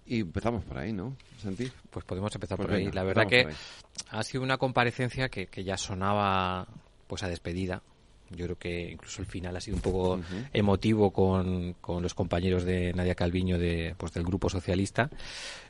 [0.06, 1.70] Y empezamos por ahí, ¿no, Santi?
[1.90, 2.90] Pues podemos empezar Pues por ahí.
[2.94, 3.50] La verdad que
[4.10, 6.66] ha sido una comparecencia que, que ya sonaba
[7.08, 7.84] pues a despedida.
[8.32, 10.20] Yo creo que incluso el final ha sido un poco
[10.54, 15.10] emotivo con, con los compañeros de Nadia Calviño de, pues, del Grupo Socialista.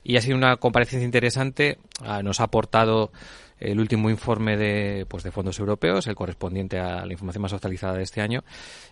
[0.03, 1.79] Y ha sido una comparecencia interesante.
[2.01, 3.11] Ah, nos ha aportado
[3.59, 7.95] el último informe de, pues, de fondos europeos, el correspondiente a la información más actualizada
[7.95, 8.43] de este año.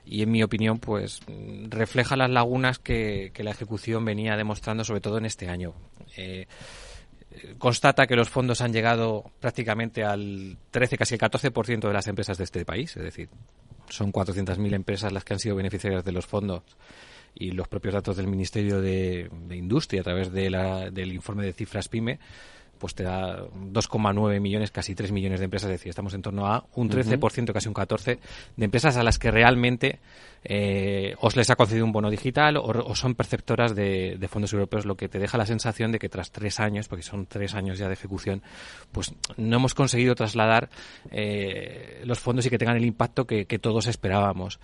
[0.06, 1.22] Y en mi opinión, pues
[1.70, 5.74] refleja las lagunas que, que la ejecución venía demostrando, sobre todo en este año.
[6.18, 6.48] Eh,
[7.58, 12.38] constata que los fondos han llegado prácticamente al 13, casi el 14% de las empresas
[12.38, 13.30] de este país, es decir,
[13.90, 16.64] son 400.000 empresas las que han sido beneficiarias de los fondos
[17.36, 21.54] y los propios datos del Ministerio de, Industria a través de la- del informe de
[21.54, 22.20] cifras PYME
[22.78, 26.48] pues te da 2,9 millones, casi 3 millones de empresas, es decir, estamos en torno
[26.48, 28.20] a un 13%, casi un 14%,
[28.56, 30.00] de empresas a las que realmente
[30.44, 34.54] eh, os les ha concedido un bono digital o, o son perceptoras de, de fondos
[34.54, 37.54] europeos, lo que te deja la sensación de que tras tres años, porque son tres
[37.54, 38.42] años ya de ejecución,
[38.92, 40.70] pues no hemos conseguido trasladar
[41.12, 44.60] eh, los fondos y que tengan el impacto que, que todos esperábamos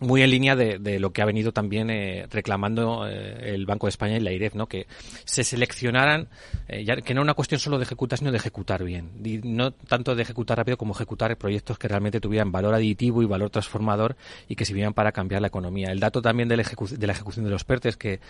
[0.00, 3.86] muy en línea de, de lo que ha venido también eh, reclamando eh, el Banco
[3.86, 4.66] de España y la IREF, ¿no?
[4.66, 4.86] que
[5.24, 6.28] se seleccionaran,
[6.68, 9.10] eh, ya, que no una cuestión solo de ejecutar, sino de ejecutar bien.
[9.44, 13.50] No tanto de ejecutar rápido como ejecutar proyectos que realmente tuvieran valor aditivo y valor
[13.50, 14.16] transformador
[14.48, 15.92] y que sirvieran para cambiar la economía.
[15.92, 18.20] El dato también de la, de la ejecución de los PERTES, que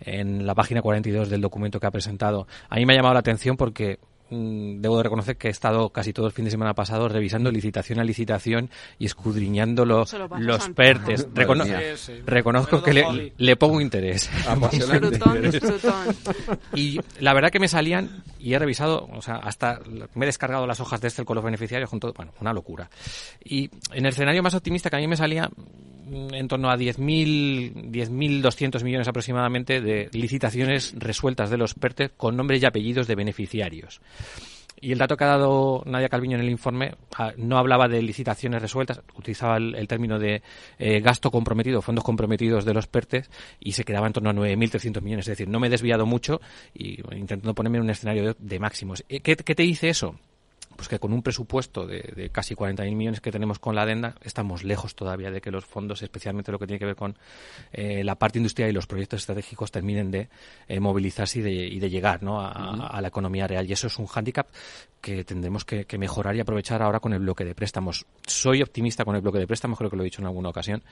[0.00, 3.20] en la página 42 del documento que ha presentado, a mí me ha llamado la
[3.20, 3.98] atención porque
[4.30, 8.00] debo de reconocer que he estado casi todo el fin de semana pasado revisando licitación
[8.00, 10.68] a licitación y escudriñando lo- lo los.
[10.70, 11.28] PERTES.
[11.34, 11.80] Recono- mía.
[11.96, 12.22] Sí, sí.
[12.26, 14.30] Reconozco que le, le pongo interés.
[16.74, 19.80] Y la verdad que me salían, y he revisado, o sea, hasta
[20.14, 22.88] me he descargado las hojas de Excel con los beneficiarios, con todo, bueno, una locura.
[23.44, 26.76] Y en el escenario más optimista que a mí me salía mm, en torno a
[26.76, 33.14] 10.000, 10.200 millones aproximadamente de licitaciones resueltas de los PERTE con nombres y apellidos de
[33.14, 34.00] beneficiarios.
[34.80, 38.02] Y el dato que ha dado Nadia Calviño en el informe ah, no hablaba de
[38.02, 40.42] licitaciones resueltas, utilizaba el, término de
[40.78, 43.30] eh, gasto comprometido, fondos comprometidos de los PERTES,
[43.60, 45.26] y se quedaba en torno a 9.300 millones.
[45.26, 46.40] Es decir, no me he desviado mucho
[46.74, 49.04] y intentando ponerme en un escenario de, máximos.
[49.08, 50.16] Eh, ¿Qué, ¿Qué te dice eso?
[50.76, 54.14] Pues que con un presupuesto de, de casi 40.000 millones que tenemos con la adenda,
[54.22, 57.16] estamos lejos todavía de que los fondos, especialmente lo que tiene que ver con
[57.72, 60.28] eh, la parte industrial y los proyectos estratégicos, terminen de
[60.68, 62.40] eh, movilizarse y de, y de llegar ¿no?
[62.40, 63.68] a, la economía real.
[63.68, 64.48] Y eso es un hándicap
[65.04, 68.06] que tendremos que, mejorar y aprovechar ahora con el bloque de préstamos.
[68.26, 70.82] Soy optimista con el bloque de préstamos, creo que lo he dicho en alguna ocasión.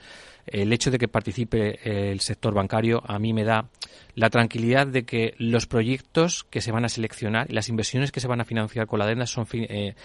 [0.45, 3.69] El hecho de que participe el sector bancario a mí me da
[4.13, 8.19] la tranquilidad de que los proyectos que se van a seleccionar y las inversiones que
[8.19, 9.95] se van a financiar con la adenda son eh,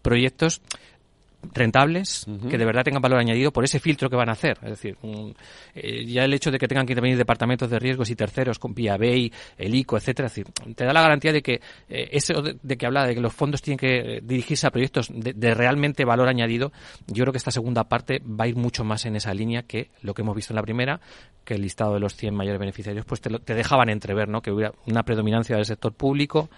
[0.00, 0.62] proyectos
[1.52, 4.58] rentables, que de verdad tengan valor añadido por ese filtro que van a hacer.
[4.62, 4.96] Es decir,
[5.74, 8.74] eh, ya el hecho de que tengan que intervenir departamentos de riesgos y terceros con
[8.74, 12.86] vía BEI, el ICO, etcétera, te da la garantía de que eh, eso de, que
[12.86, 16.72] habla de que los fondos tienen que eh, dirigirse a proyectos de, realmente valor añadido,
[17.06, 19.90] yo creo que esta segunda parte va a ir mucho más en esa línea que
[20.02, 21.00] lo que hemos visto en la primera,
[21.44, 24.42] que el listado de los 100 mayores beneficiarios pues te, te dejaban entrever, ¿no?
[24.42, 26.50] Que hubiera una predominancia del sector público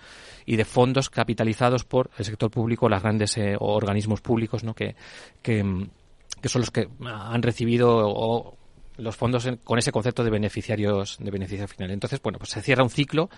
[0.46, 4.74] y de fondos capitalizados por el sector público, los grandes eh, organismos públicos, ¿no?
[4.74, 4.96] Que,
[5.42, 8.56] que, son los que han recibido
[9.00, 11.90] los fondos con ese concepto de beneficiarios de beneficio final.
[11.90, 13.30] Entonces, bueno, pues se cierra un ciclo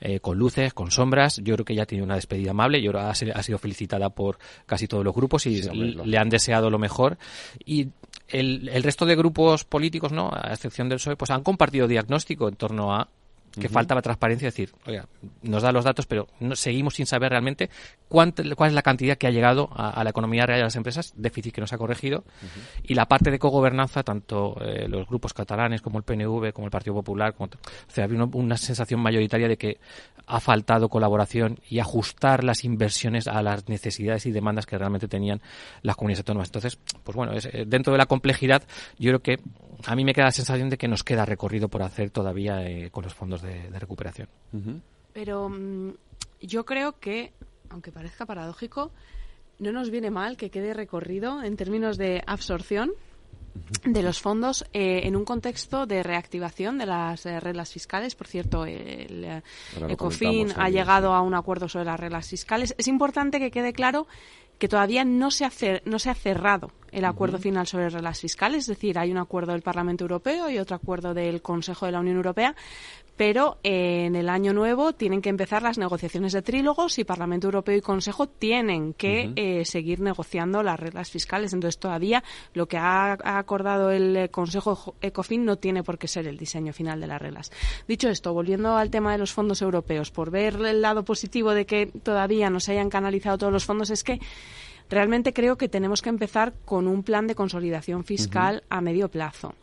[0.00, 1.40] eh, con luces, con sombras.
[1.42, 2.82] Yo creo que ya tiene una despedida amable.
[2.82, 6.78] Yo que ha, sido felicitada por casi todos los grupos y le han deseado lo
[6.78, 7.18] mejor.
[7.64, 7.88] Y
[8.28, 10.30] el, el, resto de grupos políticos, ¿no?
[10.32, 13.08] A excepción del PSOE, pues han compartido diagnóstico en torno a
[13.58, 15.06] que falta la transparencia, es decir, oiga,
[15.42, 17.70] nos da los datos, pero no, seguimos sin saber realmente
[18.08, 21.54] cuál es la cantidad que ha llegado a, la economía real de las empresas, déficit
[21.54, 22.24] que nos ha corregido,
[22.82, 26.70] y la parte de cogobernanza, tanto eh, los grupos catalanes como el PNV, como el
[26.70, 29.78] Partido Popular, como, o sea, había una, sensación mayoritaria de que
[30.26, 35.40] ha faltado colaboración y ajustar las inversiones a las necesidades y demandas que realmente tenían
[35.82, 36.48] las comunidades autónomas.
[36.48, 38.62] Entonces, pues bueno, es, eh, dentro de la complejidad,
[38.98, 39.38] yo creo que
[39.86, 42.90] a mí me queda la sensación de que nos queda recorrido por hacer todavía eh,
[42.90, 43.47] con los fondos de,
[43.78, 44.28] recuperación.
[45.12, 45.90] Pero mm,
[46.40, 47.32] yo creo que,
[47.70, 48.90] aunque parezca paradójico,
[49.58, 52.92] no nos viene mal que quede recorrido en términos de absorción
[53.84, 58.14] de los fondos eh, en un contexto de reactivación de las eh, reglas fiscales.
[58.14, 59.42] Por cierto, el
[59.88, 62.74] ECOFIN ha llegado a un acuerdo sobre las reglas fiscales.
[62.78, 64.06] Es importante que quede claro
[64.58, 65.50] que todavía no se ha,
[65.84, 69.52] no se ha cerrado el acuerdo final sobre reglas fiscales, es decir, hay un acuerdo
[69.52, 72.56] del Parlamento Europeo y otro acuerdo del Consejo de la Unión Europea,
[73.18, 77.48] pero eh, en el año nuevo tienen que empezar las negociaciones de trílogos y Parlamento
[77.48, 81.52] Europeo y Consejo tienen que eh, seguir negociando las reglas fiscales.
[81.52, 82.22] Entonces, todavía
[82.54, 86.72] lo que ha, acordado el eh, Consejo ECOFIN no tiene por qué ser el diseño
[86.72, 87.50] final de las reglas.
[87.88, 91.66] Dicho esto, volviendo al tema de los fondos europeos, por ver el lado positivo de
[91.66, 94.20] que todavía no se hayan canalizado todos los fondos, es que
[94.88, 99.56] realmente creo que tenemos que empezar con un plan de consolidación fiscal a medio plazo.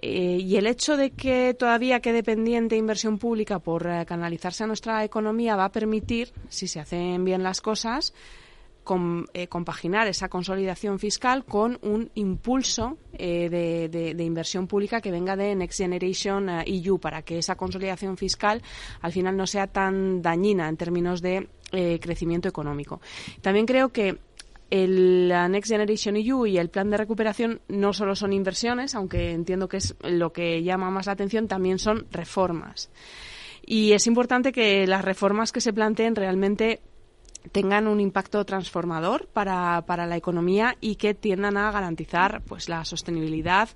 [0.00, 4.66] Eh, y el hecho de que todavía quede pendiente inversión pública por eh, canalizarse a
[4.66, 8.12] nuestra economía va a permitir, si se hacen bien las cosas,
[9.32, 15.78] eh, compaginar esa consolidación fiscal con un impulso de, inversión pública que venga de Next
[15.78, 18.60] Generation EU para que esa consolidación fiscal
[19.00, 21.48] al final no sea tan dañina en términos de
[21.98, 23.00] crecimiento económico.
[23.40, 24.18] También creo que
[24.70, 29.32] el, la Next Generation EU y el plan de recuperación no solo son inversiones, aunque
[29.32, 32.90] entiendo que es lo que llama más la atención, también son reformas.
[33.66, 36.80] Y es importante que las reformas que se planteen realmente
[37.52, 42.84] tengan un impacto transformador para, para, la economía y que tiendan a garantizar pues la
[42.84, 43.68] sostenibilidad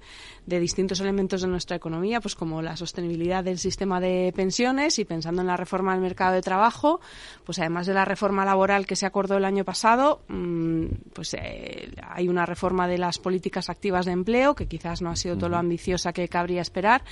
[0.49, 5.05] de distintos elementos de nuestra economía, pues como la sostenibilidad del sistema de pensiones y
[5.05, 7.01] pensando en la reforma del mercado de trabajo,
[7.45, 11.91] pues además de la reforma laboral que se acordó el año pasado, mm, pues eh,
[12.03, 15.51] hay una reforma de las políticas activas de empleo que quizás no ha sido todo
[15.51, 17.05] lo ambiciosa que cabría esperar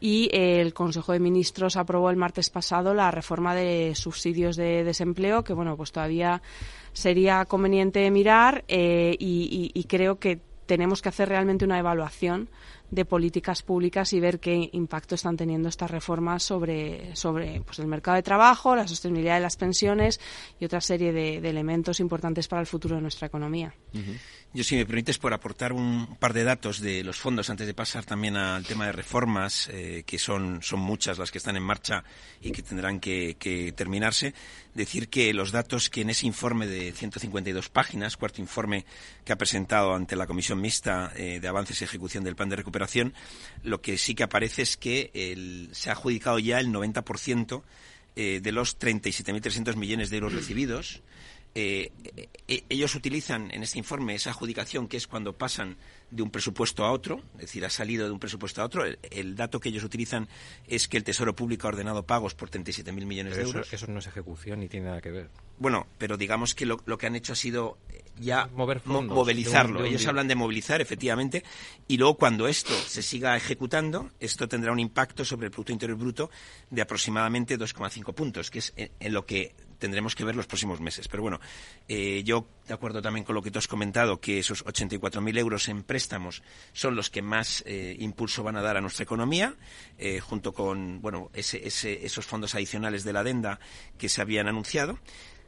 [0.00, 5.44] y el Consejo de Ministros aprobó el martes pasado la reforma de subsidios de desempleo
[5.44, 6.42] que bueno pues todavía
[6.92, 12.48] sería conveniente mirar eh, y creo que tenemos que hacer realmente una evaluación
[12.90, 17.86] de políticas públicas y ver qué impacto están teniendo estas reformas sobre, sobre pues, el
[17.86, 20.20] mercado de trabajo, la sostenibilidad de las pensiones
[20.58, 23.74] y otra serie de, elementos importantes para el futuro de nuestra economía.
[24.52, 27.74] Yo, si me permites, por aportar un par de datos de los fondos antes de
[27.74, 31.62] pasar también al tema de reformas, eh, que son, son muchas las que están en
[31.62, 32.02] marcha
[32.40, 34.34] y que tendrán que, terminarse,
[34.74, 38.86] decir que los datos que en ese informe de 152 páginas, cuarto informe
[39.24, 42.56] que ha presentado ante la Comisión Mixta eh, de Avances y Ejecución del Plan de
[42.56, 43.14] Recuperación,
[43.62, 47.62] lo que sí que aparece es que se ha adjudicado ya el 90%
[48.16, 51.02] eh, de los 37.300 millones de euros recibidos
[51.54, 51.90] eh,
[52.46, 55.76] eh, ellos utilizan en este informe esa adjudicación que es cuando pasan
[56.10, 58.84] de un presupuesto a otro, es decir, ha salido de un presupuesto a otro.
[58.84, 60.28] El, dato que ellos utilizan
[60.66, 63.72] es que el Tesoro Público ha ordenado pagos por 37.000 millones de euros.
[63.72, 65.30] Eso, no es ejecución ni tiene nada que ver.
[65.58, 67.78] Bueno, pero digamos que lo, que han hecho ha sido
[68.18, 69.84] ya movilizarlo.
[69.84, 71.44] ellos hablan de movilizar, efectivamente,
[71.88, 75.98] y luego cuando esto se siga ejecutando, esto tendrá un impacto sobre el Producto Interior
[75.98, 76.30] Bruto
[76.70, 81.08] de aproximadamente 2,5 puntos, que es en lo que tendremos que ver los próximos meses.
[81.08, 81.40] Pero bueno,
[81.88, 85.68] eh, yo, de acuerdo también con lo que tú has comentado, que esos 84.000 euros
[85.68, 89.56] en préstamos son los que más eh, impulso van a dar a nuestra economía,
[89.98, 93.58] eh, junto con bueno, esos fondos adicionales de la adenda
[93.98, 94.98] que se habían anunciado.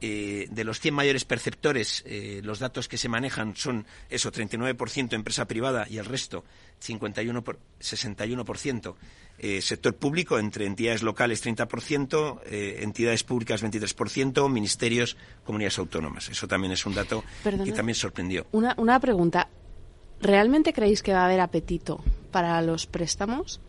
[0.03, 2.05] De los 100 mayores perceptores,
[2.43, 6.45] los datos que se manejan son eso, 39% empresa privada y el resto,
[6.81, 8.95] 51 por, 61%
[9.39, 16.29] eh, sector público, entre entidades locales 30%, eh, entidades públicas 23%, ministerios, comunidades autónomas.
[16.29, 18.47] Eso también es un dato que también sorprendió.
[18.53, 19.49] Una, una pregunta.
[20.21, 23.61] ¿Realmente creéis que va a haber apetito para los préstamos?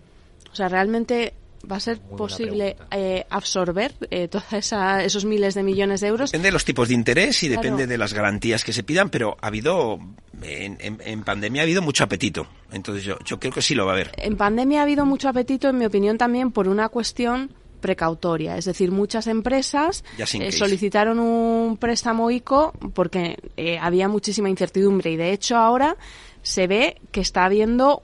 [0.52, 1.34] O sea, ¿realmente
[1.70, 6.32] va a ser posible eh, absorber eh, todos esos miles de millones de euros.
[6.32, 9.38] Depende de los tipos de interés y depende de las garantías que se pidan, pero
[9.42, 10.00] ha habido,
[10.42, 12.48] en, pandemia ha habido mucho apetito.
[12.72, 14.12] Entonces yo, yo creo que sí lo va a haber.
[14.18, 18.58] En pandemia ha habido mucho apetito, en mi opinión, también por una cuestión precautoria.
[18.58, 23.38] Es decir, muchas empresas eh, solicitaron un préstamo ICO porque
[23.80, 25.98] había muchísima incertidumbre y de hecho ahora
[26.42, 28.04] se ve que está habiendo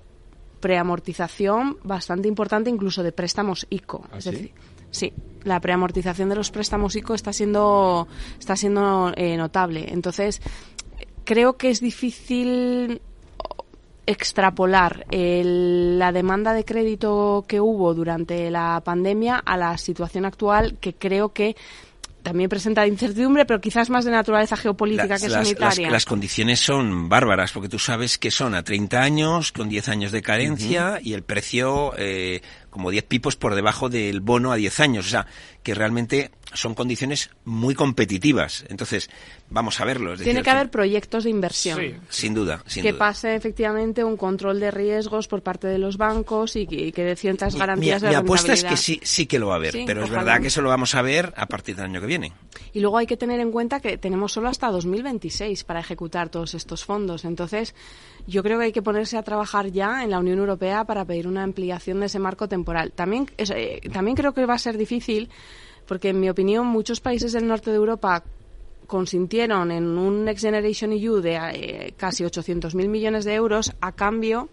[0.59, 4.03] preamortización bastante importante incluso de préstamos ICO.
[4.11, 5.13] ¿Ah, sí?
[5.43, 8.07] la preamortización de los préstamos ICO está siendo,
[8.39, 9.85] está siendo eh, notable.
[9.89, 10.41] Entonces,
[11.23, 13.01] creo que es difícil
[14.05, 20.95] extrapolar la demanda de crédito que hubo durante la pandemia a la situación actual que
[20.95, 21.55] creo que
[22.29, 25.89] también presenta incertidumbre, pero quizás más de naturaleza geopolítica que sanitaria.
[25.89, 30.11] Las, condiciones son bárbaras, porque tú sabes que son a 30 años, con 10 años
[30.11, 34.79] de carencia, y el precio eh, como 10 pipos por debajo del bono a 10
[34.79, 35.07] años.
[35.07, 35.25] O sea,
[35.63, 38.65] que realmente son condiciones muy competitivas.
[38.69, 39.09] Entonces,
[39.49, 40.15] vamos a verlo.
[40.17, 41.79] Tiene que haber proyectos de inversión.
[42.09, 42.63] Sin duda.
[42.81, 47.15] que pase efectivamente un control de riesgos por parte de los bancos y que, de
[47.15, 50.03] ciertas garantías mi, mi apuesta es que sí, sí que lo va a haber, pero
[50.03, 52.33] es verdad que eso lo vamos a ver a partir del año que viene.
[52.73, 56.53] Y luego hay que tener en cuenta que tenemos solo hasta 2026 para ejecutar todos
[56.53, 57.25] estos fondos.
[57.25, 57.73] Entonces,
[58.27, 61.27] yo creo que hay que ponerse a trabajar ya en la Unión Europea para pedir
[61.27, 62.91] una ampliación de ese marco temporal.
[62.91, 65.29] También, eh, también creo que va a ser difícil
[65.89, 68.23] porque, en mi opinión, muchos países del norte de Europa
[68.85, 74.49] consintieron en un Next Generation EU de eh, casi 800.000 millones de euros a cambio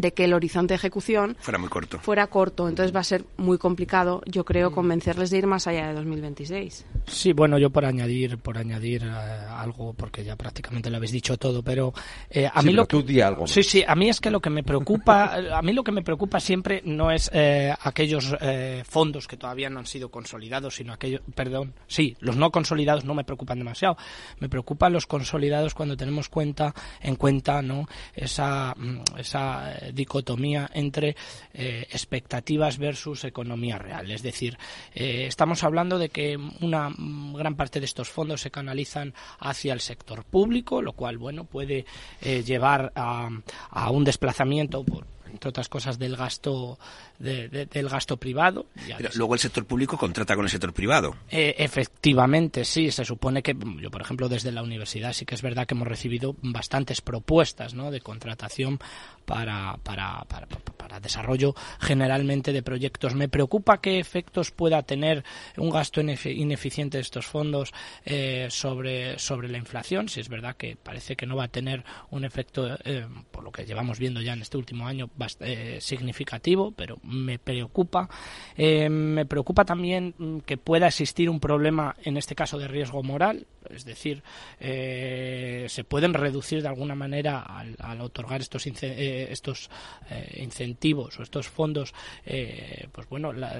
[0.00, 1.98] de que el horizonte de ejecución fuera muy corto.
[1.98, 5.88] Fuera corto, entonces va a ser muy complicado, yo creo, convencerles de ir más allá
[5.88, 6.84] de 2026.
[7.06, 11.36] Sí, bueno, yo por añadir, por añadir eh, algo, porque ya prácticamente lo habéis dicho
[11.36, 11.92] todo, pero
[12.30, 13.46] eh, a mí lo tú di algo.
[13.46, 16.02] Sí, sí, a mí es que lo que me preocupa, a mí lo que me
[16.02, 18.36] preocupa siempre no es eh, aquellos
[18.84, 23.14] fondos que todavía no han sido consolidados, sino aquellos, perdón, sí, los no consolidados no
[23.14, 23.96] me preocupan demasiado.
[24.38, 27.86] Me preocupan los consolidados cuando tenemos cuenta en cuenta, ¿no?
[28.14, 31.16] Esa mm, esa dicotomía entre
[31.54, 34.10] eh, expectativas versus economía real.
[34.10, 34.58] Es decir,
[34.94, 36.92] eh, estamos hablando de que una
[37.34, 41.86] gran parte de estos fondos se canalizan hacia el sector público, lo cual, bueno, puede
[42.20, 43.28] eh, llevar a,
[43.70, 46.78] a un desplazamiento por entre otras cosas, del gasto
[47.18, 48.66] del gasto privado.
[48.96, 51.16] Pero luego el sector público contrata con el sector privado.
[51.30, 52.90] Eh, efectivamente, sí.
[52.90, 55.88] Se supone que yo, por ejemplo, desde la universidad sí que es verdad que hemos
[55.88, 57.90] recibido bastantes propuestas ¿no?
[57.90, 58.78] de contratación
[59.28, 60.46] para, para, para,
[60.78, 63.14] para desarrollo generalmente de proyectos.
[63.14, 65.22] Me preocupa qué efectos pueda tener
[65.58, 67.74] un gasto ineficiente de estos fondos
[68.06, 70.08] eh, sobre, sobre la inflación.
[70.08, 73.52] Si es verdad que parece que no va a tener un efecto, eh, por lo
[73.52, 78.08] que llevamos viendo ya en este último año, bastante significativo, pero me preocupa.
[78.56, 83.46] me preocupa también mm, que pueda existir un problema, en este caso, de riesgo moral,
[83.68, 84.22] es decir,
[84.58, 88.66] se pueden reducir de alguna manera al, otorgar estos,
[89.24, 89.70] estos
[90.36, 93.50] incentivos o estos fondos, pues bueno, la,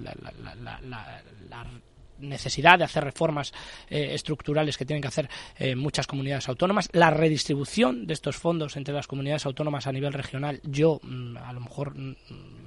[2.21, 3.53] necesidad de hacer reformas
[3.89, 5.29] eh, estructurales que tienen que hacer
[5.59, 10.13] eh, muchas comunidades autónomas, la redistribución de estos fondos entre las comunidades autónomas a nivel
[10.13, 12.17] regional, yo mm, a lo mejor mm,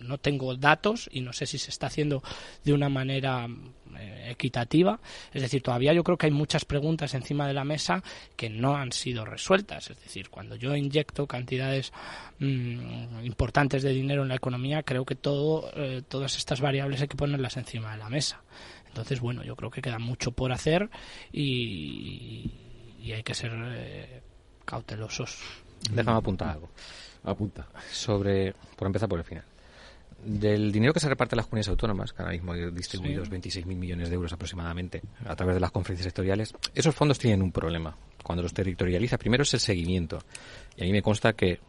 [0.08, 2.24] no tengo datos y no sé si se está haciendo
[2.64, 3.81] de una manera eh,
[4.30, 5.00] equitativa.
[5.34, 8.04] Es decir, todavía yo creo que hay muchas preguntas encima de la mesa
[8.36, 9.90] que no han sido resueltas.
[9.90, 11.92] Es decir, cuando yo inyecto cantidades
[12.40, 15.72] mm, importantes de dinero en la economía, creo que todo,
[16.08, 18.42] todas estas variables hay que ponerlas encima de la mesa.
[18.92, 20.90] Entonces, bueno, yo creo que queda mucho por hacer
[21.32, 22.52] y,
[23.04, 24.22] hay que ser eh,
[24.66, 25.40] cautelosos.
[25.90, 26.70] Déjame apuntar algo.
[27.24, 27.68] Apunta.
[27.90, 29.46] Sobre, por empezar por el final.
[30.24, 33.66] Del dinero que se reparte a las comunidades autónomas, que ahora mismo hay distribuidos 26.000
[33.66, 37.96] millones de euros aproximadamente a través de las conferencias sectoriales, esos fondos tienen un problema.
[38.24, 40.20] Cuando los territorializa, primero es el seguimiento.
[40.78, 41.60] Y a mí me consta que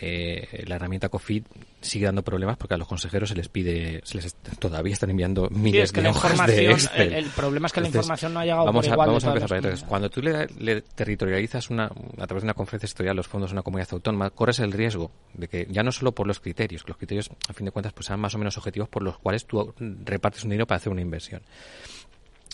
[0.00, 1.44] eh, la herramienta COFID
[1.80, 5.48] sigue dando problemas porque a los consejeros se les pide, se les todavía están enviando
[5.50, 7.12] miles de hojas de Excel.
[7.12, 9.86] El, problema es que la información no ha llegado vamos por a, Vamos a empezar
[9.86, 13.62] Cuando tú le, territorializas una, a través de una conferencia sectorial los fondos de una
[13.62, 16.96] comunidad autónoma, corres el riesgo de que ya no solo por los criterios, que los
[16.96, 19.74] criterios a fin de cuentas pues sean más o menos objetivos por los cuales tú
[19.78, 21.42] repartes un dinero para hacer una inversión.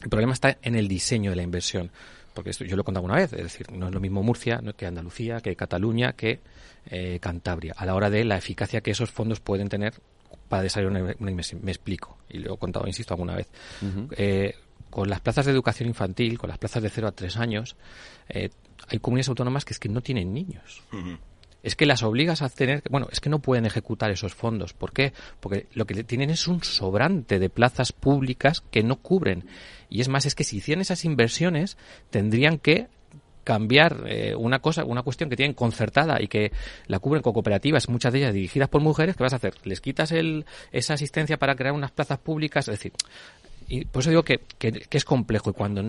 [0.03, 1.91] El problema está en el diseño de la inversión
[2.35, 4.61] porque esto yo lo he contado una vez, es decir, no es lo mismo Murcia
[4.77, 6.41] que Andalucía, que Cataluña, que
[6.87, 9.95] eh, Cantabria, a la hora de la eficacia que esos fondos pueden tener
[10.49, 11.61] para desarrollar una, inversión.
[11.63, 13.49] Me explico, y lo he contado, insisto, alguna vez.
[14.13, 14.55] Eh,
[14.91, 17.77] con las plazas de educación infantil, con las plazas de 0 a 3 años,
[18.29, 18.51] eh,
[18.89, 20.83] hay comunidades autónomas que es que no tienen niños.
[21.63, 24.73] Es que las obligas a tener, bueno, es que no pueden ejecutar esos fondos.
[24.73, 25.13] ¿Por qué?
[25.41, 29.45] Porque lo que tienen es un sobrante de plazas públicas que no cubren.
[29.89, 31.77] Y es más, es que si hicieran esas inversiones,
[32.11, 32.89] tendrían que
[33.45, 36.53] cambiar eh, una cosa, una cuestión que tienen concertada y que
[36.87, 39.55] la cubren con cooperativas, muchas de ellas dirigidas por mujeres, ¿qué vas a hacer?
[39.65, 42.69] ¿Les quitas el, esa asistencia para crear unas plazas públicas?
[42.69, 42.93] Es decir,
[43.71, 45.81] y por eso digo que, que, es complejo y cuando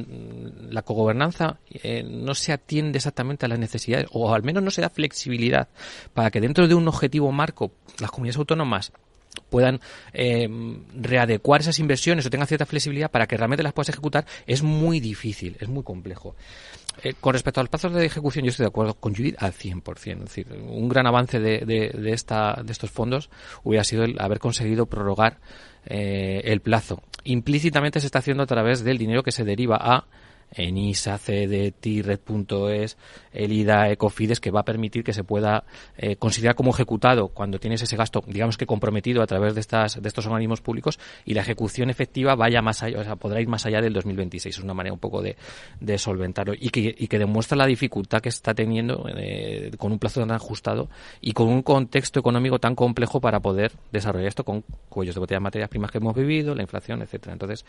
[0.69, 4.81] la cogobernanza eh, no se atiende exactamente a las necesidades o al menos no se
[4.81, 5.67] da flexibilidad
[6.13, 8.93] para que dentro de un objetivo marco las comunidades autónomas
[9.49, 9.79] puedan
[10.13, 10.47] eh,
[10.93, 14.99] readecuar esas inversiones o tengan cierta flexibilidad para que realmente las puedas ejecutar, es muy
[14.99, 16.35] difícil, es muy complejo.
[17.03, 19.53] Eh, con respecto a los plazos de ejecución, yo estoy de acuerdo con Judith al
[19.53, 20.13] 100%.
[20.13, 23.29] Es decir, un gran avance de, de, esta, de estos fondos
[23.63, 25.39] hubiera sido el haber conseguido prorrogar
[25.85, 27.01] eh, el plazo.
[27.23, 30.05] Implícitamente se está haciendo a través del dinero que se deriva a
[30.53, 32.97] ENISA, CDT, Red.es,
[33.33, 35.63] el IDA, Ecofides, que va a permitir que se pueda
[35.97, 40.01] eh, considerar como ejecutado cuando tienes ese gasto, digamos que comprometido a través de, estas,
[40.01, 43.47] de estos organismos públicos y la ejecución efectiva vaya más allá, o sea, podrá ir
[43.47, 44.57] más allá del 2026.
[44.57, 45.37] Es una manera un poco de,
[45.79, 49.99] de solventarlo y que, y que demuestra la dificultad que está teniendo eh, con un
[49.99, 50.89] plazo tan ajustado
[51.21, 55.37] y con un contexto económico tan complejo para poder desarrollar esto con cuellos de botella
[55.37, 57.33] de materias primas que hemos vivido, la inflación, etcétera.
[57.33, 57.65] Entonces,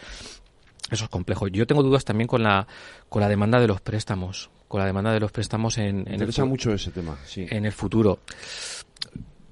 [0.92, 1.48] eso es complejo.
[1.48, 2.66] Yo tengo dudas también con la,
[3.08, 6.44] con la demanda de los préstamos, con la demanda de los préstamos en, en el,
[6.46, 7.46] mucho ese tema, sí.
[7.48, 8.20] en el futuro.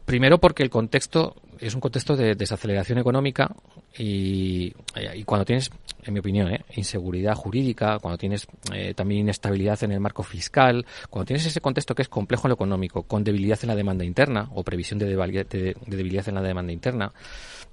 [0.05, 3.55] Primero porque el contexto es un contexto de desaceleración económica
[3.97, 4.73] y,
[5.15, 5.71] y cuando tienes,
[6.03, 6.65] en mi opinión, ¿eh?
[6.75, 11.95] inseguridad jurídica, cuando tienes eh, también inestabilidad en el marco fiscal, cuando tienes ese contexto
[11.95, 15.07] que es complejo en lo económico, con debilidad en la demanda interna o previsión de
[15.07, 17.13] debilidad en la demanda interna,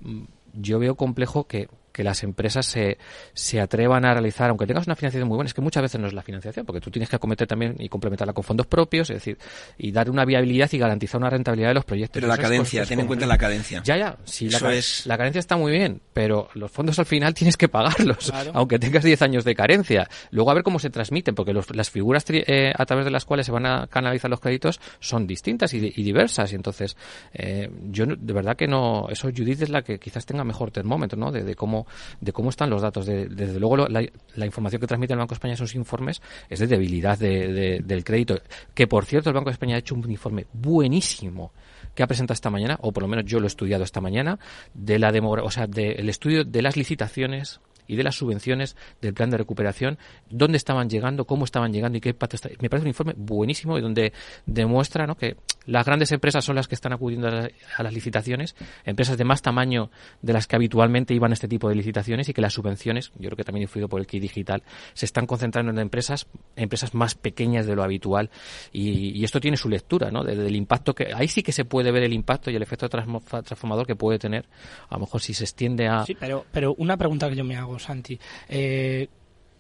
[0.02, 0.24] mm,
[0.54, 3.00] yo veo complejo que que las empresas se,
[3.34, 6.06] se atrevan a realizar, aunque tengas una financiación muy buena, es que muchas veces no
[6.06, 9.16] es la financiación, porque tú tienes que acometer también y complementarla con fondos propios, es
[9.16, 9.40] decir,
[9.80, 12.14] y dar una viabilidad y garantizar una rentabilidad de los proyectos.
[12.14, 13.82] Pero la cadencia, ten en cuenta la cadencia.
[13.84, 14.60] Ya, ya, sí, la,
[15.06, 19.04] la, carencia está muy bien, pero los fondos al final tienes que pagarlos, aunque tengas
[19.04, 20.08] 10 años de carencia.
[20.30, 23.48] Luego a ver cómo se transmiten, porque las figuras eh, a través de las cuales
[23.48, 26.96] se van a canalizar los créditos son distintas y, diversas, y entonces
[27.34, 31.18] eh, yo de verdad que no, eso Judith es la que quizás tenga mejor termómetro,
[31.18, 31.32] ¿no?
[31.32, 31.87] de cómo
[32.22, 33.06] de cómo están los datos.
[33.06, 36.60] De, desde luego, la, información que transmite el Banco de España en esos informes es
[36.60, 38.40] de debilidad del crédito.
[38.74, 41.52] Que, por cierto, el Banco de España ha hecho un informe buenísimo
[41.96, 44.38] que ha presentado esta mañana, o por lo menos yo lo he estudiado esta mañana,
[44.74, 49.30] de la o sea, del estudio de las licitaciones y de las subvenciones del plan
[49.30, 49.98] de recuperación,
[50.30, 52.50] dónde estaban llegando, cómo estaban llegando y qué impacto está.
[52.62, 54.14] Me parece un informe buenísimo y donde
[54.46, 55.16] demuestra ¿no?
[55.16, 58.56] que las grandes empresas son las que están acudiendo a, las licitaciones,
[58.86, 59.92] empresas de más tamaño
[60.22, 63.30] de las que habitualmente iban a este tipo de licitaciones y que las subvenciones, yo
[63.30, 67.16] creo que también influido por el kit digital, se están concentrando en empresas, empresas más
[67.16, 68.30] pequeñas de lo habitual
[68.72, 70.24] y, esto tiene su lectura, ¿no?
[70.24, 73.86] Del, impacto que ahí sí que se puede ver el impacto y el efecto transformador
[73.86, 74.46] que puede tener,
[74.88, 76.06] a lo mejor si se extiende a.
[76.06, 78.20] Sí, pero, pero una pregunta que yo me hago, Santi.
[78.48, 79.08] Eh,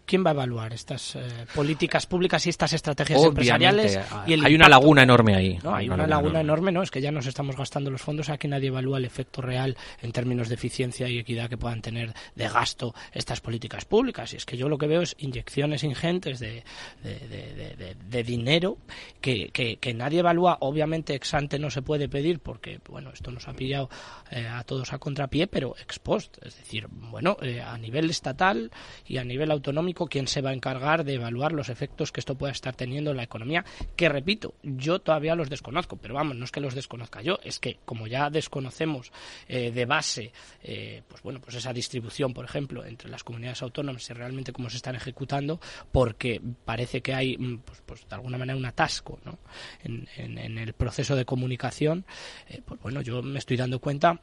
[0.08, 4.00] ¿quién va a evaluar estas eh, políticas públicas y estas estrategias empresariales?
[4.26, 5.60] hay una laguna enorme ahí.
[5.62, 6.72] No, hay una, laguna enorme.
[6.72, 9.78] no, es que ya nos estamos gastando los fondos, aquí nadie evalúa el efecto real
[10.02, 14.34] en términos de eficiencia y equidad que puedan tener de gasto estas políticas públicas.
[14.34, 16.64] Y es que yo lo que veo es inyecciones ingentes de,
[17.04, 18.78] de, dinero
[19.20, 20.58] que, que, nadie evalúa.
[20.62, 23.90] Obviamente ex ante no se puede pedir porque, bueno, esto nos ha pillado
[24.32, 26.38] eh, a todos a contrapié, pero ex post.
[26.42, 28.72] Es decir, bueno, eh, a nivel estatal
[29.06, 32.36] y a nivel autonómico quién se va a encargar de evaluar los efectos que esto
[32.36, 33.65] pueda estar teniendo en la economía,
[33.95, 37.60] que repito, yo todavía los desconozco, pero vamos, no es que los desconozca yo, es
[37.60, 39.11] que como ya desconocemos
[39.48, 40.32] eh, de base,
[40.64, 44.69] eh, pues bueno, pues esa distribución, por ejemplo, entre las comunidades autónomas y realmente cómo
[44.69, 45.60] se están ejecutando,
[45.91, 49.40] porque parece que hay, mm, pues, pues de alguna manera un atasco ¿no?
[49.84, 50.07] en,
[50.57, 52.06] el proceso de comunicación,
[52.49, 54.22] eh, pues bueno, yo me estoy dando cuenta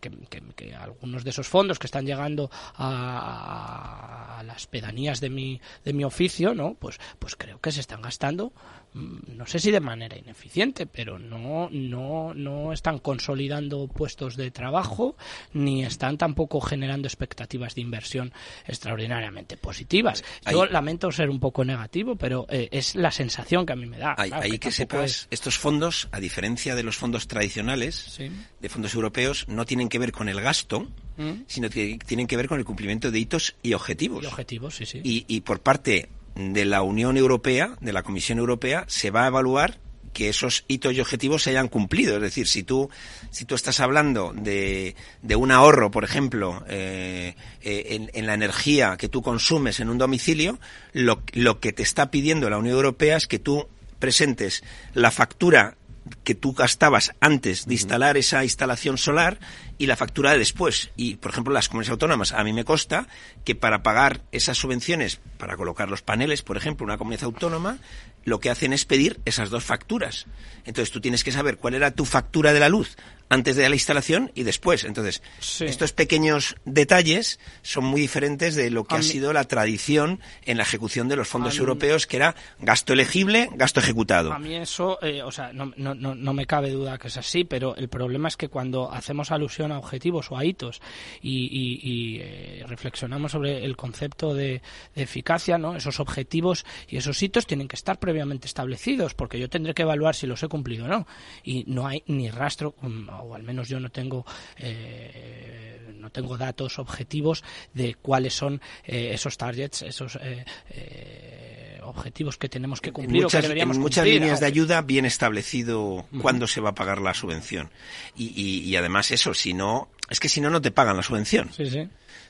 [0.00, 6.04] que, algunos de esos fondos que están llegando a las pedanías de mi, de mi
[6.04, 6.74] oficio, ¿no?
[6.74, 8.52] Pues, pues creo que se están gastando,
[8.96, 15.16] no sé si de manera ineficiente, pero no, no, no están consolidando puestos de trabajo,
[15.52, 18.32] ni están tampoco generando expectativas de inversión
[18.66, 20.24] extraordinariamente positivas.
[20.50, 23.98] Yo lamento ser un poco negativo, pero eh, es la sensación que a mí me
[23.98, 24.14] da.
[24.16, 28.18] Hay, que, sepas, estos fondos, a diferencia de los fondos tradicionales,
[28.60, 31.42] de fondos europeos, no tienen que ver con el gasto, ¿Mm?
[31.46, 34.24] sino que tienen que ver con el cumplimiento de hitos y objetivos.
[34.24, 35.00] Y objetivos, sí, sí.
[35.02, 39.78] Y, por parte de la Unión Europea, de la Comisión Europea, se va a evaluar
[40.16, 42.16] que esos hitos y objetivos se hayan cumplido.
[42.16, 42.88] Es decir, si tú,
[43.30, 48.32] si tú estás hablando de, de un ahorro, por ejemplo, eh, eh, en, en, la
[48.32, 50.58] energía que tú consumes en un domicilio,
[50.94, 53.68] lo, lo que te está pidiendo la Unión Europea es que tú
[53.98, 54.64] presentes
[54.94, 55.76] la factura
[56.24, 59.38] que tú gastabas antes de instalar esa instalación solar
[59.78, 60.90] y la factura de después.
[60.96, 63.08] Y, por ejemplo, las comunidades autónomas, a mí me consta
[63.44, 67.78] que para pagar esas subvenciones, para colocar los paneles, por ejemplo, una comunidad autónoma,
[68.24, 70.26] lo que hacen es pedir esas dos facturas.
[70.64, 72.96] Entonces tú tienes que saber cuál era tu factura de la luz
[73.28, 74.84] antes de la instalación y después.
[74.84, 75.22] Entonces,
[75.60, 80.62] estos pequeños detalles son muy diferentes de lo que ha sido la tradición en la
[80.62, 84.32] ejecución de los fondos europeos, que era gasto elegible, gasto ejecutado.
[84.32, 87.44] A mí eso, eh, o sea, no, no, no, me cabe duda que es así,
[87.44, 90.80] pero el problema es que cuando hacemos alusión a objetivos o a hitos
[91.22, 94.62] y, eh, reflexionamos sobre el concepto de,
[94.94, 95.76] eficacia, ¿no?
[95.76, 100.14] Esos objetivos y esos hitos tienen que estar previamente establecidos, porque yo tendré que evaluar
[100.14, 101.06] si los he cumplido o no.
[101.44, 104.24] Y no hay ni rastro, mm, o al menos yo no tengo
[104.58, 107.42] eh, no tengo datos objetivos
[107.74, 113.42] de cuáles son eh, esos targets, esos eh, objetivos que tenemos que cumplir muchas, o
[113.42, 117.14] que deberíamos en muchas líneas de ayuda bien establecido cuándo se va a pagar la
[117.14, 117.70] subvención.
[118.16, 121.50] Y, además eso si no es que si no no te pagan la subvención.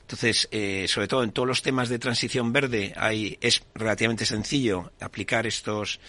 [0.01, 0.49] Entonces,
[0.91, 5.99] sobre todo en todos los temas de transición verde, hay, es relativamente sencillo aplicar estos,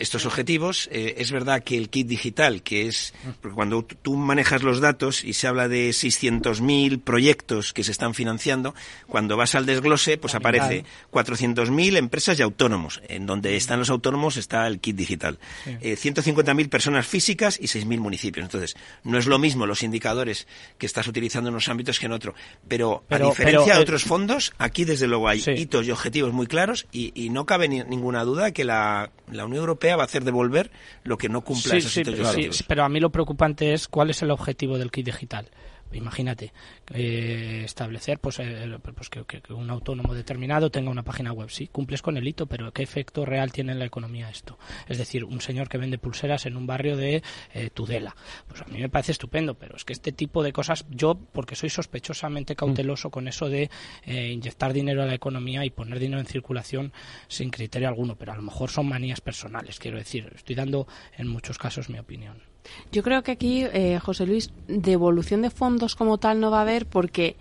[0.00, 0.88] estos objetivos.
[0.90, 5.22] Eh, es verdad que el kit digital, que es porque cuando tú manejas los datos
[5.22, 8.74] y se habla de 600.000 proyectos que se están financiando,
[9.06, 13.00] cuando vas al desglose, pues aparece 400.000 empresas y autónomos.
[13.08, 15.38] En donde están los autónomos está el kit digital.
[15.66, 18.44] 150.000 eh, personas físicas y 6.000 municipios.
[18.44, 20.46] Entonces, no es lo mismo los indicadores
[20.78, 22.34] que estás utilizando en unos ámbitos que en otro.
[22.66, 26.46] Pero, a diferencia de eh, otros fondos, aquí desde luego hay hitos y objetivos muy
[26.46, 30.70] claros y, no cabe ninguna duda que la, la Unión Europea va a hacer devolver
[31.04, 32.02] lo que no cumpla esos sí,
[32.50, 35.48] sí, pero a mí lo preocupante es cuál es el objetivo del kit digital.
[35.92, 36.52] Imagínate,
[36.92, 41.50] eh, establecer pues, eh, pues que, un autónomo determinado tenga una página web.
[41.50, 44.58] Sí, cumples con el hito, pero ¿qué efecto real tiene en la economía esto?
[44.86, 47.22] Es decir, un señor que vende pulseras en un barrio de
[47.54, 48.14] eh, Tudela.
[48.46, 51.56] Pues a mí me parece estupendo, pero es que este tipo de cosas, yo, porque
[51.56, 53.70] soy sospechosamente cauteloso con eso de
[54.06, 56.92] inyectar dinero a la economía y poner dinero en circulación
[57.28, 60.30] sin criterio alguno, pero a lo mejor son manías personales, quiero decir.
[60.34, 60.86] Estoy dando
[61.16, 62.49] en muchos casos mi opinión.
[62.92, 66.62] Yo creo que aquí, eh, José Luis, devolución de fondos como tal no va a
[66.62, 67.36] haber porque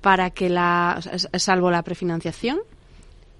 [0.00, 1.00] para que la,
[1.34, 2.60] salvo la prefinanciación,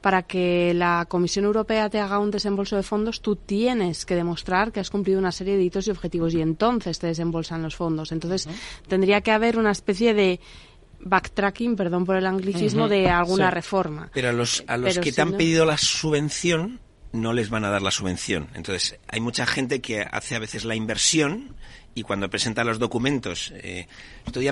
[0.01, 4.73] para que la Comisión Europea te haga un desembolso de fondos, tú tienes que demostrar
[4.73, 8.11] que has cumplido una serie de hitos y objetivos y entonces te desembolsan los fondos.
[8.11, 8.49] Entonces,
[8.89, 10.41] tendría que haber una especie de
[11.01, 14.11] backtracking, perdón por el anglicismo, de alguna reforma.
[14.13, 16.81] Pero a los, a los que te han pedido la subvención
[17.13, 18.49] no les van a dar la subvención.
[18.55, 21.55] Entonces, hay mucha gente que hace a veces la inversión
[21.95, 23.87] y cuando presenta los documentos, eh,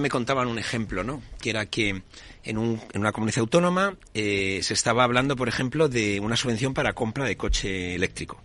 [0.00, 1.22] me contaban un ejemplo, ¿no?
[1.40, 2.02] Que era que
[2.44, 6.74] en, un, en una comunidad autónoma eh, se estaba hablando, por ejemplo, de una subvención
[6.74, 8.42] para compra de coche eléctrico.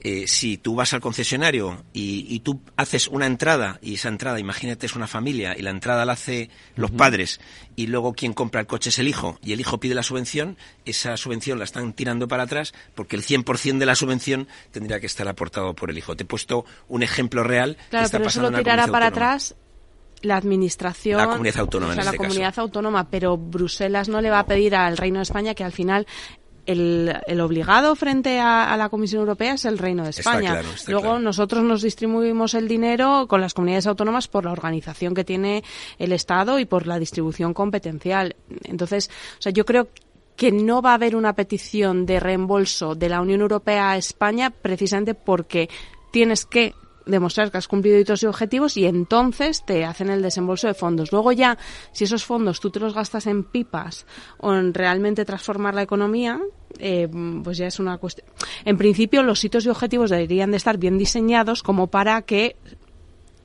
[0.00, 4.86] Eh, si tú vas al concesionario y, tú haces una entrada y esa entrada, imagínate,
[4.86, 7.40] es una familia y la entrada la hace los padres
[7.74, 10.56] y luego quien compra el coche es el hijo y el hijo pide la subvención,
[10.84, 15.06] esa subvención la están tirando para atrás porque el 100% de la subvención tendría que
[15.06, 16.14] estar aportado por el hijo.
[16.14, 17.76] Te he puesto un ejemplo real.
[17.90, 19.56] Claro, está pero eso lo tirará para atrás
[20.22, 24.20] la administración, la comunidad autónoma, o sea, en la este comunidad autónoma, pero Bruselas no
[24.20, 26.06] le va a pedir al Reino de España que al final
[26.68, 30.50] el, el obligado frente a, a, la Comisión Europea es el Reino de España.
[30.50, 31.18] Está claro, está Luego claro.
[31.20, 35.64] nosotros nos distribuimos el dinero con las comunidades autónomas por la organización que tiene
[35.98, 38.36] el Estado y por la distribución competencial.
[38.64, 39.08] Entonces,
[39.38, 39.88] o sea, yo creo
[40.36, 44.50] que no va a haber una petición de reembolso de la Unión Europea a España
[44.50, 45.70] precisamente porque
[46.12, 46.74] tienes que
[47.08, 51.10] demostrar que has cumplido hitos y objetivos y entonces te hacen el desembolso de fondos.
[51.10, 51.58] Luego ya,
[51.92, 54.06] si esos fondos tú te los gastas en pipas
[54.38, 56.40] o en realmente transformar la economía,
[56.78, 57.08] eh,
[57.42, 58.28] pues ya es una cuestión.
[58.64, 62.56] En principio, los hitos y objetivos deberían de estar bien diseñados como para que...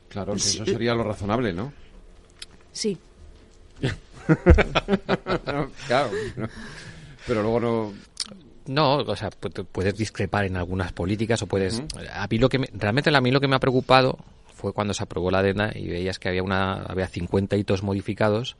[0.09, 1.73] Claro, que eso sería lo razonable, ¿no?
[2.71, 2.97] Sí.
[5.87, 6.11] claro.
[7.25, 7.93] Pero luego no
[8.67, 11.79] no, o sea, puedes discrepar en algunas políticas o puedes.
[11.79, 12.09] Uh -huh.
[12.13, 14.17] A mí lo que me, realmente a mí lo que me ha preocupado
[14.53, 18.55] fue cuando se aprobó la adenda y veías que había una había 50 hitos modificados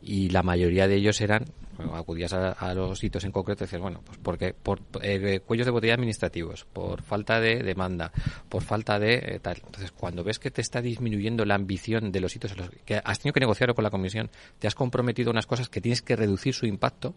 [0.00, 1.44] y la mayoría de ellos eran
[1.76, 5.40] bueno, acudías a, a, los hitos en concreto y decías bueno pues porque por eh,
[5.46, 8.12] cuellos de botella administrativos por falta de demanda
[8.48, 12.20] por falta de eh, tal entonces cuando ves que te está disminuyendo la ambición de
[12.20, 14.28] los hitos los que has tenido que negociar con la comisión
[14.58, 17.14] te has comprometido unas cosas que tienes que reducir su impacto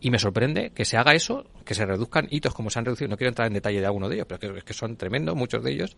[0.00, 3.08] y me sorprende que se haga eso, que se reduzcan hitos como se han reducido.
[3.08, 5.62] No quiero entrar en detalle de alguno de ellos, pero que, que son tremendos, muchos
[5.62, 5.96] de ellos.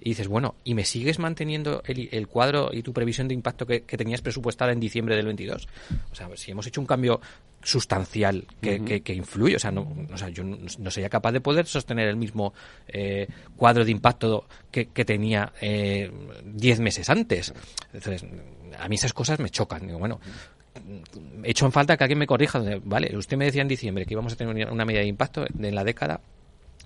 [0.00, 3.66] Y dices, bueno, ¿y me sigues manteniendo el, el cuadro y tu previsión de impacto
[3.66, 5.68] que, que, tenías presupuestada en diciembre del 22?
[6.10, 7.20] O sea, si hemos hecho un cambio
[7.62, 8.84] sustancial que, uh -huh.
[8.84, 11.66] que, que influye, o sea, no, o sea, yo no, no, sería capaz de poder
[11.66, 12.54] sostener el mismo
[12.88, 17.52] eh, cuadro de impacto que, tenía 10 eh, meses antes.
[17.92, 18.24] Entonces,
[18.78, 19.86] a mí esas cosas me chocan.
[19.86, 20.20] Digo, bueno,
[21.44, 22.62] hecho en falta que alguien me corrija.
[22.84, 25.74] Vale, usted me decía en diciembre que íbamos a tener una medida de impacto en
[25.74, 26.20] la década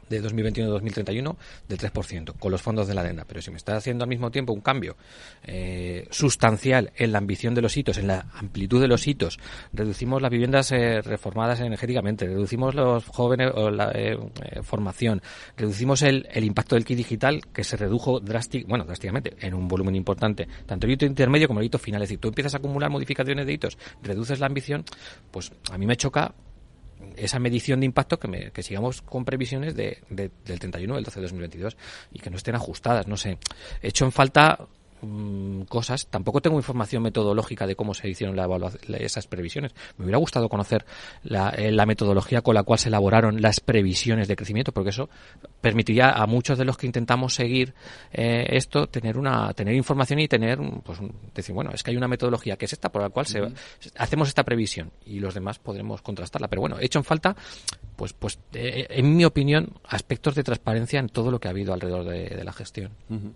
[0.08, 1.36] de 2021-2031
[1.68, 3.24] del 3% con los fondos de la adenda.
[3.26, 4.96] Pero si me está haciendo al mismo tiempo un cambio
[5.44, 9.38] eh, sustancial en la ambición de los hitos, en la amplitud de los hitos,
[9.72, 14.18] reducimos las viviendas eh, reformadas energéticamente, reducimos los jóvenes o la eh,
[14.62, 15.22] formación,
[15.56, 19.68] reducimos el, el, impacto del kit digital que se redujo drásticamente, bueno, drásticamente en un
[19.68, 22.02] volumen importante, tanto el hito intermedio como el hito final.
[22.02, 24.84] Es decir, tú empiezas a acumular modificaciones de hitos, reduces la ambición,
[25.30, 26.34] pues a mí me choca
[27.16, 31.04] esa medición de impacto que, me, que sigamos con previsiones de, de, del 31 del
[31.04, 31.76] 12 de 2022
[32.12, 33.38] y que no estén ajustadas, no sé.
[33.82, 34.68] He hecho en falta
[35.02, 36.06] mmm, cosas.
[36.06, 38.46] Tampoco tengo información metodológica de cómo se hicieron la
[38.98, 39.74] esas previsiones.
[39.96, 40.84] Me hubiera gustado conocer
[41.22, 45.08] la, eh, la, metodología con la cual se elaboraron las previsiones de crecimiento, porque eso
[45.60, 47.74] permitiría a muchos de los que intentamos seguir
[48.12, 50.98] eh, esto tener una tener información y tener pues
[51.34, 53.46] decir bueno es que hay una metodología que es esta por la cual se, uh
[53.46, 53.92] -huh.
[53.96, 56.48] hacemos esta previsión y los demás podremos contrastarla.
[56.48, 57.36] Pero bueno, he hecho en falta
[57.96, 61.72] pues pues eh, en mi opinión aspectos de transparencia en todo lo que ha habido
[61.72, 62.92] alrededor de, de la gestión.
[63.08, 63.32] Uh -huh.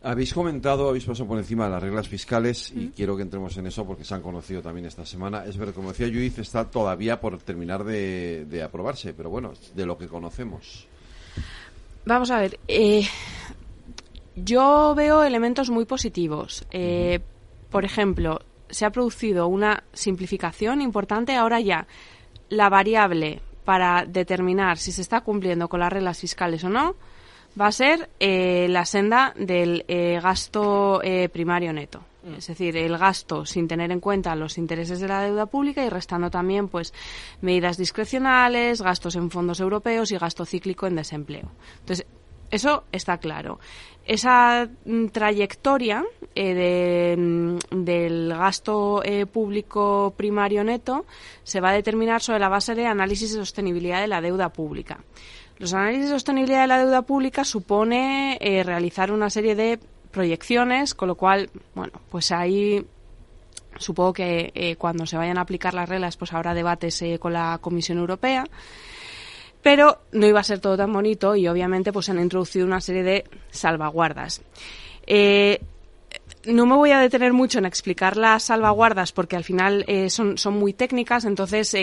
[0.00, 2.92] Habéis comentado, habéis pasado por encima de las reglas fiscales y mm.
[2.92, 5.44] quiero que entremos en eso porque se han conocido también esta semana.
[5.44, 9.86] Es verdad, como decía Judith, está todavía por terminar de, de, aprobarse, pero bueno, de
[9.86, 10.86] lo que conocemos.
[12.04, 13.06] Vamos a ver, eh,
[14.36, 16.64] yo veo elementos muy positivos.
[16.70, 17.70] Eh, mm.
[17.70, 21.88] Por ejemplo, se ha producido una simplificación importante ahora ya.
[22.50, 26.94] La variable para determinar si se está cumpliendo con las reglas fiscales o no
[27.60, 32.02] va a ser eh, la senda del eh, gasto eh, primario neto.
[32.24, 32.34] Mm.
[32.34, 35.88] Es decir, el gasto sin tener en cuenta los intereses de la deuda pública y
[35.88, 36.92] restando también pues
[37.40, 41.50] medidas discrecionales, gastos en fondos europeos y gasto cíclico en desempleo.
[41.80, 42.06] Entonces,
[42.50, 43.58] eso está claro.
[44.06, 46.02] Esa mm, trayectoria
[46.34, 51.04] eh, de, mm, del gasto eh, público primario neto
[51.42, 55.04] se va a determinar sobre la base de análisis de sostenibilidad de la deuda pública.
[55.58, 59.80] Los análisis de sostenibilidad de la deuda pública supone eh, realizar una serie de
[60.12, 62.86] proyecciones, con lo cual, bueno, pues ahí
[63.76, 67.32] supongo que eh, cuando se vayan a aplicar las reglas, pues habrá debates eh, con
[67.32, 68.44] la Comisión Europea.
[69.60, 73.02] Pero no iba a ser todo tan bonito y obviamente pues han introducido una serie
[73.02, 74.40] de salvaguardas.
[76.46, 80.72] No me voy a detener mucho en explicar las salvaguardas porque al final son, muy
[80.72, 81.74] técnicas, entonces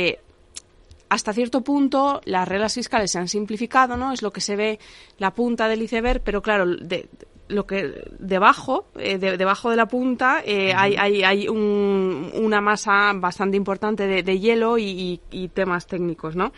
[1.10, 4.12] hasta cierto punto las reglas fiscales se han simplificado, ¿no?
[4.12, 4.80] Es lo que se ve
[5.18, 7.08] la punta del iceberg, pero claro, de,
[7.48, 13.56] lo que debajo, eh, debajo de la punta, eh, hay, hay, hay una masa bastante
[13.56, 16.52] importante de, hielo y, y, temas técnicos, ¿no?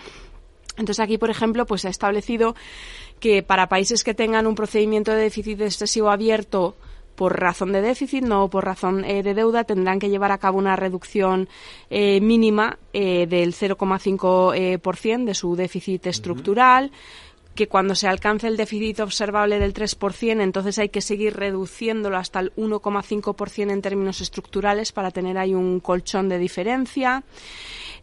[0.77, 2.55] Entonces aquí, por ejemplo, pues se ha establecido
[3.19, 6.75] que para países que tengan un procedimiento de déficit excesivo abierto
[7.17, 10.59] por razón de déficit, no por razón eh, de deuda, tendrán que llevar a cabo
[10.59, 11.49] una reducción
[11.89, 16.91] eh, mínima eh, del 0,5% de su déficit estructural
[17.55, 22.39] que cuando se alcance el déficit observable del 3%, entonces hay que seguir reduciéndolo hasta
[22.39, 27.23] el 1,5% en términos estructurales para tener ahí un colchón de diferencia.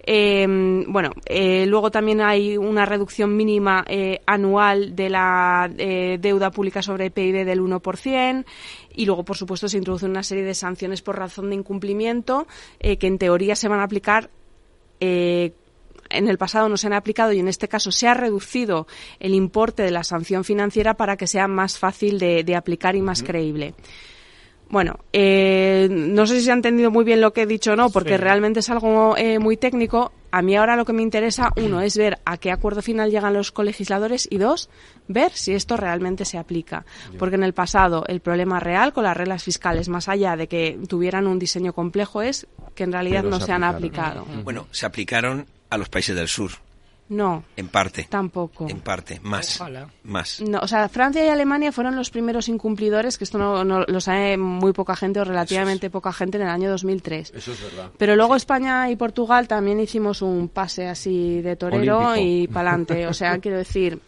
[0.06, 0.46] Eh,
[0.86, 7.10] bueno, eh, luego también hay una reducción mínima eh, anual de la deuda pública sobre
[7.10, 8.44] PIB del 1%
[8.94, 12.46] y luego, por supuesto, se introduce una serie de sanciones por razón de incumplimiento
[12.78, 14.30] que en teoría se van a aplicar
[16.10, 18.86] en el pasado no se han aplicado y en este caso se ha reducido
[19.20, 23.22] el importe de la sanción financiera para que sea más fácil de, aplicar y más
[23.22, 23.74] creíble.
[24.74, 27.76] Bueno, eh, no sé si se ha entendido muy bien lo que he dicho o
[27.76, 30.10] no, porque realmente es algo eh, muy técnico.
[30.32, 33.34] A mí ahora lo que me interesa, uno, es ver a qué acuerdo final llegan
[33.34, 34.68] los colegisladores y dos,
[35.06, 36.84] ver si esto realmente se aplica.
[37.20, 40.76] Porque en el pasado el problema real con las reglas fiscales, más allá de que
[40.88, 44.26] tuvieran un diseño complejo, es que en realidad no se, han aplicado.
[44.42, 46.50] Bueno, se aplicaron a los países del sur.
[47.08, 47.44] No.
[47.56, 48.06] En parte.
[48.08, 48.66] Tampoco.
[48.68, 49.62] En parte, más.
[50.04, 50.40] Más.
[50.40, 54.36] No, o sea, Francia y Alemania fueron los primeros incumplidores, que esto no, lo sabe
[54.36, 57.32] muy poca gente o relativamente poca gente en el año 2003.
[57.34, 57.90] Eso es verdad.
[57.98, 63.06] Pero luego España y Portugal también hicimos un pase así de torero y pa'lante.
[63.06, 64.00] O sea, quiero decir,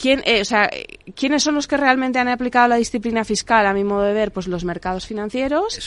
[0.00, 0.68] ¿Quién, eh, o sea,
[1.14, 4.32] ¿Quiénes son los que realmente han aplicado la disciplina fiscal, a mi modo de ver?
[4.32, 5.78] Pues los mercados financieros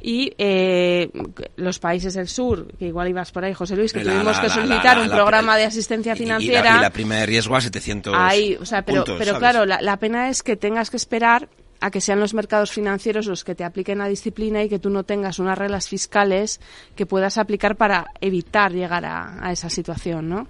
[0.00, 1.10] y eh,
[1.56, 4.98] los países del sur, que igual ibas por ahí, José Luis, que tuvimos que solicitar
[4.98, 6.78] un programa de asistencia financiera.
[6.78, 9.96] Y la, prima de riesgo a 700 ahí, o sea, pero, pero claro, la, la
[9.98, 11.48] pena es que tengas que esperar
[11.80, 14.88] a que sean los mercados financieros los que te apliquen la disciplina y que tú
[14.88, 16.60] no tengas unas reglas fiscales
[16.94, 20.46] que puedas aplicar para evitar llegar a, a esa situación, ¿no?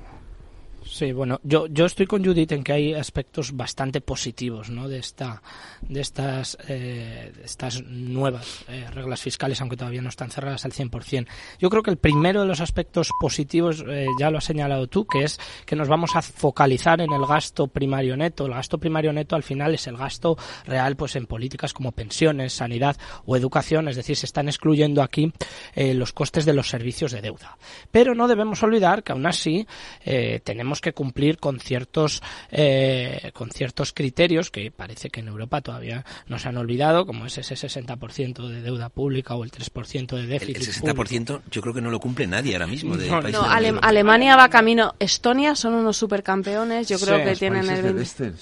[0.86, 4.88] Sí, bueno, yo, yo estoy con Judith en que hay aspectos bastante positivos ¿no?
[4.88, 5.42] de, esta,
[5.80, 11.26] de, estas, eh, estas nuevas eh, reglas fiscales, aunque todavía no están cerradas al 100%.
[11.58, 15.06] Yo creo que el primero de los aspectos positivos, eh, ya lo has señalado tú,
[15.06, 18.46] que es que nos vamos a focalizar en el gasto primario neto.
[18.46, 22.52] El gasto primario neto al final es el gasto real pues en políticas como pensiones,
[22.52, 25.32] sanidad o educación, es decir, se están excluyendo aquí
[25.76, 27.56] los costes de los servicios de deuda.
[27.90, 29.66] Pero no debemos olvidar que aún así
[30.44, 36.04] tenemos que cumplir con ciertos eh, con ciertos criterios que parece que en Europa todavía
[36.26, 40.26] no se han olvidado, como es ese 60% de deuda pública o el 3% de
[40.26, 40.84] déficit.
[40.84, 42.96] El, 60% yo creo que no lo cumple nadie ahora mismo.
[42.96, 43.42] De no,
[43.82, 44.94] Alemania va camino.
[44.98, 46.88] Estonia son unos supercampeones.
[46.88, 47.98] Yo creo que tienen el.
[47.98, 48.32] Este,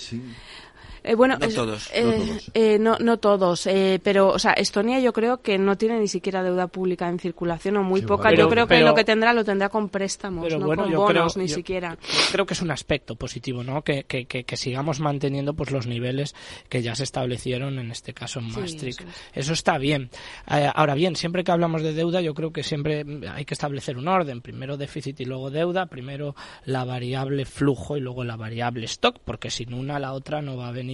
[1.05, 1.91] eh, bueno, no todos.
[1.93, 3.69] Eh, no todos, no, todos
[4.03, 7.77] pero, o sea, Estonia yo creo que no tiene ni siquiera deuda pública en circulación
[7.77, 8.33] o muy poca.
[8.35, 11.97] yo creo que lo que tendrá lo tendrá con préstamos, no con bonos ni siquiera.
[12.33, 13.83] Creo que es un aspecto positivo, ¿no?
[13.83, 16.35] Que, que, que, sigamos manteniendo pues los niveles
[16.69, 19.01] que ya se establecieron en este caso en Maastricht.
[19.35, 20.11] eso, está bien.
[20.51, 23.97] Eh, ahora bien, siempre que hablamos de deuda, yo creo que siempre hay que establecer
[23.97, 24.41] un orden.
[24.41, 25.87] Primero déficit y luego deuda.
[25.87, 30.57] Primero la variable flujo y luego la variable stock, porque sin una la otra no
[30.57, 30.90] va a venir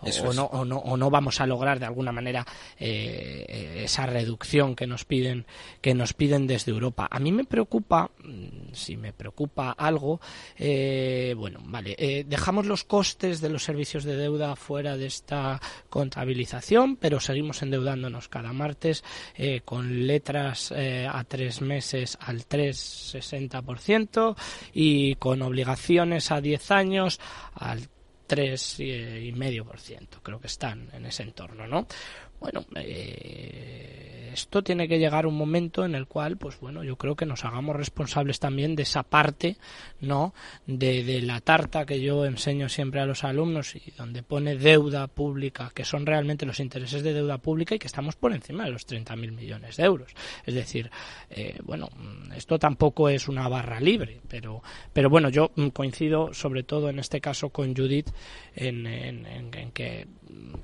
[0.00, 2.46] o, no, o, no, o no vamos a lograr de alguna manera
[2.78, 5.46] eh, esa reducción que nos piden
[5.80, 7.08] que nos piden desde Europa.
[7.10, 10.20] A mí me preocupa, mm, si me preocupa algo,
[10.56, 15.60] eh, bueno, vale, eh, dejamos los costes de los servicios de deuda fuera de esta
[15.88, 19.04] contabilización, pero seguimos endeudándonos cada martes
[19.64, 24.36] con letras a tres meses al 3,60%
[24.72, 27.20] y con obligaciones a 10 años
[27.54, 27.88] al
[28.28, 31.86] tres y medio por ciento creo que están en ese entorno no
[32.40, 33.98] bueno eh,
[34.38, 37.44] esto tiene que llegar un momento en el cual, pues bueno, yo creo que nos
[37.44, 39.56] hagamos responsables también de esa parte,
[40.00, 40.32] ¿no?
[40.66, 45.08] De, de la tarta que yo enseño siempre a los alumnos y donde pone deuda
[45.08, 48.70] pública, que son realmente los intereses de deuda pública y que estamos por encima de
[48.70, 50.12] los 30.000 millones de euros.
[50.46, 50.90] Es decir,
[51.30, 51.88] eh, bueno,
[52.36, 54.62] esto tampoco es una barra libre, pero,
[54.92, 58.10] pero bueno, yo coincido sobre todo en este caso con Judith
[58.54, 60.06] en, en, en que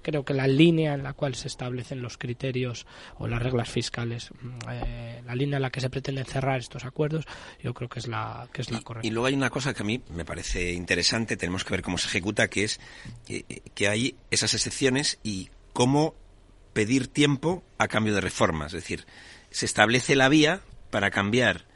[0.02, 2.86] creo que la línea en la cual se establecen los criterios
[3.18, 6.84] o las reglas fiscales, mm, eh, la línea en la que se pretenden cerrar estos
[6.84, 7.24] acuerdos,
[7.62, 9.06] yo creo que es la que es la correcta.
[9.06, 11.98] Y luego hay una cosa que a mí me parece interesante, tenemos que ver cómo
[11.98, 12.80] se ejecuta, que es
[13.26, 16.14] que hay esas excepciones y cómo
[16.72, 18.74] pedir tiempo a cambio de reformas.
[18.74, 19.06] Es decir,
[19.50, 20.60] se establece la vía
[20.90, 21.66] para cambiar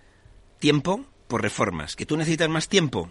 [0.59, 1.97] tiempo por reformas.
[1.97, 3.11] ¿Que tú necesitas más tiempo?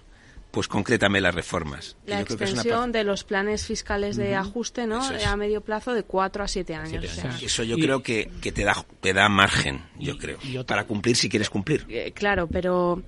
[0.58, 1.98] Pues concrétame las reformas.
[2.08, 5.04] La extensión de los planes fiscales de ajuste ¿no?
[5.04, 7.06] a medio plazo de cuatro a siete años.
[7.44, 11.30] Eso yo creo que, que, te, da, te da margen, yo creo, para cumplir si
[11.30, 11.86] quieres cumplir.
[11.90, 13.04] Eh, claro, pero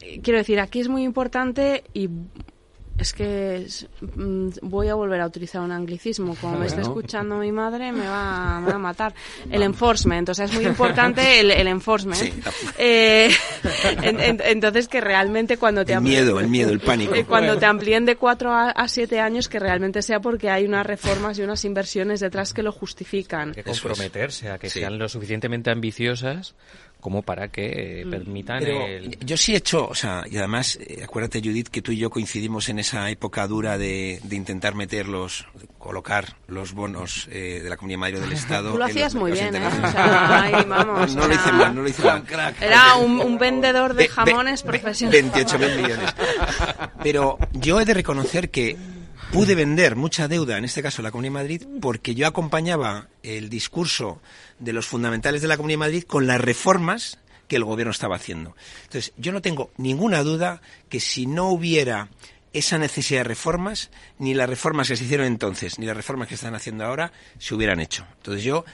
[0.00, 2.10] eh, quiero decir, aquí es muy importante y
[2.98, 3.66] es que
[4.00, 6.36] mm, voy a volver a utilizar un anglicismo.
[6.40, 9.14] Como me está escuchando mi madre, me va, a matar.
[9.50, 10.28] El enforcement.
[10.28, 12.20] O sea, es muy importante el, enforcement.
[12.76, 13.30] Eh,
[14.02, 15.92] entonces, que realmente cuando te...
[15.92, 17.14] El miedo, el miedo, el pánico.
[17.14, 20.86] Eh, cuando te amplíen de cuatro a, siete años, que realmente sea porque hay unas
[20.86, 23.50] reformas y unas inversiones detrás que lo justifican.
[23.50, 26.54] Hay que comprometerse a que sean lo suficientemente ambiciosas
[27.00, 28.10] como para que eh, mm.
[28.10, 29.18] permitan el...
[29.20, 32.10] Yo sí he hecho, o sea, y además, eh, acuérdate Judith que tú y yo
[32.10, 35.46] coincidimos en esa época dura de, de intentar meter los,
[35.78, 38.72] colocar los bonos eh, de la Comunidad Madre del Estado.
[38.72, 39.66] Tú lo hacías muy bien, ¿eh?
[39.66, 42.24] O sea, ahí, vamos, no, lo hice mal, no lo hice mal.
[42.60, 45.12] Era un, un vendedor de jamones profesional.
[45.12, 46.14] 28 mil millones.
[47.02, 48.76] Pero yo he de reconocer que
[49.32, 53.48] pude vender mucha deuda, en este caso la Comunidad de Madrid, porque yo acompañaba el
[53.50, 54.20] discurso
[54.58, 57.18] de los fundamentales de la Comunidad de Madrid con las reformas
[57.48, 58.54] que el gobierno estaba haciendo.
[58.84, 62.08] Entonces, yo no tengo ninguna duda que si no hubiera
[62.52, 66.34] esa necesidad de reformas, ni las reformas que se hicieron entonces, ni las reformas que
[66.34, 68.06] están haciendo ahora, se hubieran hecho.
[68.16, 68.64] Entonces, yo,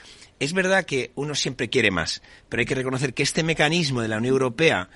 [0.40, 4.08] es verdad que uno siempre quiere más, pero hay que reconocer que este mecanismo de
[4.08, 4.88] la Unión Europea,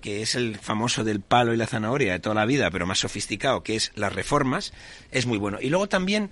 [0.00, 2.98] que es el famoso del palo y la zanahoria de toda la vida, pero más
[2.98, 4.72] sofisticado, que es las reformas,
[5.10, 5.58] es muy bueno.
[5.60, 6.30] Y luego también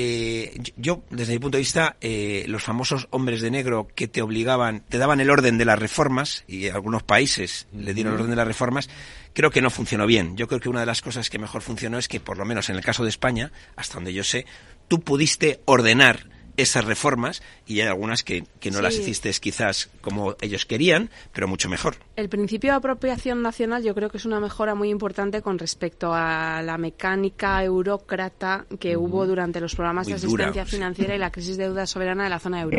[0.00, 4.22] eh, yo, desde mi punto de vista, eh, los famosos hombres de negro que te
[4.22, 8.30] obligaban, te daban el orden de las reformas, y algunos países le dieron el orden
[8.30, 8.88] de las reformas,
[9.32, 10.36] creo que no funcionó bien.
[10.36, 12.70] Yo creo que una de las cosas que mejor funcionó es que, por lo menos
[12.70, 14.46] en el caso de España, hasta donde yo sé,
[14.86, 20.34] tú pudiste ordenar esas reformas y hay algunas que, que no las hiciste quizás como
[20.40, 21.96] ellos querían, pero mucho mejor.
[22.16, 26.12] El principio de apropiación nacional yo creo que es una mejora muy importante con respecto
[26.12, 31.56] a la mecánica eurócrata que hubo durante los programas de asistencia financiera y la crisis
[31.56, 32.78] de deuda soberana de la zona euro.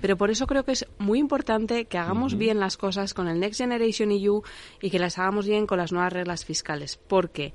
[0.00, 3.38] Pero por eso creo que es muy importante que hagamos bien las cosas con el
[3.38, 4.42] Next Generation EU
[4.80, 6.98] y que las hagamos bien con las nuevas reglas fiscales.
[7.06, 7.52] Porque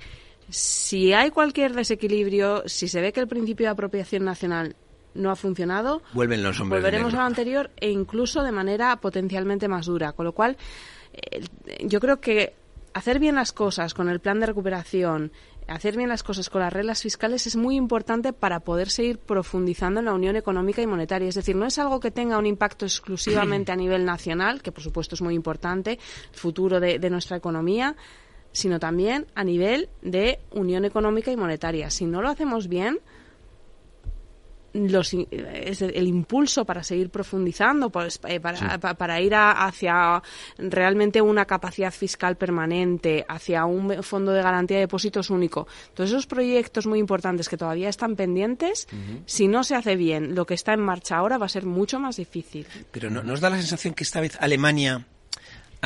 [0.49, 4.75] si hay cualquier desequilibrio, si se ve que el principio de apropiación nacional
[5.15, 9.67] no ha funcionado, Vuelven los hombres volveremos a lo anterior e incluso de manera potencialmente
[9.67, 10.13] más dura.
[10.13, 10.57] Con lo cual,
[11.13, 11.43] eh,
[11.81, 12.53] yo creo que
[12.93, 15.31] hacer bien las cosas con el plan de recuperación,
[15.67, 19.99] hacer bien las cosas con las reglas fiscales es muy importante para poder seguir profundizando
[19.99, 21.27] en la unión económica y monetaria.
[21.27, 24.83] Es decir, no es algo que tenga un impacto exclusivamente a nivel nacional, que por
[24.83, 27.95] supuesto es muy importante, el futuro de nuestra economía,
[28.55, 31.89] sino también a nivel de unión económica y monetaria.
[31.89, 32.99] Si no lo hacemos bien,
[34.75, 40.21] los, el impulso para seguir profundizando, pues, eh, para, para, ir hacia
[40.57, 45.67] realmente una capacidad fiscal permanente, hacia un fondo de garantía de depósitos único.
[45.93, 48.87] Todos esos proyectos muy importantes que todavía están pendientes,
[49.25, 51.99] si no se hace bien lo que está en marcha ahora, va a ser mucho
[51.99, 52.67] más difícil.
[52.91, 55.05] Pero ¿no, ¿nos da la sensación que esta vez Alemania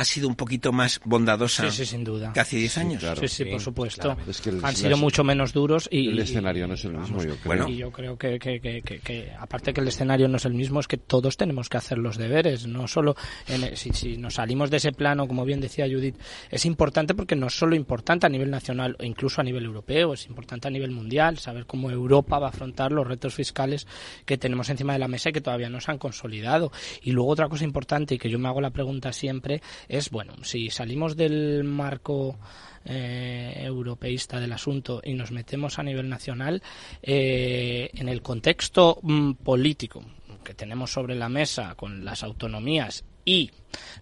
[0.00, 2.32] ha sido un poquito más bondadosa sin duda.
[2.32, 3.04] que hace 10 años.
[3.20, 4.16] Sí, sí, por supuesto.
[4.62, 6.08] Han sido mucho menos duros y...
[6.08, 7.68] El escenario no es el mismo, yo creo.
[7.68, 10.88] Y yo creo que, que, que, aparte que el escenario no es el mismo, es
[10.88, 12.66] que todos tenemos que hacer los deberes.
[12.66, 13.14] No solo...
[13.46, 16.16] En, si, si nos salimos de ese plano, como bien decía Judith,
[16.50, 20.14] es importante porque no es solo importante a nivel nacional o incluso a nivel europeo,
[20.14, 23.86] es importante a nivel mundial, saber cómo Europa va a afrontar los retos fiscales
[24.24, 26.72] que tenemos encima de la mesa y que todavía no se han consolidado.
[27.02, 29.60] Y luego otra cosa importante y que yo me hago la pregunta siempre
[29.90, 32.38] es, bueno, si salimos del marco
[32.84, 36.62] eh, europeísta del asunto y nos metemos a nivel nacional,
[37.02, 40.02] eh, en el contexto mm, político
[40.44, 43.50] que tenemos sobre la mesa con las autonomías y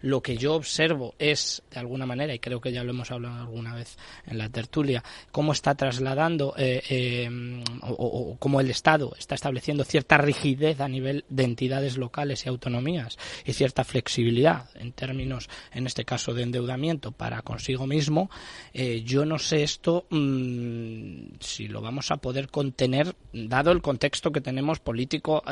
[0.00, 3.40] lo que yo observo es, de alguna manera, y creo que ya lo hemos hablado
[3.40, 3.96] alguna vez
[4.26, 10.18] en la tertulia, cómo está trasladando eh, eh, o, cómo el Estado está estableciendo cierta
[10.18, 16.04] rigidez a nivel de entidades locales y autonomías y cierta flexibilidad en términos, en este
[16.04, 18.30] caso, de endeudamiento para consigo mismo,
[18.72, 24.32] eh, yo no sé esto mm, si lo vamos a poder contener dado el contexto
[24.32, 25.42] que tenemos político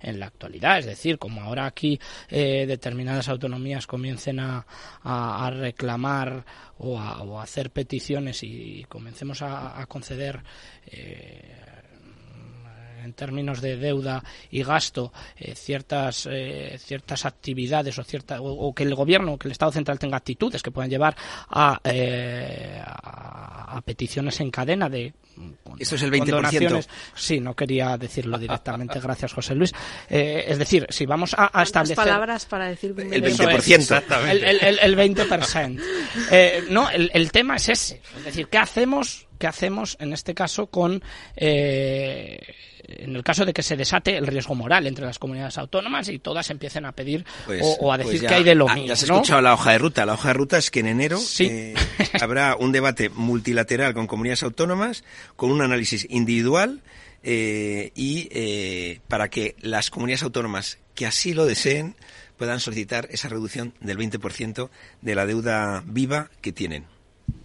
[0.00, 0.78] en la actualidad.
[0.78, 1.98] Es decir, como ahora aquí
[2.30, 4.66] determinadas autonomías autonomías comiencen a,
[5.02, 6.44] a, reclamar
[6.78, 10.42] o a, o a, hacer peticiones y comencemos a, conceder
[10.86, 11.54] eh,
[13.04, 18.82] en términos de deuda y gasto eh, ciertas eh, ciertas actividades o cierta o, que
[18.82, 21.16] el gobierno que el Estado central tenga actitudes que puedan llevar
[21.48, 21.80] a,
[23.76, 25.14] a peticiones en cadena de
[25.78, 26.86] Eso es el 20%.
[27.14, 28.98] Sí, no quería decirlo directamente.
[29.00, 29.72] Gracias, José Luis.
[30.08, 31.96] Eh, es decir, si vamos a, a establecer...
[31.96, 32.94] palabras para decir...
[32.98, 34.02] El 20%.
[34.30, 35.80] el, el, el, 20%.
[36.30, 38.00] Eh, no, el, el tema es ese.
[38.16, 41.02] Es decir, ¿qué hacemos, qué hacemos en este caso con...
[41.36, 42.38] Eh,
[42.88, 46.20] en el caso de que se desate el riesgo moral entre las comunidades autónomas y
[46.20, 48.68] todas empiecen a pedir Pues- o, o a pues decir ya- que hay de lo
[48.68, 48.86] ah, mío.
[48.86, 49.14] Ya has ¿no?
[49.16, 50.06] escuchado la hoja de ruta.
[50.06, 51.74] La hoja de ruta es que en enero eh,
[52.20, 55.04] habrá un debate multilateral con comunidades autónomas,
[55.36, 56.82] con un análisis individual
[57.22, 61.96] eh, y eh, para que las comunidades autónomas que así lo deseen
[62.36, 64.70] puedan solicitar esa reducción del 20%
[65.00, 66.84] de la deuda viva que tienen,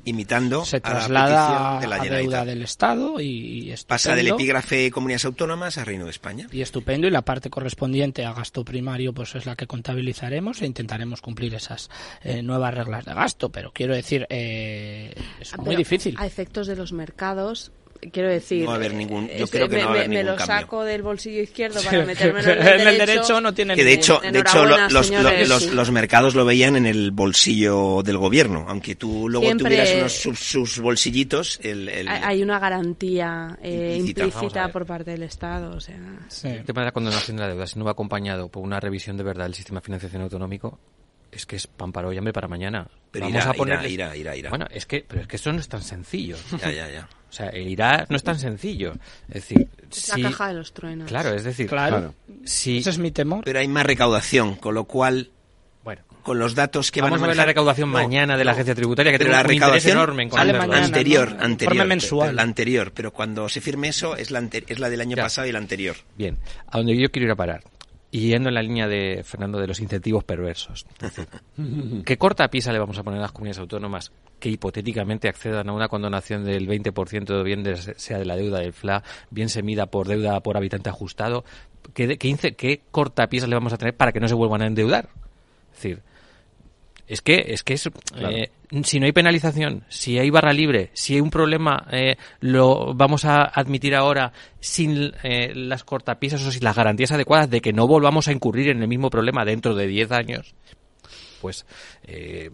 [0.05, 4.27] imitando se a la traslada de la a deuda del Estado y, y Pasa del
[4.29, 6.47] epígrafe comunidades autónomas a Reino de España.
[6.51, 10.65] y estupendo y la parte correspondiente a gasto primario pues es la que contabilizaremos e
[10.65, 11.89] intentaremos cumplir esas
[12.23, 13.49] eh, nuevas reglas de gasto.
[13.49, 16.15] Pero quiero decir eh, es muy Pero difícil.
[16.17, 17.71] A efectos de los mercados,
[18.11, 18.61] quiero decir.
[18.63, 20.15] No va a haber ningún- yo este, creo que me, no va a haber me-
[20.15, 20.55] me ningún lo cambio.
[20.59, 21.85] saco del bolsillo izquierdo Sí.
[21.87, 23.41] para metérmelo en el En el derecho.
[23.41, 25.47] no tiene Que de hecho, de hecho los, señores.
[25.49, 29.93] los, los mercados lo veían en el bolsillo del gobierno, aunque tú luego Siempre- tuvieras
[29.95, 35.23] unos sus, sus bolsillitos, el, el- Hay una garantía eh, Implícita, implícita por parte del
[35.23, 35.75] Estado.
[35.75, 35.95] O sea,
[36.43, 39.17] El tema de la condonación de la deuda, si no va acompañado por una revisión
[39.17, 40.79] de verdad del sistema de financiación autonómico,
[41.31, 42.87] es que es pan para hoy, hambre para mañana.
[43.11, 44.49] Pero Vamos irá, a ponerles- irá, irá, irá, irá.
[44.49, 46.35] Bueno, es que, pero es que eso no es tan sencillo.
[46.59, 47.09] Ya, ya, ya.
[47.31, 48.91] O sea, el irá no es tan sencillo.
[49.29, 51.07] Es decir, es si- la caja de los truenos.
[51.07, 52.13] Claro, es decir, Claro.
[52.43, 55.29] si ese es mi temor Pero hay más recaudación, con lo cual,
[55.85, 56.01] Bueno.
[56.23, 58.51] con los datos que Vamos van a a ver la recaudación No, mañana de la
[58.51, 58.55] no.
[58.55, 61.43] agencia tributaria, que Pero tenemos la un recaudación enorme en sale mañana, anterior, ¿no?
[61.45, 62.27] anterior, mensual.
[62.27, 65.23] pero la anterior, pero cuando se firme eso es la, es la del año Ya.
[65.23, 65.95] pasado y la anterior.
[66.17, 66.37] Bien,
[66.67, 67.63] a donde yo quiero ir a parar.
[68.13, 70.85] Y yendo en la línea de Fernando de los incentivos perversos.
[71.01, 71.27] Es decir,
[72.05, 75.73] ¿Qué corta pisa le vamos a poner a las comunidades autónomas que hipotéticamente accedan a
[75.73, 79.85] una condonación del 20% bien de- sea de la deuda del FLA, bien se mida
[79.85, 81.45] por deuda por habitante ajustado?
[81.93, 85.09] ¿Qué, qué, qué cortapisas le vamos a tener para que no se vuelvan a endeudar?
[85.71, 86.01] Es decir,
[87.07, 88.51] es que es que es eh,
[88.84, 93.26] si no hay penalización, si hay barra libre, si hay un problema, eh, lo vamos
[93.26, 97.88] a admitir ahora sin eh, las cortapisas o sin las garantías adecuadas de que no
[97.88, 100.56] volvamos a incurrir en el mismo problema dentro de 10 años.
[101.41, 101.65] Pues
[102.03, 102.52] eh,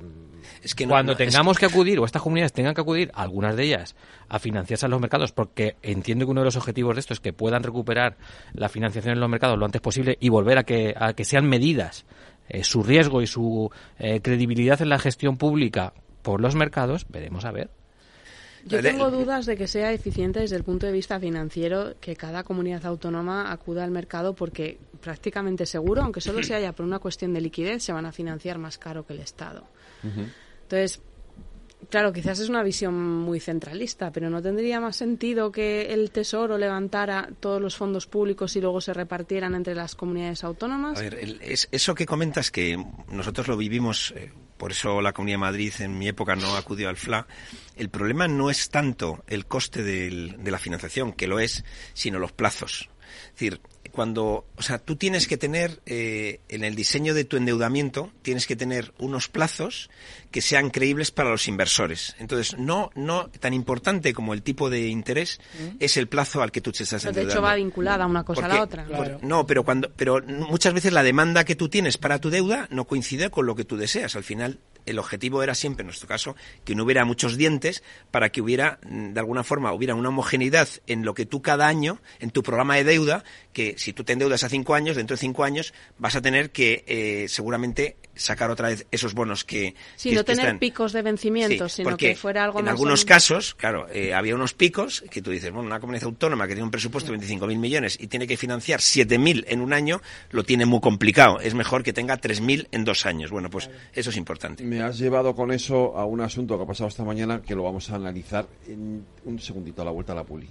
[0.64, 3.12] Es que no- cuando no, es tengamos que acudir o estas comunidades tengan que acudir,
[3.14, 3.96] algunas de ellas,
[4.30, 7.20] a financiarse en los mercados, porque entiendo que uno de los objetivos de esto es
[7.20, 8.18] que puedan recuperar
[8.54, 11.48] la financiación en los mercados lo antes posible y volver a que, a que sean
[11.50, 12.06] medidas
[12.50, 13.70] eh, su riesgo y su
[14.00, 15.94] eh, credibilidad en la gestión pública
[16.28, 17.70] por los mercados, veremos a ver.
[18.66, 22.44] Yo tengo dudas de que sea eficiente desde el punto de vista financiero que cada
[22.44, 27.34] comunidad autónoma acuda al mercado porque prácticamente seguro, aunque solo se haya por una cuestión
[27.34, 29.64] de liquidez, se van a financiar más caro que el Estado.
[30.04, 31.00] Entonces,
[31.90, 36.58] claro, quizás es una visión muy centralista, pero ¿no tendría más sentido que el Tesoro
[36.58, 41.00] levantara todos los fondos públicos y luego se repartieran entre las comunidades autónomas?
[41.00, 42.78] A ver, el- es- eso que comentas que
[43.10, 46.90] nosotros lo vivimos, eh, por eso la Comunidad de Madrid en mi época no acudió
[46.90, 47.28] al FLA,
[47.76, 51.64] el problema no es tanto el coste de la financiación, que lo es,
[51.94, 52.90] sino los plazos.
[53.28, 53.62] Es decir,
[53.98, 58.46] cuando, o sea, tú tienes que tener eh, en el diseño de tu endeudamiento tienes
[58.46, 59.90] que tener unos plazos
[60.30, 62.16] que sean creíbles para los inversores.
[62.20, 65.40] Entonces, no, no tan importante como el tipo de interés
[65.80, 67.34] es el plazo al que tú te estás Pero de endeudando.
[67.34, 68.86] hecho va vinculada una cosa a la otra.
[68.86, 72.68] por- no, pero cuando, pero muchas veces la demanda que tú tienes para tu deuda
[72.70, 74.16] no coincide con lo que tú deseas.
[74.16, 76.36] Al final, el objetivo era siempre, en nuestro caso,
[76.66, 80.68] que no hubiera muchos dientes para que hubiera, mm, de alguna forma, hubiera una homogeneidad
[80.88, 83.24] en lo que tú cada año, en tu programa de deuda,
[83.54, 86.52] que si tú te endeudas a cinco años, dentro de cinco años vas a tener
[86.52, 90.60] que eh, seguramente sacar otra vez esos bonos que, Sí, que- no que tener están-
[90.60, 93.88] picos de vencimiento, Sí, sino porque que fuera algo en más o algunos casos, claro,
[93.92, 97.12] eh, había unos picos que tú dices, bueno, una comunidad autónoma que tiene un presupuesto
[97.12, 101.40] de 25.000 millones y tiene que financiar 7.000 en un año, lo tiene muy complicado.
[101.40, 103.32] Es mejor que tenga 3.000 en dos años.
[103.32, 104.64] Bueno, pues eso es importante.
[104.64, 107.64] Me has llevado con eso a un asunto que ha pasado esta mañana que lo
[107.64, 110.48] vamos a analizar en un segundito a la vuelta a la puli.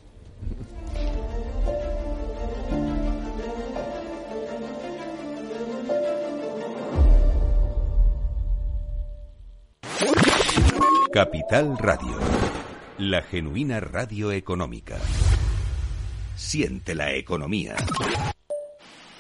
[11.17, 12.19] Capital Radio.
[12.99, 14.99] La genuina radio económica.
[16.37, 17.75] Siente la economía.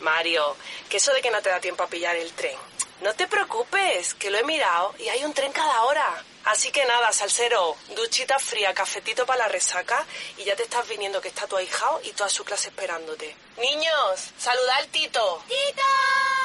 [0.02, 0.42] Mario,
[0.90, 2.58] que eso de que no te da tiempo a pillar el tren.
[3.00, 6.22] No te preocupes, que lo he mirado y hay un tren cada hora.
[6.44, 10.04] Así que nada, salsero, duchita fría, cafetito para la resaca
[10.36, 13.34] y ya te estás viniendo que está tu ahijao y toda su clase esperándote.
[13.56, 15.42] Niños, saluda al Tito.
[15.48, 16.35] ¡Tito!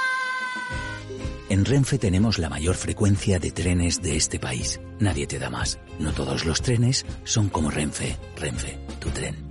[1.61, 4.81] En Renfe tenemos la mayor frecuencia de trenes de este país.
[4.99, 5.77] Nadie te da más.
[5.99, 8.17] No todos los trenes son como Renfe.
[8.35, 9.50] Renfe, tu tren.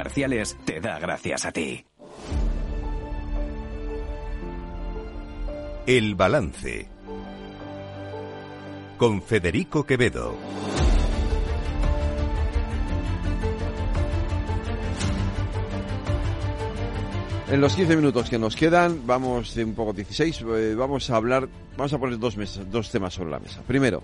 [0.01, 1.85] comerciales te da gracias a ti.
[5.85, 6.87] El balance.
[8.97, 10.35] Con Federico Quevedo.
[17.51, 21.15] En los 15 minutos que nos quedan, vamos de un poco 16, eh, vamos a
[21.17, 21.47] hablar,
[21.77, 23.61] vamos a poner dos, mesas, dos temas sobre la mesa.
[23.67, 24.01] Primero,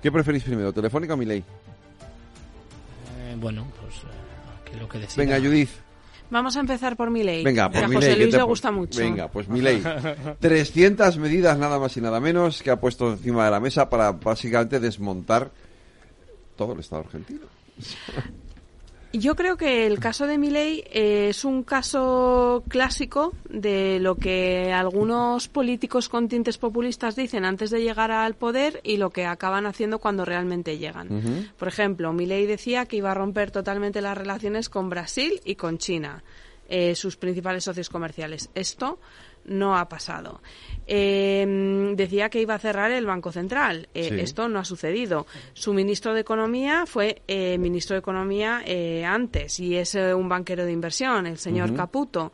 [0.00, 1.40] ¿qué preferís primero, Telefónica o Miley?
[1.40, 4.25] Eh, bueno, pues eh,
[5.16, 5.70] Venga, Judith.
[6.28, 7.44] Vamos a empezar por mi ley.
[7.44, 8.98] Venga, por a mi José Luis le gusta mucho.
[8.98, 9.82] Venga, pues mi ley.
[10.40, 14.12] 300 medidas nada más y nada menos que ha puesto encima de la mesa para
[14.12, 15.50] básicamente desmontar
[16.56, 17.46] todo el Estado argentino.
[19.12, 24.72] Yo creo que el caso de Milei eh, es un caso clásico de lo que
[24.72, 29.64] algunos políticos con tintes populistas dicen antes de llegar al poder y lo que acaban
[29.64, 31.48] haciendo cuando realmente llegan.
[31.56, 35.78] Por ejemplo, Milei decía que iba a romper totalmente las relaciones con Brasil y con
[35.78, 36.22] China,
[36.68, 38.50] eh, sus principales socios comerciales.
[38.54, 38.98] Esto
[39.46, 40.40] no ha pasado.
[40.88, 43.88] Eh, decía que iba a cerrar el Banco Central.
[43.92, 45.26] Eh, esto no ha sucedido.
[45.52, 50.64] Su ministro de Economía fue eh, ministro de Economía eh, antes y es un banquero
[50.64, 52.32] de inversión, el señor Caputo.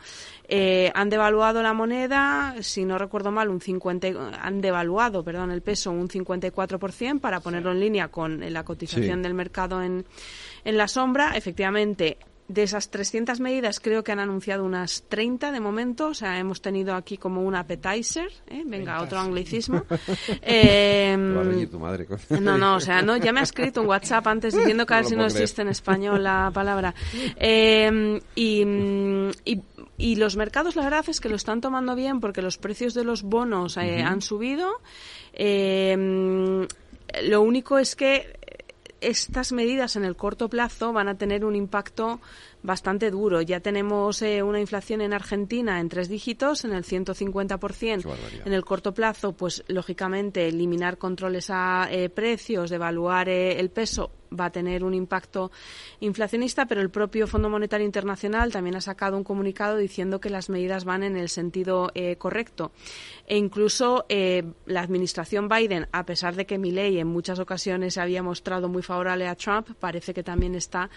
[0.95, 4.09] han devaluado la moneda, si no recuerdo mal, un 50,
[4.41, 9.35] han devaluado, perdón, el peso un 54% para ponerlo en línea con la cotización del
[9.35, 10.05] mercado en,
[10.65, 11.37] en la sombra.
[11.37, 12.19] Efectivamente,
[12.49, 16.61] de esas 300 medidas creo que han anunciado unas 30 de momento, o sea, hemos
[16.61, 18.63] tenido aquí como un appetizer, ¿eh?
[18.67, 19.85] venga, otro anglicismo.
[20.43, 21.17] eh,
[21.71, 22.07] tu madre.
[22.41, 24.97] no, no, o sea, no, ya me ha escrito un WhatsApp antes diciendo que a
[24.99, 26.95] ver si no existe en español la palabra.
[27.37, 28.63] Eh, y,
[29.45, 29.63] y,
[29.97, 33.05] y, los mercados, la verdad es que lo están tomando bien porque los precios de
[33.05, 34.69] los bonos eh, han subido.
[35.33, 36.67] Eh,
[37.25, 38.39] lo único es que
[39.03, 42.21] estas medidas en el corto plazo van a tener un impacto
[42.63, 43.43] bastante duro.
[43.43, 48.15] Ya tenemos eh, una inflación en Argentina en tres dígitos, en el 150%.
[48.45, 54.13] En el corto plazo, pues lógicamente eliminar controles a eh, precios, devaluar eh, el peso
[54.39, 55.51] va a tener un impacto
[56.01, 60.49] inflacionista, pero el propio Fondo Monetario Internacional también ha sacado un comunicado diciendo que las
[60.49, 62.73] medidas van en el sentido correcto.
[63.27, 68.23] E incluso la administración Biden, a pesar de que Milley en muchas ocasiones se había
[68.23, 70.89] mostrado muy favorable a Trump, parece que también está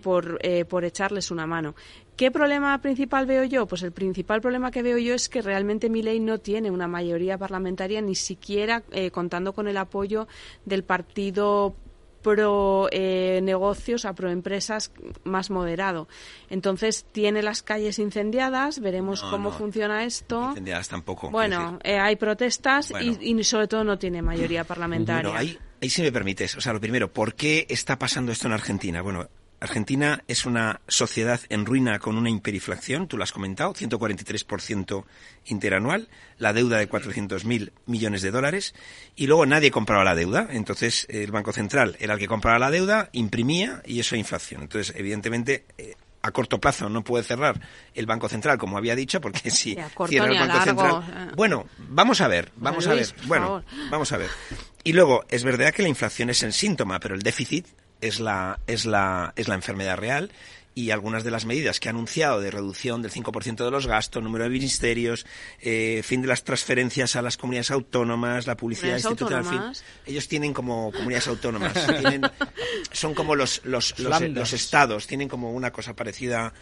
[0.00, 1.74] por, por echar echarles una mano.
[2.16, 3.66] ¿Qué problema principal veo yo?
[3.66, 6.88] Pues el principal problema que veo yo es que realmente mi ley no tiene una
[6.88, 10.26] mayoría parlamentaria, ni siquiera eh, contando con el apoyo
[10.64, 11.76] del partido
[12.20, 14.90] pro eh, negocios, a pro empresas
[15.22, 16.08] más moderado.
[16.50, 20.48] Entonces tiene las calles incendiadas, veremos cómo funciona esto.
[20.48, 21.30] Incendiadas tampoco.
[21.30, 25.36] Bueno, eh, hay protestas y, sobre todo no tiene mayoría parlamentaria.
[25.36, 28.54] ahí, ahí si me permites, o sea, lo primero, ¿por qué está pasando esto en
[28.54, 29.00] Argentina?
[29.00, 29.28] Bueno,
[29.60, 35.04] Argentina es una sociedad en ruina con una hiperinflación, tú lo has comentado, 143%
[35.46, 36.08] interanual,
[36.38, 38.74] la deuda de 400.000 millones de dólares,
[39.16, 40.48] y luego nadie compraba la deuda.
[40.50, 44.62] Entonces, el Banco Central era el que compraba la deuda, imprimía y eso es inflación.
[44.62, 47.60] Entonces, evidentemente, eh, a corto plazo no puede cerrar
[47.94, 49.76] el Banco Central, como había dicho, porque si
[50.06, 51.02] cierra el Banco Central.
[51.08, 51.32] Eh.
[51.36, 53.12] Bueno, vamos a ver, vamos a ver.
[53.26, 54.30] Bueno, vamos a ver.
[54.84, 57.66] Y luego, es verdad que la inflación es el síntoma, pero el déficit
[58.00, 60.30] es la, es la, es la enfermedad real
[60.78, 64.22] y algunas de las medidas que ha anunciado de reducción del 5% de los gastos,
[64.22, 65.26] número de ministerios,
[65.60, 69.60] eh, fin de las transferencias a las comunidades autónomas, la publicidad institucional, fin,
[70.06, 71.72] ellos tienen como comunidades autónomas,
[72.92, 76.52] son como los, los, los, estados, tienen como una cosa parecida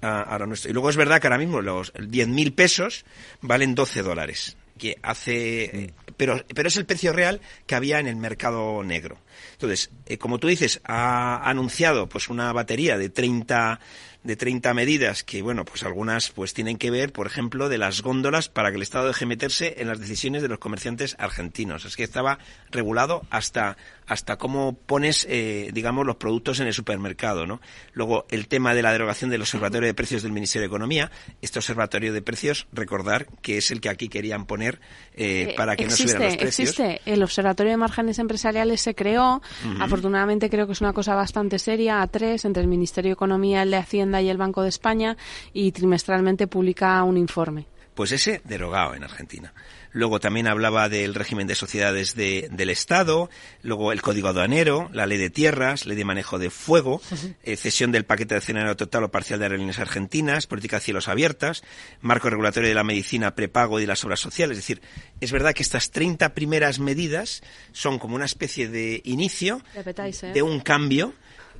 [0.00, 0.70] a, a, lo nuestro.
[0.70, 3.04] Y luego es verdad que ahora mismo los 10.000 pesos
[3.40, 8.06] valen 12 dólares que hace eh, pero pero es el precio real que había en
[8.06, 9.18] el mercado negro
[9.52, 13.80] entonces eh, como tú dices ha anunciado pues una batería de 30
[14.24, 18.00] de 30 medidas que, bueno, pues algunas pues tienen que ver, por ejemplo, de las
[18.00, 21.84] góndolas para que el Estado deje meterse en las decisiones de los comerciantes argentinos.
[21.84, 22.38] Es que estaba
[22.70, 23.76] regulado hasta,
[24.06, 27.60] hasta cómo pones, eh, digamos, los productos en el supermercado, ¿no?
[27.94, 31.10] Luego, el tema de la derogación del Observatorio de Precios del Ministerio de Economía.
[31.40, 34.80] Este Observatorio de Precios, recordar que es el que aquí querían poner
[35.14, 36.70] eh, eh, para que no subieran los precios.
[36.70, 37.00] Existe.
[37.06, 39.40] El Observatorio de Márgenes Empresariales se creó.
[39.80, 43.62] Afortunadamente creo que es una cosa bastante seria, a tres, entre el Ministerio de Economía,
[43.62, 45.16] el de Hacienda Hacienda y el Banco de España
[45.52, 47.66] y trimestralmente publica un informe.
[47.94, 49.54] Pues ese derogado en Argentina.
[49.94, 53.30] Luego también hablaba del régimen de sociedades del Estado,
[53.62, 57.00] luego el código aduanero, la ley de tierras, ley de manejo de fuego,
[57.44, 61.06] eh, cesión del paquete de accionario total o parcial de aerolíneas argentinas, política de cielos
[61.06, 61.62] abiertas,
[62.00, 64.58] marco regulatorio de la medicina prepago y de las obras sociales.
[64.58, 64.82] Es decir,
[65.20, 70.32] es verdad que estas 30 primeras medidas son como una especie de inicio ¿eh?
[70.34, 71.14] de un cambio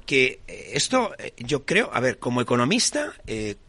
[0.06, 3.12] que eh, esto yo creo, a ver, como economista,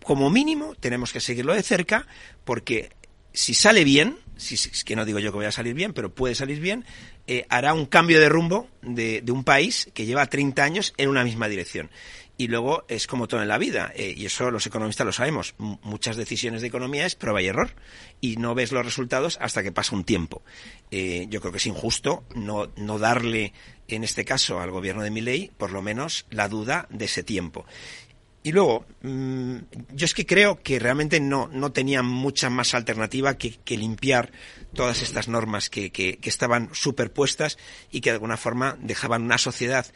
[0.04, 2.08] como mínimo tenemos que seguirlo de cerca
[2.44, 2.90] porque
[3.32, 6.36] si sale bien, si, que no digo yo que vaya a salir bien, pero puede
[6.36, 6.86] salir bien,
[7.28, 11.24] eh, hará un cambio de rumbo de, un país que lleva 30 años en una
[11.24, 11.90] misma dirección.
[12.38, 15.56] Y luego es como todo en la vida, eh, y eso los economistas lo sabemos.
[15.58, 17.72] muchas decisiones de economía es prueba y error,
[18.20, 20.44] y no ves los resultados hasta que pasa un tiempo.
[20.92, 23.54] Eh, yo creo que es injusto no, no darle,
[23.88, 27.66] en este caso, al gobierno de Miley, por lo menos la duda de ese tiempo.
[28.46, 29.56] Y luego, mm,
[29.96, 34.32] yo es que creo que realmente no, no tenía mucha más alternativa que, limpiar
[34.76, 37.58] todas estas normas que, que, que estaban superpuestas
[37.92, 39.88] y que de alguna forma dejaban una sociedad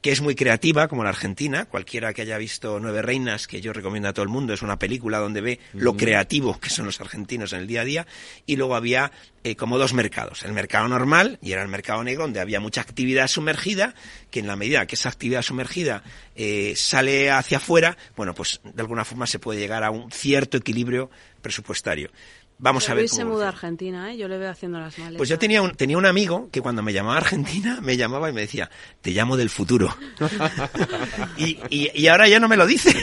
[0.00, 1.64] que es muy creativa, como la Argentina.
[1.64, 4.78] Cualquiera que haya visto Nueve Reinas, que yo recomiendo a todo el mundo, es una
[4.78, 8.06] película donde ve lo creativo que son los argentinos en el día a día.
[8.46, 9.10] Y luego había
[9.42, 10.44] eh, como dos mercados.
[10.44, 13.94] El mercado normal y era el mercado negro, donde había mucha actividad sumergida,
[14.30, 16.02] que en la medida que esa actividad sumergida
[16.34, 20.56] eh, sale hacia afuera, bueno, pues de alguna forma se puede llegar a un cierto
[20.56, 21.10] equilibrio
[21.42, 22.10] presupuestario.
[22.58, 23.02] Vamos a ver.
[23.02, 24.16] Luis se muda a Argentina, ¿eh?
[24.16, 25.18] Yo le veo haciendo las maletas.
[25.18, 28.30] Pues yo tenía un, tenía un amigo que cuando me llamaba a Argentina, me llamaba
[28.30, 28.70] y me decía,
[29.02, 29.94] te llamo del futuro.
[31.36, 32.94] y, y, ahora ya no me lo dice.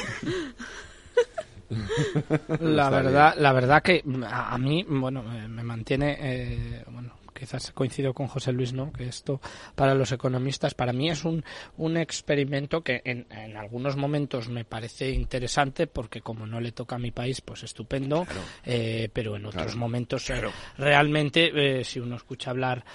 [2.59, 7.13] La verdad, la verdad que a, mí, bueno, me, mantiene, eh, bueno,
[7.43, 8.93] quizás coincido con José Luis, ¿no?
[8.93, 9.41] Que esto
[9.75, 11.43] para los economistas, para mí es un,
[11.75, 16.95] un experimento que en, en algunos momentos me parece interesante porque como no le toca
[16.95, 18.25] a mi país, pues estupendo,
[18.63, 20.41] eh, pero en otros momentos eh,
[20.77, 22.85] realmente, eh, si uno escucha hablar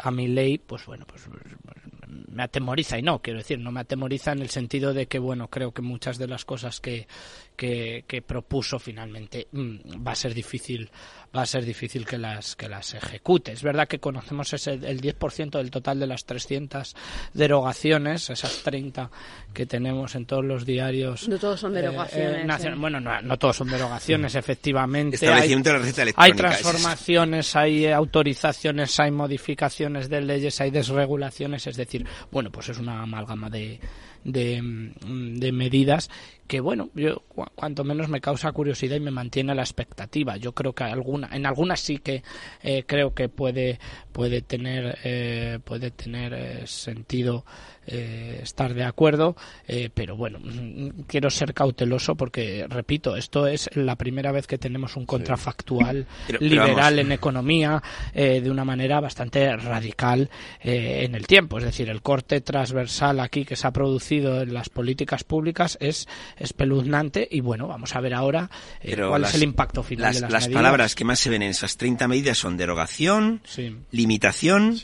[0.00, 1.28] a mi ley, pues bueno, pues
[2.34, 5.48] me atemoriza y no, quiero decir, no me atemoriza en el sentido de que, bueno,
[5.48, 7.06] creo que muchas de las cosas que,
[7.56, 10.90] que, propuso finalmente mm, va a ser difícil
[11.36, 13.52] va a ser difícil que las que las ejecute.
[13.52, 16.94] Es verdad que conocemos ese, el 10% del total de las 300
[17.32, 19.10] derogaciones, esas 30
[19.52, 21.28] que tenemos en todos los diarios.
[21.28, 22.64] No todos son eh, derogaciones.
[22.64, 22.74] Eh.
[22.76, 25.16] Bueno, no, todos son derogaciones, efectivamente.
[25.16, 26.24] Establecimiento hay, de la receta electrónica.
[26.24, 32.78] Hay transformaciones, hay autorizaciones, hay modificaciones de leyes, hay desregulaciones, es decir, bueno, pues es
[32.78, 33.80] una amalgama de,
[34.24, 36.10] de, de medidas
[36.46, 37.22] que bueno, yo
[37.54, 40.36] cuanto menos me causa curiosidad y me mantiene la expectativa.
[40.36, 42.22] Yo creo que alguna, en algunas sí que
[42.62, 43.78] eh, creo que puede
[44.12, 47.44] puede tener eh, puede tener eh, sentido
[47.86, 49.36] estar de acuerdo,
[49.92, 54.96] pero bueno, mm, quiero ser cauteloso porque, repito, esto es la primera vez que tenemos
[54.96, 56.06] un contrafactual
[56.40, 57.82] liberal en economía
[58.14, 60.30] eh, de una manera bastante radical
[60.62, 61.58] en el tiempo.
[61.58, 66.08] Es decir, el corte transversal aquí que se ha producido en las políticas públicas es
[66.36, 68.50] espeluznante y bueno, vamos a ver ahora
[69.08, 71.50] cuál es el impacto final las, de las, las palabras que más se ven en
[71.50, 73.42] esas 30 medidas son derogación,
[73.90, 74.78] limitación,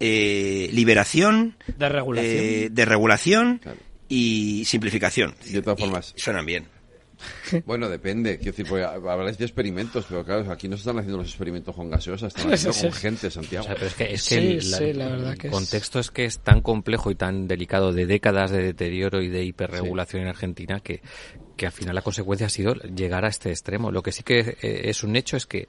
[0.00, 3.60] eh, liberación, de regulación, eh, de regulación
[4.08, 5.34] y simplificación.
[5.44, 6.14] De todas formas.
[6.16, 6.66] suenan bien.
[7.66, 8.36] Bueno, depende.
[8.36, 11.74] Quiero decir, porque habláis de experimentos, pero claro, aquí no se están haciendo los experimentos
[11.74, 13.66] con gaseosas, están haciendo con gente, Santiago.
[13.80, 16.10] es que, es que el, contexto es...
[16.10, 20.28] que es tan complejo y tan delicado de décadas de deterioro y de hiperregulación en
[20.28, 21.02] Argentina que,
[21.56, 23.90] que al final la consecuencia ha sido llegar a este extremo.
[23.90, 25.68] Lo que sí que eh, es un hecho es que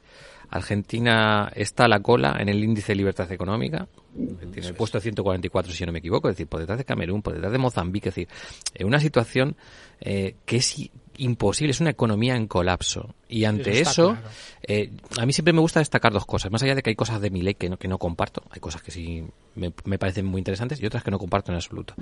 [0.50, 3.88] Argentina está a la cola en el índice de libertad económica,
[4.52, 7.34] tiene el puesto 144 si no me equivoco, es decir, por detrás de Camerún, por
[7.34, 8.28] detrás de Mozambique, es decir,
[8.76, 9.56] en una situación
[10.00, 13.16] eh, que es imposible, es una economía en colapso.
[13.28, 14.18] Y ante eso,
[14.62, 17.22] eh, a mí siempre me gusta destacar dos cosas, más allá de que hay cosas
[17.22, 19.24] de mi ley que no, que no comparto, hay cosas que sí
[19.56, 21.96] me, parecen muy interesantes y otras que no comparto en absoluto.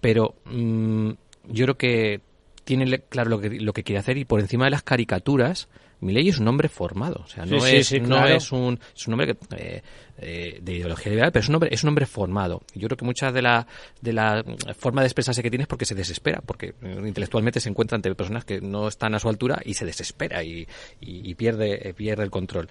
[0.00, 1.10] Pero mm,
[1.48, 2.20] yo creo que
[2.64, 5.68] tiene claro lo que, lo que quiere hacer y por encima de las caricaturas,
[6.02, 9.36] Milei es un hombre formado, o sea, no, es, no es, un, es un hombre
[9.56, 9.82] eh,
[10.18, 12.62] eh, de ideología liberal, pero es un hombre, es un hombre formado.
[12.74, 13.66] Yo creo que mucha de la,
[14.00, 14.44] de la
[14.76, 18.14] forma de expresarse que tiene es porque se desespera, porque eh, intelectualmente se encuentra ante
[18.14, 20.66] personas que no están a su altura y se desespera y,
[21.00, 22.68] y, pierde, pierde el control.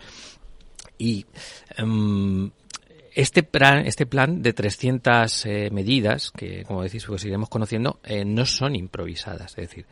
[0.97, 1.25] Y
[1.77, 2.51] em,
[3.13, 8.23] este plan, este plan de 300 eh, medidas, que como decís, pues iremos conociendo, eh,
[8.25, 9.51] no son improvisadas.
[9.51, 9.85] Es decir,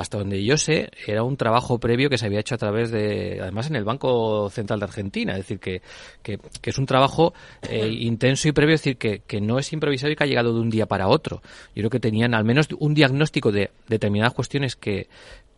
[0.00, 3.38] hasta donde yo sé, era un trabajo previo que se había hecho a través de,
[3.42, 5.82] además en el Banco Central de Argentina, es decir, que,
[6.22, 7.34] que, es un trabajo
[7.68, 10.54] eh, intenso y previo, es decir, que, que no es improvisado y que ha llegado
[10.54, 11.42] de un día para otro.
[11.74, 15.08] Yo creo que tenían al menos un diagnóstico de determinadas cuestiones que,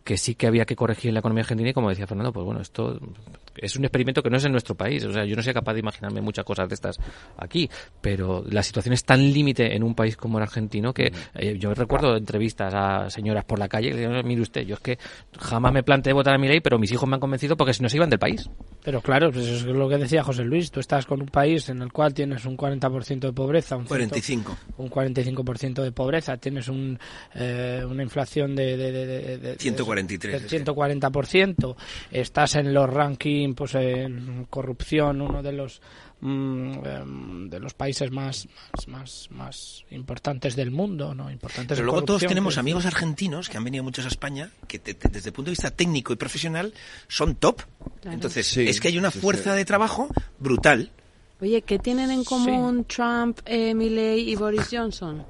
[0.03, 2.45] que sí que había que corregir en la economía argentina y como decía Fernando, pues
[2.45, 2.99] bueno, esto
[3.57, 5.03] es un experimento que no es en nuestro país.
[5.05, 6.97] O sea, yo no soy capaz de imaginarme muchas cosas de estas
[7.37, 7.69] aquí,
[8.01, 11.73] pero la situación es tan límite en un país como el argentino que eh, yo
[11.73, 14.97] recuerdo entrevistas a señoras por la calle que decían, mire usted, yo es que
[15.39, 17.83] jamás me planteé votar a mi ley, pero mis hijos me han convencido porque si
[17.83, 18.49] no se iban del país.
[18.83, 21.69] Pero claro, pues eso es lo que decía José Luis, tú estás con un país
[21.69, 24.57] en el cual tienes un 40% de pobreza, un 45.
[24.77, 26.99] un 45% de pobreza, tienes un,
[27.33, 30.51] eh, una inflación de, de, de, de 143.
[30.51, 31.75] 140%,
[32.11, 35.81] estás en los rankings pues en corrupción, uno de los
[36.21, 38.47] mm, em, de los países más,
[38.87, 41.29] más, más, importantes del mundo, ¿no?
[41.29, 45.29] Importantes Pero luego todos tenemos amigos argentinos que han venido muchos a España que desde
[45.29, 46.73] el punto de vista técnico y profesional
[47.07, 47.61] son top.
[48.05, 50.07] Entonces, es que hay una fuerza de trabajo
[50.39, 50.91] brutal.
[51.41, 55.25] Oye, ¿qué tienen en común Trump, eh, Milley y Boris Johnson?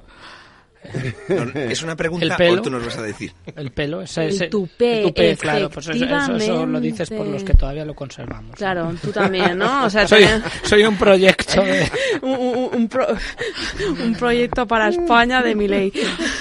[1.54, 3.32] Es una pregunta o tú nos vas a decir.
[3.56, 7.94] El pelo, ese, el tupé, claro, pues eso, lo dices por los que todavía lo
[7.94, 8.56] conservamos.
[8.56, 9.86] Claro, tú también, ¿no?
[9.86, 10.26] O sea, soy,
[10.62, 11.62] soy un proyecto
[12.22, 12.88] un,
[14.02, 15.92] un, proyecto para España de mi ley.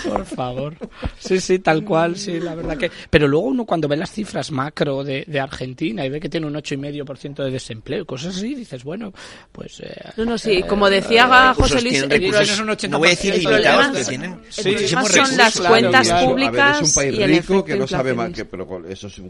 [0.08, 0.76] Por favor.
[1.20, 2.92] Sí, sí, tal cual, sí, la verdad que...
[3.10, 6.48] Pero luego uno cuando ve las cifras macro de, de Argentina y ve que tiene
[6.48, 9.14] un 8,5% de desempleo, cosas así, dices, bueno,
[9.52, 9.80] pues...
[9.82, 12.90] Eh, no, no, sí, como decía eh, José Luis...
[12.90, 16.82] no voy a decir limitados, que tienen Sí, son las cuentas públicas.
[16.82, 19.22] es un país rico que no sabe más, que, pero eso es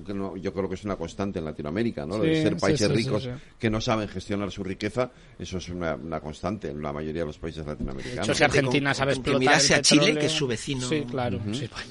[0.41, 2.17] yo creo que es una constante en Latinoamérica, ¿no?
[2.17, 6.81] de ser países ricos que no saben gestionar su riqueza, eso es una, constante en
[6.81, 8.27] la mayoría de los países latinoamericanos.
[8.27, 9.39] Eso si Argentina sabe explotar.
[9.39, 11.39] Que mirase a Chile, que es su vecino claro,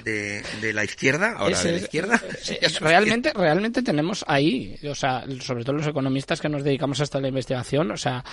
[0.03, 2.21] de, de, la izquierda, ahora de la izquierda.
[2.49, 7.19] Eh, realmente, realmente tenemos ahí, o sea, sobre todo los economistas que nos dedicamos hasta
[7.19, 8.23] la investigación, o sea,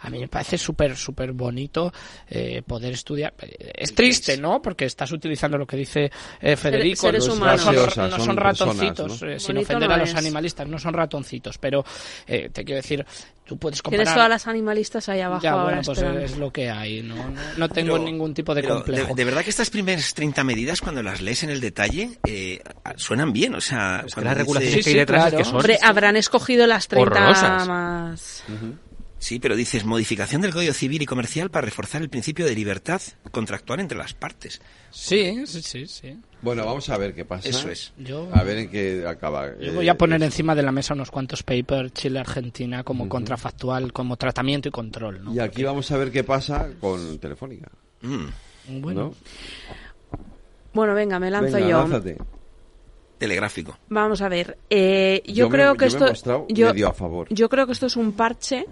[0.00, 1.92] a mí me parece súper, súper bonito
[2.28, 3.34] eh, poder estudiar.
[3.38, 4.60] Es triste, ¿no?
[4.60, 6.10] Porque estás utilizando lo que dice
[6.40, 7.10] eh, Federico.
[7.12, 11.58] no, son, ratoncitos, eh, sin ofender a los animalistas, no son ratoncitos.
[11.58, 11.84] Pero
[12.26, 13.04] te quiero decir,
[13.44, 14.04] tú puedes comparar...
[14.04, 15.64] Tienes todas las animalistas ahí abajo ya, ahora.
[15.64, 16.02] Bueno, pues
[16.32, 17.16] es lo que hay, ¿no?
[17.56, 19.14] No, tengo ningún tipo de complejo.
[19.14, 22.18] De, verdad que estas primeras 30 medidas, cuando las lees en el detalle,
[22.96, 24.04] suenan bien, o sea...
[24.16, 25.62] las regulaciones que hay detrás que son...
[25.82, 28.44] habrán escogido las 30 más...
[29.18, 33.00] Sí, pero dices modificación del Código Civil y Comercial para reforzar el principio de libertad
[33.30, 34.60] contractual entre las partes.
[34.90, 36.18] Sí, sí, sí.
[36.40, 37.48] Bueno, vamos a ver qué pasa.
[37.48, 37.92] Eso es.
[38.32, 39.58] a ver en qué acaba.
[39.58, 44.16] Yo voy a poner encima de la mesa unos cuantos papers Chile-Argentina como contrafactual, como
[44.16, 45.20] tratamiento y control.
[45.32, 47.70] Y aquí vamos a ver qué pasa con Telefónica.
[48.02, 48.80] Mm.
[48.80, 49.14] Bueno.
[50.72, 51.86] Bueno, venga, me lanzo yo.
[53.18, 53.76] Telegráfico.
[53.88, 54.58] Vamos a ver.
[54.70, 56.06] Eh, yo, creo que esto.
[56.48, 57.26] yo, a favor.
[57.30, 58.64] yo creo que esto es un parche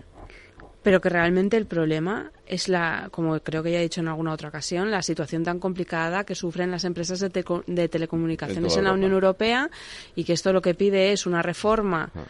[0.86, 4.32] pero que realmente el problema es la, como creo que ya he dicho en alguna
[4.32, 9.10] otra ocasión, la situación tan complicada que sufren las empresas de, telecomunicaciones en la Unión
[9.10, 9.68] Europea
[10.14, 12.12] y que esto lo que pide es una reforma.
[12.14, 12.20] Ah.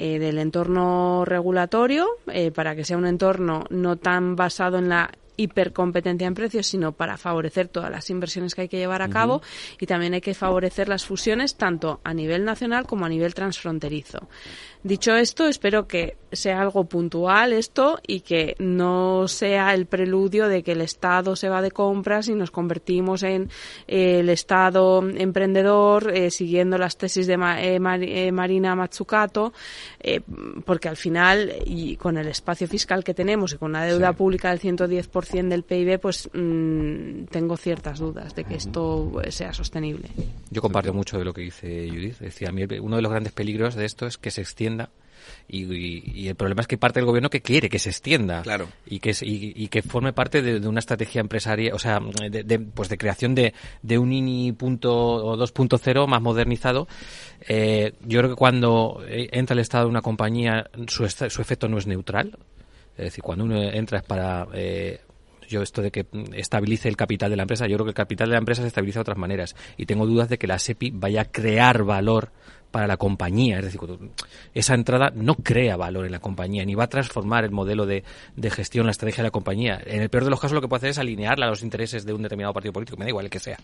[0.00, 5.10] Eh, del entorno regulatorio eh, para que sea un entorno no tan basado en la
[5.38, 9.40] hipercompetencia en precios, sino para favorecer todas las inversiones que hay que llevar a cabo
[9.80, 14.28] y también hay que favorecer las fusiones tanto a nivel nacional como a nivel transfronterizo.
[14.82, 20.62] Dicho esto, espero que sea algo puntual esto y que no sea el preludio de
[20.62, 23.50] que el Estado se va de compras y nos convertimos en
[23.86, 29.52] eh, el Estado emprendedor eh, siguiendo las tesis de eh, Marina Matsukato,
[30.64, 34.50] porque al final, y con el espacio fiscal que tenemos y con la deuda pública
[34.50, 40.08] del 110% del PIB, pues mm, tengo ciertas dudas de que esto sea sostenible.
[40.50, 42.18] Yo comparto mucho de lo que dice Judith.
[42.18, 42.50] Decía,
[42.80, 44.90] uno de los grandes peligros de esto es que se extienda.
[45.50, 48.42] Y, el problema es que parte del gobierno que quiere que se extienda.
[48.42, 48.68] Claro.
[48.86, 52.98] y que y, que forme parte de, una estrategia empresaria o sea de, pues de
[52.98, 56.86] creación de, de un INI punto o 2.0 más modernizado.
[57.48, 61.78] Eh, yo creo que cuando entra el estado de una compañía su, su efecto no
[61.78, 62.38] es neutral.
[62.96, 65.00] Es decir cuando uno entra es para eh,
[65.48, 68.28] yo esto de que estabilice el capital de la empresa, yo creo que el capital
[68.28, 69.56] de la empresa se estabiliza de otras maneras.
[69.76, 72.30] Y tengo dudas de que la SEPI vaya a crear valor
[72.70, 73.58] para la compañía.
[73.58, 73.80] Es decir,
[74.54, 78.04] esa entrada no crea valor en la compañía, ni va a transformar el modelo de,
[78.36, 79.80] de, gestión, la estrategia de la compañía.
[79.84, 82.04] En el peor de los casos lo que puede hacer es alinearla a los intereses
[82.04, 83.58] de un determinado partido político, me da igual el que sea.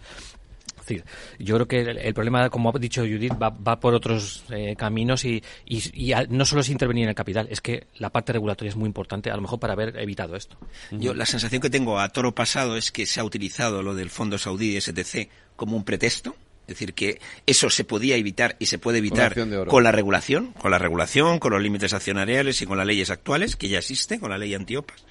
[0.79, 1.05] decir,
[1.39, 5.43] yo creo que el, problema, como ha dicho Judith, va, por otros eh, caminos y,
[5.67, 8.87] y, no solo es intervenir en el capital, es que la parte regulatoria es muy
[8.87, 10.57] importante, a lo mejor para haber evitado esto.
[10.91, 14.11] Yo la sensación que tengo a toro pasado es que se ha utilizado lo del
[14.11, 16.35] Fondo Saudí STC como un pretexto
[16.67, 19.35] es decir, que eso se podía evitar y se puede evitar
[19.69, 23.57] con la regulación, con la regulación, con los límites accionariales y con las leyes actuales,
[23.57, 25.05] que ya existen, con la ley antiopas.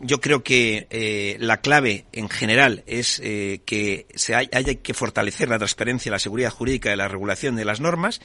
[0.00, 5.48] Yo creo que eh, la clave en general es eh, que se haya que fortalecer
[5.48, 8.20] la transparencia, la seguridad jurídica de la regulación de las normas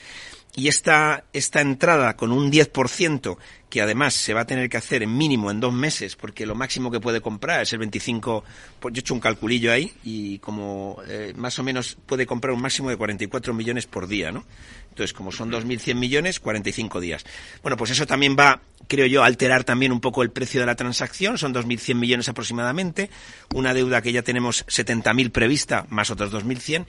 [0.60, 3.38] y esta, esta entrada con un 10%
[3.70, 6.54] que además se va a tener que hacer en mínimo en dos meses, porque lo
[6.54, 8.44] máximo que puede comprar es el 25,
[8.80, 12.54] pues yo he hecho un calculillo ahí, y como eh, más o menos puede comprar
[12.54, 14.44] un máximo de 44 millones por día, ¿no?
[14.90, 17.24] Entonces, como son 2.100 millones, 45 días.
[17.62, 18.60] Bueno, pues eso también va,
[18.90, 22.28] creo yo, a alterar también un poco el precio de la transacción, son 2.100 millones
[22.28, 23.10] aproximadamente,
[23.54, 26.86] una deuda que ya tenemos 70.000 prevista, más otros 2.100,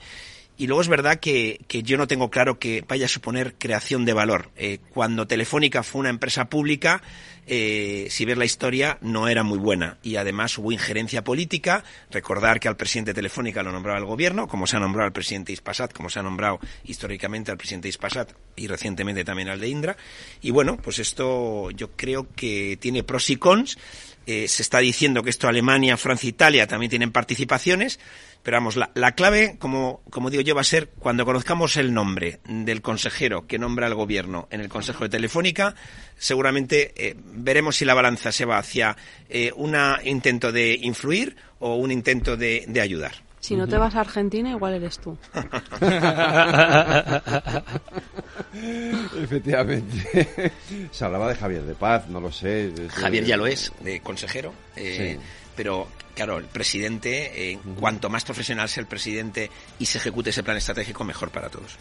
[0.61, 4.13] y luego es verdad que, yo no tengo claro que vaya a suponer creación de
[4.13, 4.51] valor.
[4.55, 7.01] Eh, cuando Telefónica fue una empresa pública,
[7.47, 9.97] eh, si ves la historia, no era muy buena.
[10.03, 11.83] Y además hubo injerencia política.
[12.11, 15.13] Recordar que al presidente de Telefónica lo nombraba el gobierno, como se ha nombrado al
[15.13, 19.67] presidente Ispasat, como se ha nombrado históricamente al presidente Ispasat y recientemente también al de
[19.67, 19.97] Indra.
[20.43, 23.79] Y bueno, pues esto yo creo que tiene pros y cons.
[24.27, 27.99] Eh, se está diciendo que esto Alemania, Francia, Italia también tienen participaciones.
[28.43, 31.93] Pero vamos, la, la clave, como, como, digo yo, va a ser cuando conozcamos el
[31.93, 35.75] nombre del consejero que nombra el gobierno en el Consejo de Telefónica,
[36.17, 38.97] seguramente eh, veremos si la balanza se va hacia
[39.29, 43.13] eh, un intento de influir o un intento de, de ayudar.
[43.41, 45.17] Si no te vas a Argentina, igual eres tú.
[49.19, 50.51] Efectivamente.
[50.91, 52.71] Se hablaba de Javier de Paz, no lo sé.
[52.89, 54.53] Javier ya lo es, de consejero.
[54.75, 55.17] Eh,
[55.55, 59.49] pero claro, el presidente, cuanto más profesional sea el presidente
[59.79, 61.77] y se ejecute ese plan estratégico, mejor para todos.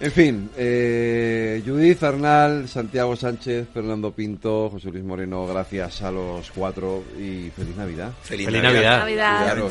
[0.00, 6.50] En fin, eh, Judith Arnal, Santiago Sánchez, Fernando Pinto, José Luis Moreno, gracias a los
[6.50, 8.12] cuatro y feliz Navidad.
[8.22, 8.98] Feliz, Navidad.
[8.98, 9.70] Navidad.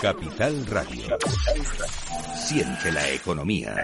[0.00, 1.18] Capital Radio.
[2.36, 3.74] Siente la economía.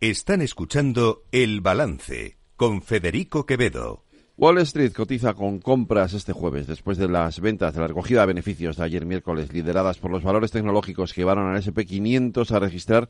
[0.00, 4.04] Están escuchando El Balance con Federico Quevedo.
[4.38, 8.26] Wall Street cotiza con compras este jueves después de las ventas de la recogida de
[8.26, 13.08] beneficios de ayer miércoles lideradas por los valores tecnológicos que llevaron al SP500 a registrar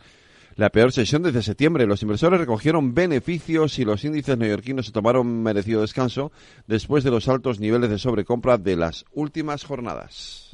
[0.56, 1.86] la peor sesión desde septiembre.
[1.86, 6.32] Los inversores recogieron beneficios y los índices neoyorquinos se tomaron merecido descanso
[6.66, 10.52] después de los altos niveles de sobrecompra de las últimas jornadas.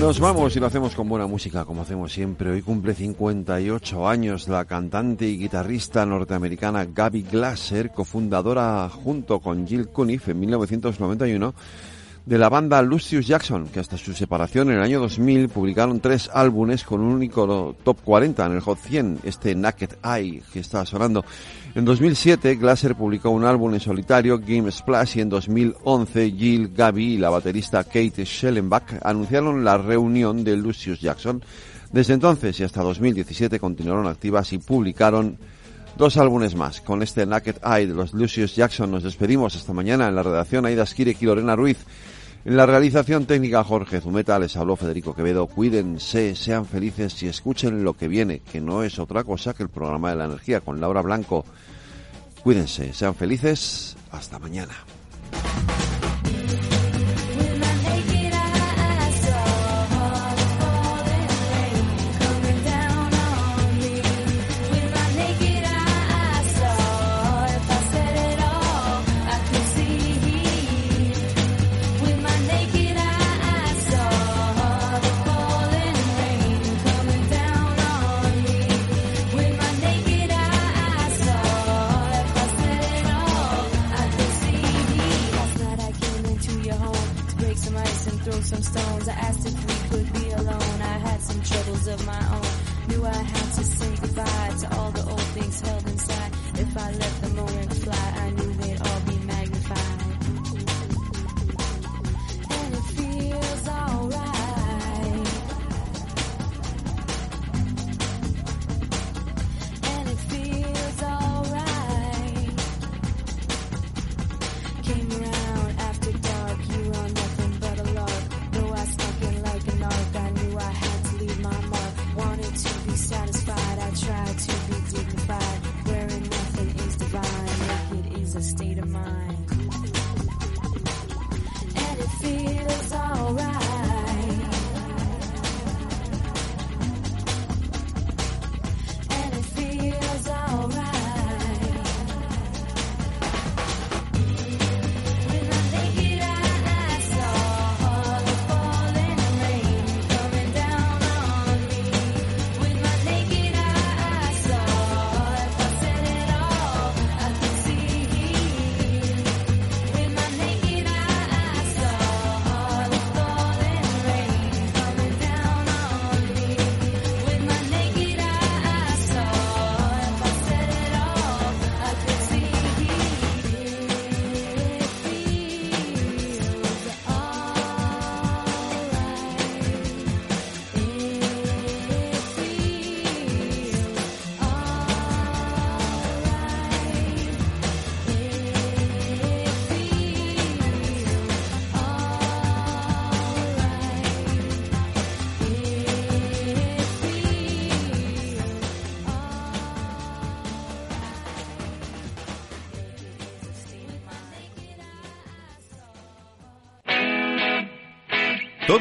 [0.00, 2.50] Nos vamos y lo hacemos con buena música, como hacemos siempre.
[2.50, 9.88] Hoy cumple 58 años la cantante y guitarrista norteamericana Gaby Glasser, cofundadora junto con Jill
[9.88, 11.54] Cuniff en 1991
[12.26, 16.28] de la banda Lucius Jackson, que hasta su separación en el año 2000 publicaron tres
[16.34, 20.84] álbumes con un único top 40 en el Hot 100, este Naked Eye que está
[20.84, 21.24] sonando.
[21.76, 27.14] En 2007, Glasser publicó un álbum en solitario, Game Splash, y en 2011, Jill Gaby
[27.14, 31.44] y la baterista Kate Schellenbach anunciaron la reunión de Lucius Jackson.
[31.92, 35.38] Desde entonces y hasta 2017 continuaron activas y publicaron
[35.96, 36.80] dos álbumes más.
[36.80, 40.66] Con este Naked Eye de los Lucius Jackson nos despedimos esta mañana en la redacción
[40.66, 41.78] Aida Skirek y Lorena Ruiz.
[42.46, 45.48] En la realización técnica Jorge Zumeta les habló Federico Quevedo.
[45.48, 49.68] Cuídense, sean felices y escuchen lo que viene, que no es otra cosa que el
[49.68, 51.44] programa de la energía con Laura Blanco.
[52.44, 53.96] Cuídense, sean felices.
[54.12, 54.74] Hasta mañana.